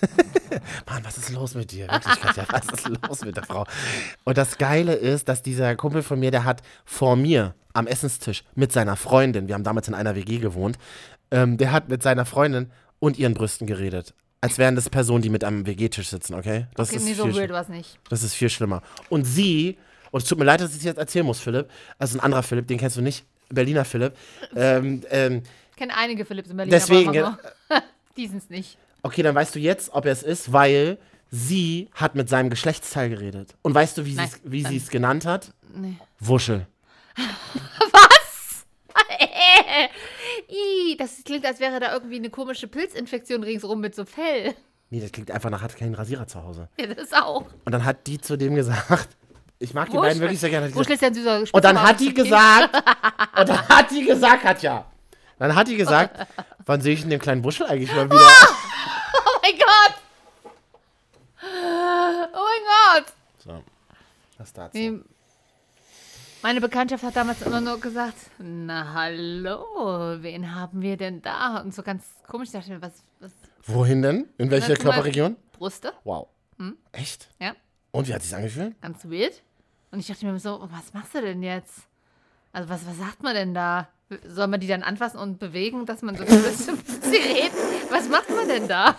Mann, 0.86 1.04
was 1.04 1.16
ist 1.16 1.30
los 1.30 1.54
mit 1.54 1.72
dir? 1.72 1.88
Wirklich, 1.88 2.20
Katja, 2.20 2.44
was 2.50 2.66
ist 2.66 2.88
los 3.08 3.24
mit 3.24 3.36
der 3.36 3.44
Frau? 3.44 3.66
Und 4.24 4.36
das 4.36 4.58
Geile 4.58 4.94
ist, 4.94 5.28
dass 5.28 5.42
dieser 5.42 5.74
Kumpel 5.76 6.02
von 6.02 6.20
mir, 6.20 6.30
der 6.30 6.44
hat 6.44 6.62
vor 6.84 7.16
mir 7.16 7.54
am 7.72 7.86
Essenstisch 7.86 8.44
mit 8.54 8.72
seiner 8.72 8.96
Freundin, 8.96 9.48
wir 9.48 9.54
haben 9.54 9.64
damals 9.64 9.88
in 9.88 9.94
einer 9.94 10.14
WG 10.14 10.38
gewohnt, 10.38 10.78
ähm, 11.30 11.56
der 11.56 11.72
hat 11.72 11.88
mit 11.88 12.02
seiner 12.02 12.24
Freundin 12.26 12.70
und 13.00 13.18
ihren 13.18 13.34
Brüsten 13.34 13.66
geredet. 13.66 14.14
Als 14.40 14.58
wären 14.58 14.76
das 14.76 14.90
Personen, 14.90 15.22
die 15.22 15.30
mit 15.30 15.42
am 15.42 15.66
WG-Tisch 15.66 16.08
sitzen, 16.10 16.34
okay? 16.34 16.66
Das 16.74 16.90
Okay, 16.90 16.98
ist 16.98 17.04
nee, 17.06 17.14
so 17.14 17.34
weird 17.34 17.50
war 17.50 17.68
nicht. 17.70 17.98
Das 18.10 18.22
ist 18.22 18.34
viel 18.34 18.50
schlimmer. 18.50 18.82
Und 19.08 19.24
sie, 19.24 19.78
und 20.14 20.22
es 20.22 20.28
tut 20.28 20.38
mir 20.38 20.44
leid, 20.44 20.60
dass 20.60 20.70
ich 20.70 20.76
es 20.76 20.84
jetzt 20.84 20.98
erzählen 20.98 21.26
muss, 21.26 21.40
Philipp, 21.40 21.68
also 21.98 22.16
ein 22.16 22.20
anderer 22.20 22.44
Philipp, 22.44 22.68
den 22.68 22.78
kennst 22.78 22.96
du 22.96 23.00
nicht, 23.00 23.24
Berliner 23.48 23.84
Philipp, 23.84 24.14
ähm, 24.54 25.02
ähm, 25.10 25.42
Ich 25.72 25.76
kenne 25.76 25.92
einige 25.96 26.24
Philips 26.24 26.50
in 26.50 26.56
Berlin. 26.56 26.70
Deswegen, 26.70 27.18
aber 27.18 27.36
so. 27.68 27.74
die 28.16 28.28
sind 28.28 28.36
es 28.36 28.48
nicht. 28.48 28.78
Okay, 29.02 29.24
dann 29.24 29.34
weißt 29.34 29.56
du 29.56 29.58
jetzt, 29.58 29.92
ob 29.92 30.06
er 30.06 30.12
es 30.12 30.22
ist, 30.22 30.52
weil 30.52 30.98
sie 31.32 31.88
hat 31.94 32.14
mit 32.14 32.28
seinem 32.28 32.48
Geschlechtsteil 32.48 33.10
geredet. 33.10 33.56
Und 33.62 33.74
weißt 33.74 33.98
du, 33.98 34.06
wie, 34.06 34.64
sie 34.64 34.76
es 34.76 34.88
genannt 34.88 35.26
hat? 35.26 35.52
Nee. 35.74 35.96
Wuschel. 36.20 36.68
Ih, 40.48 40.96
das 40.96 41.24
klingt, 41.24 41.44
als 41.44 41.58
wäre 41.58 41.80
da 41.80 41.92
irgendwie 41.92 42.16
eine 42.16 42.30
komische 42.30 42.68
Pilzinfektion 42.68 43.42
ringsrum 43.42 43.80
mit 43.80 43.96
so 43.96 44.04
Fell. 44.04 44.54
Nee, 44.90 45.00
das 45.00 45.10
klingt 45.10 45.32
einfach 45.32 45.50
nach, 45.50 45.60
hat 45.62 45.76
keinen 45.76 45.94
Rasierer 45.94 46.28
zu 46.28 46.40
Hause. 46.40 46.68
Ja, 46.78 46.86
das 46.86 47.12
auch. 47.12 47.46
Und 47.64 47.72
dann 47.72 47.84
hat 47.84 48.06
die 48.06 48.20
zu 48.20 48.36
dem 48.36 48.54
gesagt, 48.54 49.16
ich 49.58 49.72
mag 49.74 49.90
die 49.90 49.96
beiden 49.96 50.20
wirklich 50.20 50.40
sehr 50.40 50.50
gerne. 50.50 50.74
Wuschel 50.74 50.94
ist 50.94 51.00
ja 51.00 51.08
ein 51.08 51.14
süßer 51.14 51.44
Und 51.52 51.64
dann 51.64 51.80
hat 51.80 52.00
die 52.00 52.12
gesagt, 52.12 52.74
und 53.38 53.48
dann 53.48 53.68
hat 53.68 53.90
die 53.90 54.04
gesagt, 54.04 54.42
Katja, 54.42 54.84
dann 55.38 55.54
hat 55.54 55.68
die 55.68 55.76
gesagt, 55.76 56.26
wann 56.66 56.80
sehe 56.80 56.94
ich 56.94 57.00
denn 57.00 57.10
den 57.10 57.20
kleinen 57.20 57.44
Wuschel 57.44 57.66
eigentlich 57.66 57.92
mal 57.94 58.06
wieder? 58.06 58.18
Oh 59.16 59.38
mein 59.42 59.58
Gott! 59.58 59.94
Oh 62.32 62.44
mein 62.46 63.02
Gott! 63.02 63.12
So, 63.44 63.62
das 64.38 64.52
dazu. 64.52 65.04
Meine 66.42 66.60
Bekanntschaft 66.60 67.04
hat 67.04 67.14
damals 67.14 67.42
immer 67.42 67.60
nur 67.60 67.78
gesagt, 67.78 68.16
na 68.38 68.92
hallo, 68.94 70.16
wen 70.20 70.54
haben 70.54 70.80
wir 70.82 70.96
denn 70.96 71.20
da? 71.22 71.58
Und 71.60 71.74
so 71.74 71.82
ganz 71.82 72.04
komisch, 72.26 72.48
ich 72.48 72.52
dachte 72.52 72.70
mir, 72.70 72.82
was, 72.82 73.02
was 73.20 73.32
Wohin 73.66 74.02
denn? 74.02 74.28
In 74.38 74.50
welcher 74.50 74.76
Körperregion? 74.76 75.36
Brüste? 75.52 75.92
Wow. 76.04 76.28
Echt? 76.92 77.28
Ja, 77.38 77.54
Und 77.94 78.08
wie 78.08 78.14
hat 78.14 78.22
sich's 78.22 78.34
angefühlt? 78.34 78.80
ganz 78.80 79.04
weird. 79.04 79.40
Und 79.92 80.00
ich 80.00 80.08
dachte 80.08 80.26
mir 80.26 80.36
so, 80.40 80.68
was 80.68 80.92
machst 80.94 81.14
du 81.14 81.20
denn 81.20 81.44
jetzt? 81.44 81.86
Also 82.52 82.68
was, 82.68 82.84
was 82.88 82.98
sagt 82.98 83.22
man 83.22 83.36
denn 83.36 83.54
da? 83.54 83.88
Soll 84.26 84.48
man 84.48 84.58
die 84.58 84.66
dann 84.66 84.82
anfassen 84.82 85.18
und 85.20 85.38
bewegen, 85.38 85.86
dass 85.86 86.02
man 86.02 86.16
so 86.16 86.24
gewisse 86.24 86.76
sie 87.02 87.16
reden? 87.16 87.56
Was 87.90 88.08
macht 88.08 88.28
man 88.30 88.48
denn 88.48 88.66
da? 88.66 88.96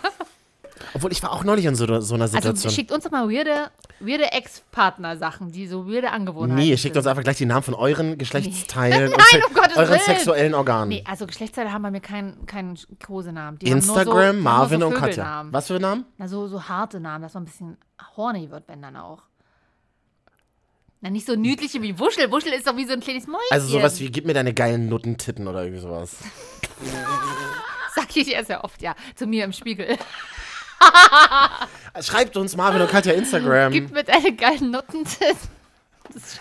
Obwohl, 0.96 1.12
ich 1.12 1.22
war 1.22 1.32
auch 1.32 1.44
neulich 1.44 1.64
in 1.66 1.74
so, 1.74 1.84
so 2.00 2.14
einer 2.14 2.24
Also 2.24 2.36
Situation. 2.36 2.72
schickt 2.72 2.90
uns 2.90 3.04
doch 3.04 3.10
mal 3.10 3.28
weirde, 3.30 3.70
weirde 4.00 4.32
Ex-Partner-Sachen, 4.32 5.52
die 5.52 5.66
so 5.66 5.86
weirde 5.86 6.10
Angewohnheiten 6.10 6.54
Nee, 6.56 6.70
ihr 6.70 6.76
schickt 6.78 6.94
sind. 6.94 7.00
uns 7.02 7.06
einfach 7.06 7.22
gleich 7.22 7.36
die 7.36 7.46
Namen 7.46 7.62
von 7.62 7.74
euren 7.74 8.18
Geschlechtsteilen 8.18 9.12
und 9.12 9.18
Nein, 9.18 9.26
se 9.42 9.46
um 9.46 9.54
Gottes 9.54 9.76
euren 9.76 9.90
Willen. 9.90 10.00
sexuellen 10.00 10.54
Organen. 10.54 10.88
Nee, 10.88 11.04
also 11.06 11.26
Geschlechtsteile 11.26 11.72
haben 11.72 11.82
bei 11.82 11.90
mir 11.90 12.00
keinen 12.00 12.46
keinen 12.46 12.78
Kosenamen. 13.04 13.58
Die 13.58 13.66
so, 13.68 13.74
Instagram, 13.74 14.16
haben 14.16 14.40
Marvin 14.42 14.80
nur 14.80 14.88
und 14.88 14.94
so 14.94 15.00
Katja. 15.00 15.44
Was 15.50 15.66
für 15.66 15.78
Namen? 15.78 16.04
Na, 16.18 16.26
so, 16.28 16.48
so 16.48 16.62
harte 16.68 16.98
Namen, 16.98 17.22
dass 17.22 17.34
man 17.34 17.42
ein 17.42 17.46
bisschen 17.46 17.76
horny 18.16 18.50
wird, 18.50 18.64
wenn 18.68 18.80
dann 18.82 18.96
auch. 18.96 19.22
Na, 21.02 21.10
nicht 21.10 21.26
so 21.26 21.34
niedliche 21.36 21.82
wie 21.82 21.98
Wuschel. 21.98 22.32
Wuschel 22.32 22.52
ist 22.54 22.66
doch 22.66 22.76
wie 22.76 22.86
so 22.86 22.94
ein 22.94 23.00
kleines 23.00 23.26
Mäuschen. 23.26 23.46
Also 23.50 23.68
sowas 23.68 24.00
wie, 24.00 24.10
gib 24.10 24.24
mir 24.24 24.32
deine 24.32 24.54
geilen 24.54 24.88
Nuttentitten 24.88 25.46
oder 25.46 25.62
irgendwie 25.62 25.82
sowas. 25.82 26.16
Sag 27.94 28.14
ich 28.16 28.28
ja 28.28 28.42
sehr 28.44 28.64
oft, 28.64 28.80
ja. 28.82 28.94
Zu 29.14 29.26
mir 29.26 29.44
im 29.44 29.52
Spiegel. 29.52 29.96
Schreibt 32.00 32.36
uns 32.36 32.56
Marvin 32.56 32.82
und 32.82 32.90
Katja 32.90 33.12
Instagram. 33.12 33.72
Gib 33.72 33.92
mir 33.92 34.04
deine 34.04 34.34
geilen 34.34 34.76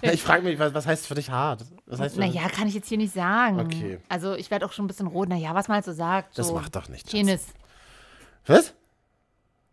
schön. 0.01 0.13
ich 0.13 0.21
frage 0.21 0.43
mich, 0.43 0.59
was, 0.59 0.73
was 0.73 0.85
heißt 0.85 1.07
für 1.07 1.15
dich 1.15 1.29
hart? 1.29 1.65
Was 1.85 1.99
heißt? 1.99 2.17
Naja, 2.17 2.47
kann 2.49 2.67
ich 2.67 2.73
jetzt 2.73 2.89
hier 2.89 2.97
nicht 2.97 3.13
sagen. 3.13 3.59
Okay. 3.59 3.99
Also 4.09 4.33
ich 4.33 4.51
werde 4.51 4.65
auch 4.65 4.71
schon 4.73 4.85
ein 4.85 4.87
bisschen 4.87 5.07
rot. 5.07 5.29
Naja, 5.29 5.53
was 5.53 5.67
man 5.67 5.75
halt 5.75 5.85
so 5.85 5.93
sagt. 5.93 6.37
Das 6.37 6.47
so 6.47 6.53
macht 6.53 6.75
doch 6.75 6.87
nichts. 6.89 7.11
Penis. 7.11 7.47
Was? 8.45 8.73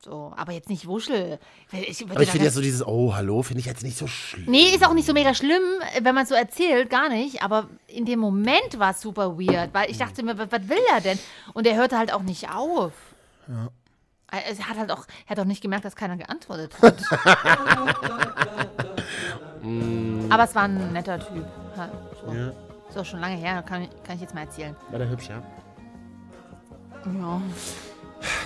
So, 0.05 0.33
aber 0.37 0.51
jetzt 0.53 0.69
nicht 0.69 0.89
Wuschel. 0.89 1.39
Ich, 1.71 2.03
Aber 2.11 2.23
ich 2.23 2.31
finde 2.31 2.47
ja 2.47 2.51
so 2.51 2.61
dieses, 2.61 2.85
oh, 2.85 3.15
hallo, 3.15 3.43
finde 3.43 3.61
ich 3.61 3.67
jetzt 3.67 3.85
nicht 3.85 3.97
so 3.97 4.09
schlimm. 4.09 4.47
Nee, 4.49 4.75
ist 4.75 4.85
auch 4.85 4.95
nicht 4.95 5.07
so 5.07 5.13
mega 5.13 5.33
schlimm, 5.33 5.63
wenn 6.01 6.15
man 6.15 6.25
es 6.25 6.29
so 6.31 6.35
erzählt, 6.35 6.91
gar 6.91 7.09
nicht. 7.09 7.43
Aber 7.43 7.69
in 7.87 8.05
dem 8.05 8.19
Moment 8.19 8.79
war 8.79 8.91
es 8.91 9.01
super 9.01 9.39
weird, 9.39 9.73
weil 9.73 9.89
ich 9.91 9.99
dachte 9.99 10.25
mir, 10.25 10.37
was, 10.37 10.51
was 10.51 10.69
will 10.69 10.83
er 10.93 11.01
denn? 11.01 11.21
Und 11.55 11.69
er 11.69 11.77
hörte 11.77 11.99
halt 11.99 12.13
auch 12.13 12.23
nicht 12.23 12.51
auf. 12.51 12.93
Ja. 13.47 13.69
Er 14.33 14.69
hat 14.69 14.79
halt 14.79 14.91
auch, 14.91 15.05
er 15.27 15.31
hat 15.31 15.41
auch 15.41 15.45
nicht 15.45 15.61
gemerkt, 15.61 15.85
dass 15.85 15.95
keiner 15.95 16.17
geantwortet 16.17 16.73
hat. 16.81 16.97
Aber 20.31 20.45
es 20.45 20.55
war 20.55 20.63
ein 20.63 20.93
netter 20.93 21.19
Typ. 21.19 21.45
Ja, 21.77 21.91
so. 22.25 22.33
Ja. 22.33 22.53
Ist 22.89 22.99
auch 22.99 23.05
schon 23.05 23.21
lange 23.21 23.37
her, 23.37 23.63
kann 23.63 23.83
ich, 23.83 23.91
kann 24.03 24.17
ich 24.17 24.23
jetzt 24.23 24.35
mal 24.35 24.43
erzählen. 24.43 24.75
War 24.91 24.99
der 24.99 25.09
hübsch, 25.09 25.29
ja? 25.29 25.43
Ja. 27.05 27.43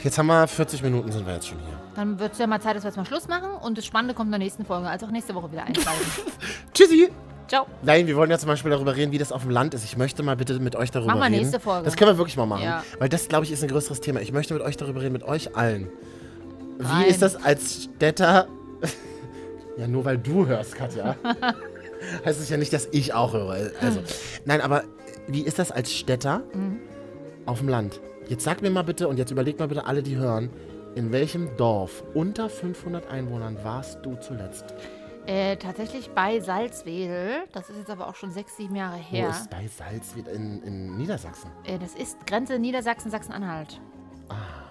Jetzt 0.02 0.18
haben 0.18 0.26
wir 0.26 0.46
40 0.46 0.82
Minuten, 0.82 1.12
sind 1.12 1.26
wir 1.26 1.34
jetzt 1.34 1.48
schon 1.48 1.58
hier. 1.58 1.78
Dann 1.94 2.18
wird 2.18 2.32
es 2.32 2.38
ja 2.38 2.46
mal 2.46 2.60
Zeit, 2.60 2.76
dass 2.76 2.84
wir 2.84 2.88
jetzt 2.88 2.96
mal 2.96 3.06
Schluss 3.06 3.28
machen. 3.28 3.50
Und 3.50 3.78
das 3.78 3.84
Spannende 3.84 4.14
kommt 4.14 4.28
in 4.28 4.32
der 4.32 4.38
nächsten 4.38 4.64
Folge. 4.64 4.88
Also 4.88 5.06
auch 5.06 5.10
nächste 5.10 5.34
Woche 5.34 5.50
wieder 5.52 5.64
einschalten. 5.64 6.04
Tschüssi! 6.74 7.10
Ciao. 7.48 7.66
Nein, 7.82 8.06
wir 8.06 8.16
wollen 8.16 8.30
ja 8.30 8.38
zum 8.38 8.48
Beispiel 8.48 8.70
darüber 8.70 8.96
reden, 8.96 9.12
wie 9.12 9.18
das 9.18 9.30
auf 9.32 9.42
dem 9.42 9.50
Land 9.50 9.72
ist. 9.74 9.84
Ich 9.84 9.96
möchte 9.96 10.22
mal 10.22 10.36
bitte 10.36 10.58
mit 10.58 10.74
euch 10.76 10.90
darüber 10.90 11.12
Machen 11.12 11.20
wir 11.20 11.26
reden. 11.26 11.36
nächste 11.42 11.60
Folge. 11.60 11.84
Das 11.84 11.96
können 11.96 12.10
wir 12.10 12.18
wirklich 12.18 12.36
mal 12.36 12.46
machen. 12.46 12.64
Ja. 12.64 12.82
Weil 12.98 13.08
das, 13.08 13.28
glaube 13.28 13.44
ich, 13.44 13.52
ist 13.52 13.62
ein 13.62 13.68
größeres 13.68 14.00
Thema. 14.00 14.20
Ich 14.20 14.32
möchte 14.32 14.52
mit 14.54 14.62
euch 14.62 14.76
darüber 14.76 15.00
reden, 15.00 15.12
mit 15.12 15.22
euch 15.24 15.56
allen. 15.56 15.88
Wie 16.78 16.82
Nein. 16.84 17.06
ist 17.06 17.22
das 17.22 17.36
als 17.36 17.84
Städter? 17.84 18.48
ja, 19.78 19.86
nur 19.86 20.04
weil 20.04 20.18
du 20.18 20.46
hörst, 20.46 20.74
Katja. 20.74 21.16
heißt 22.24 22.40
es 22.40 22.48
ja 22.48 22.56
nicht, 22.56 22.72
dass 22.72 22.88
ich 22.92 23.14
auch 23.14 23.32
höre. 23.32 23.70
Also, 23.80 24.00
nein, 24.44 24.60
aber 24.60 24.82
wie 25.28 25.40
ist 25.42 25.58
das 25.58 25.70
als 25.70 25.92
Städter 25.92 26.42
Mhm. 26.52 26.78
auf 27.46 27.58
dem 27.60 27.68
Land? 27.68 28.00
Jetzt 28.28 28.44
sag 28.44 28.60
mir 28.60 28.70
mal 28.70 28.82
bitte 28.82 29.08
und 29.08 29.18
jetzt 29.18 29.30
überlegt 29.30 29.60
mal 29.60 29.68
bitte 29.68 29.86
alle, 29.86 30.02
die 30.02 30.16
hören, 30.16 30.50
in 30.96 31.12
welchem 31.12 31.56
Dorf 31.56 32.02
unter 32.14 32.48
500 32.48 33.08
Einwohnern 33.10 33.56
warst 33.62 33.98
du 34.04 34.16
zuletzt? 34.16 34.64
Äh, 35.26 35.56
tatsächlich 35.56 36.10
bei 36.10 36.40
Salzwedel. 36.40 37.42
Das 37.52 37.68
ist 37.68 37.78
jetzt 37.78 37.90
aber 37.90 38.06
auch 38.08 38.14
schon 38.14 38.30
sechs, 38.30 38.56
sieben 38.56 38.76
Jahre 38.76 38.96
Wo 38.98 39.16
her. 39.16 39.30
ist 39.30 39.50
bei 39.50 39.66
Salzwedel 39.66 40.32
in, 40.34 40.62
in 40.62 40.96
Niedersachsen? 40.96 41.50
Äh, 41.64 41.78
das 41.78 41.94
ist 41.94 42.26
Grenze 42.26 42.58
Niedersachsen, 42.58 43.10
Sachsen-Anhalt. 43.10 43.80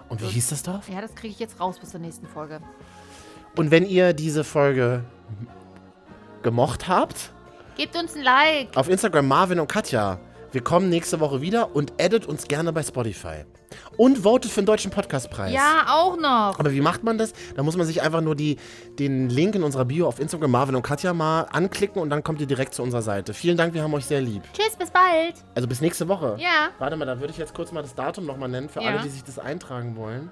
Und 0.08 0.22
wie 0.22 0.28
hieß 0.28 0.50
das 0.50 0.64
Dorf? 0.64 0.88
Ja, 0.88 1.02
das 1.02 1.14
kriege 1.16 1.34
ich 1.34 1.40
jetzt 1.40 1.60
raus 1.60 1.80
bis 1.80 1.90
zur 1.90 2.00
nächsten 2.00 2.28
Folge. 2.28 2.62
Und 3.56 3.72
wenn 3.72 3.86
ihr 3.86 4.14
diese 4.14 4.44
Folge 4.44 5.04
gemocht 6.44 6.88
habt, 6.88 7.32
Gebt 7.76 7.96
uns 7.98 8.16
ein 8.16 8.24
Like. 8.24 8.78
auf 8.78 8.88
Instagram 8.88 9.28
Marvin 9.28 9.60
und 9.60 9.68
Katja. 9.68 10.20
Wir 10.52 10.62
kommen 10.64 10.90
nächste 10.90 11.20
Woche 11.20 11.42
wieder 11.42 11.76
und 11.76 11.92
addet 12.00 12.26
uns 12.28 12.48
gerne 12.48 12.72
bei 12.72 12.84
Spotify. 12.84 13.44
Und 13.98 14.20
votet 14.20 14.52
für 14.52 14.62
den 14.62 14.66
Deutschen 14.66 14.92
Podcastpreis. 14.92 15.54
Ja, 15.54 15.86
auch 15.90 16.18
noch. 16.18 16.60
Aber 16.60 16.72
wie 16.72 16.82
macht 16.82 17.04
man 17.04 17.18
das? 17.18 17.34
Da 17.56 17.64
muss 17.64 17.78
man 17.78 17.86
sich 17.86 18.02
einfach 18.02 18.22
nur 18.22 18.36
die, 18.36 18.58
den 19.00 19.30
Link 19.30 19.56
in 19.56 19.64
unserer 19.64 19.86
Bio 19.86 20.08
auf 20.08 20.20
Instagram 20.20 20.52
Marvin 20.52 20.76
und 20.76 20.82
Katja 20.84 21.14
mal 21.14 21.42
anklicken 21.52 22.02
und 22.02 22.10
dann 22.10 22.24
kommt 22.24 22.40
ihr 22.42 22.48
direkt 22.48 22.74
zu 22.74 22.84
unserer 22.84 23.02
Seite. 23.02 23.34
Vielen 23.34 23.58
Dank, 23.58 23.74
wir 23.74 23.84
haben 23.84 23.94
euch 23.94 24.06
sehr 24.06 24.22
lieb. 24.22 24.44
Tschüss, 24.54 24.76
bis 24.78 24.90
bald. 24.92 25.36
Also 25.56 25.68
bis 25.68 25.82
nächste 25.82 26.08
Woche. 26.08 26.36
Ja. 26.40 26.70
Warte 26.80 26.96
mal, 26.98 27.06
da 27.06 27.20
würde 27.20 27.32
ich 27.32 27.38
jetzt 27.38 27.54
kurz 27.54 27.72
mal 27.72 27.82
das 27.82 27.96
Datum 27.96 28.26
nochmal 28.26 28.50
nennen 28.50 28.70
für 28.70 28.82
Ja. 28.82 28.90
alle, 28.92 29.00
die 29.02 29.10
sich 29.10 29.24
das 29.24 29.40
eintragen 29.40 29.96
wollen. 29.96 30.30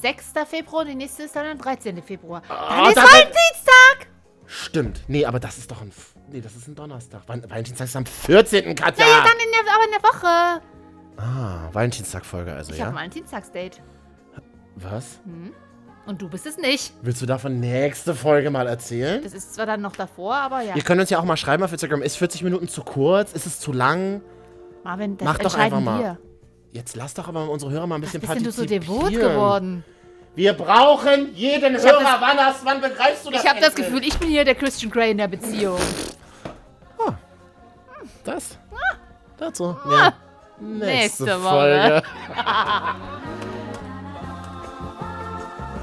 6. 0.00 0.32
Februar, 0.48 0.84
die 0.84 0.94
nächste 0.94 1.24
ist 1.24 1.36
dann 1.36 1.44
der 1.44 1.54
13. 1.56 2.02
Februar. 2.02 2.42
Ah, 2.48 2.84
Dann 2.84 2.90
ist 2.90 2.96
Valentinstag. 2.96 4.08
Stimmt. 4.46 5.02
Nee, 5.08 5.26
aber 5.26 5.40
das 5.40 5.58
ist 5.58 5.70
doch 5.70 5.82
ein. 5.82 5.88
F- 5.88 6.14
Nee, 6.30 6.40
das 6.42 6.54
ist 6.56 6.68
ein 6.68 6.74
Donnerstag. 6.74 7.22
Val- 7.26 7.42
Valentinstag 7.48 7.86
ist 7.86 7.96
am 7.96 8.04
14. 8.04 8.74
Katja. 8.74 9.06
Ja, 9.06 9.20
dann 9.20 9.32
in 9.32 9.50
der, 9.52 9.74
aber 9.74 9.84
in 9.84 9.90
der 9.92 10.02
Woche. 10.02 10.62
Ah, 11.18 11.68
Valentinstag-Folge 11.72 12.52
also, 12.54 12.72
Ich 12.72 12.80
habe 12.80 12.90
ja? 12.90 12.94
mal 12.94 13.00
ein 13.00 13.10
Valentinstagsdate. 13.10 13.78
Was? 14.76 15.18
Und 16.06 16.22
du 16.22 16.28
bist 16.28 16.46
es 16.46 16.56
nicht. 16.56 16.94
Willst 17.02 17.20
du 17.20 17.26
davon 17.26 17.58
nächste 17.60 18.14
Folge 18.14 18.50
mal 18.50 18.66
erzählen? 18.68 19.22
Das 19.22 19.32
ist 19.32 19.54
zwar 19.54 19.66
dann 19.66 19.80
noch 19.82 19.96
davor, 19.96 20.36
aber 20.36 20.62
ja. 20.62 20.74
Ihr 20.76 20.82
könnt 20.82 21.00
uns 21.00 21.10
ja 21.10 21.18
auch 21.18 21.24
mal 21.24 21.36
schreiben 21.36 21.62
auf 21.64 21.72
Instagram. 21.72 22.02
Ist 22.02 22.16
40 22.16 22.42
Minuten 22.44 22.68
zu 22.68 22.82
kurz? 22.82 23.32
Ist 23.32 23.46
es 23.46 23.58
zu 23.60 23.72
lang? 23.72 24.22
Marvin, 24.84 25.16
das 25.16 25.26
Mach 25.26 25.38
doch 25.38 25.54
einfach 25.58 25.80
mal. 25.80 26.00
wir. 26.00 26.18
Jetzt 26.70 26.94
lass 26.96 27.14
doch 27.14 27.26
aber 27.28 27.50
unsere 27.50 27.72
Hörer 27.72 27.86
mal 27.86 27.96
ein 27.96 28.00
bisschen 28.02 28.20
Bist 28.20 28.32
denn 28.32 28.44
du 28.44 28.52
so 28.52 28.62
partizipieren. 28.62 29.10
devot 29.10 29.12
geworden? 29.12 29.84
Wir 30.36 30.52
brauchen 30.52 31.34
jeden 31.34 31.74
hab 31.74 31.82
Hörer. 31.82 32.00
das- 32.00 32.20
wann, 32.20 32.38
hast, 32.38 32.64
wann 32.64 32.80
begreifst 32.80 33.26
du 33.26 33.30
das? 33.30 33.42
Ich 33.42 33.50
habe 33.50 33.60
das? 33.60 33.74
Gefühl, 33.74 34.04
ich 34.04 34.16
bin 34.18 34.28
hier 34.28 34.44
der 34.44 34.54
Christian 34.54 34.92
Grey 34.92 35.10
in 35.10 35.18
der 35.18 35.26
Beziehung. 35.28 35.78
Das? 38.24 38.56
Dazu? 39.36 39.76
Ja. 39.90 40.12
Nächste 40.60 41.42
Woche. 41.42 41.50
Folge. 41.50 42.02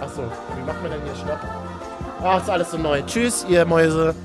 Achso, 0.02 0.24
wie 0.56 0.64
macht 0.66 0.82
man 0.82 0.92
denn 0.92 1.02
hier 1.04 1.16
Stopp? 1.16 1.40
Ach, 2.24 2.42
ist 2.42 2.50
alles 2.50 2.72
so 2.72 2.78
neu. 2.78 3.02
Tschüss, 3.04 3.46
ihr 3.48 3.66
Mäuse. 3.66 4.16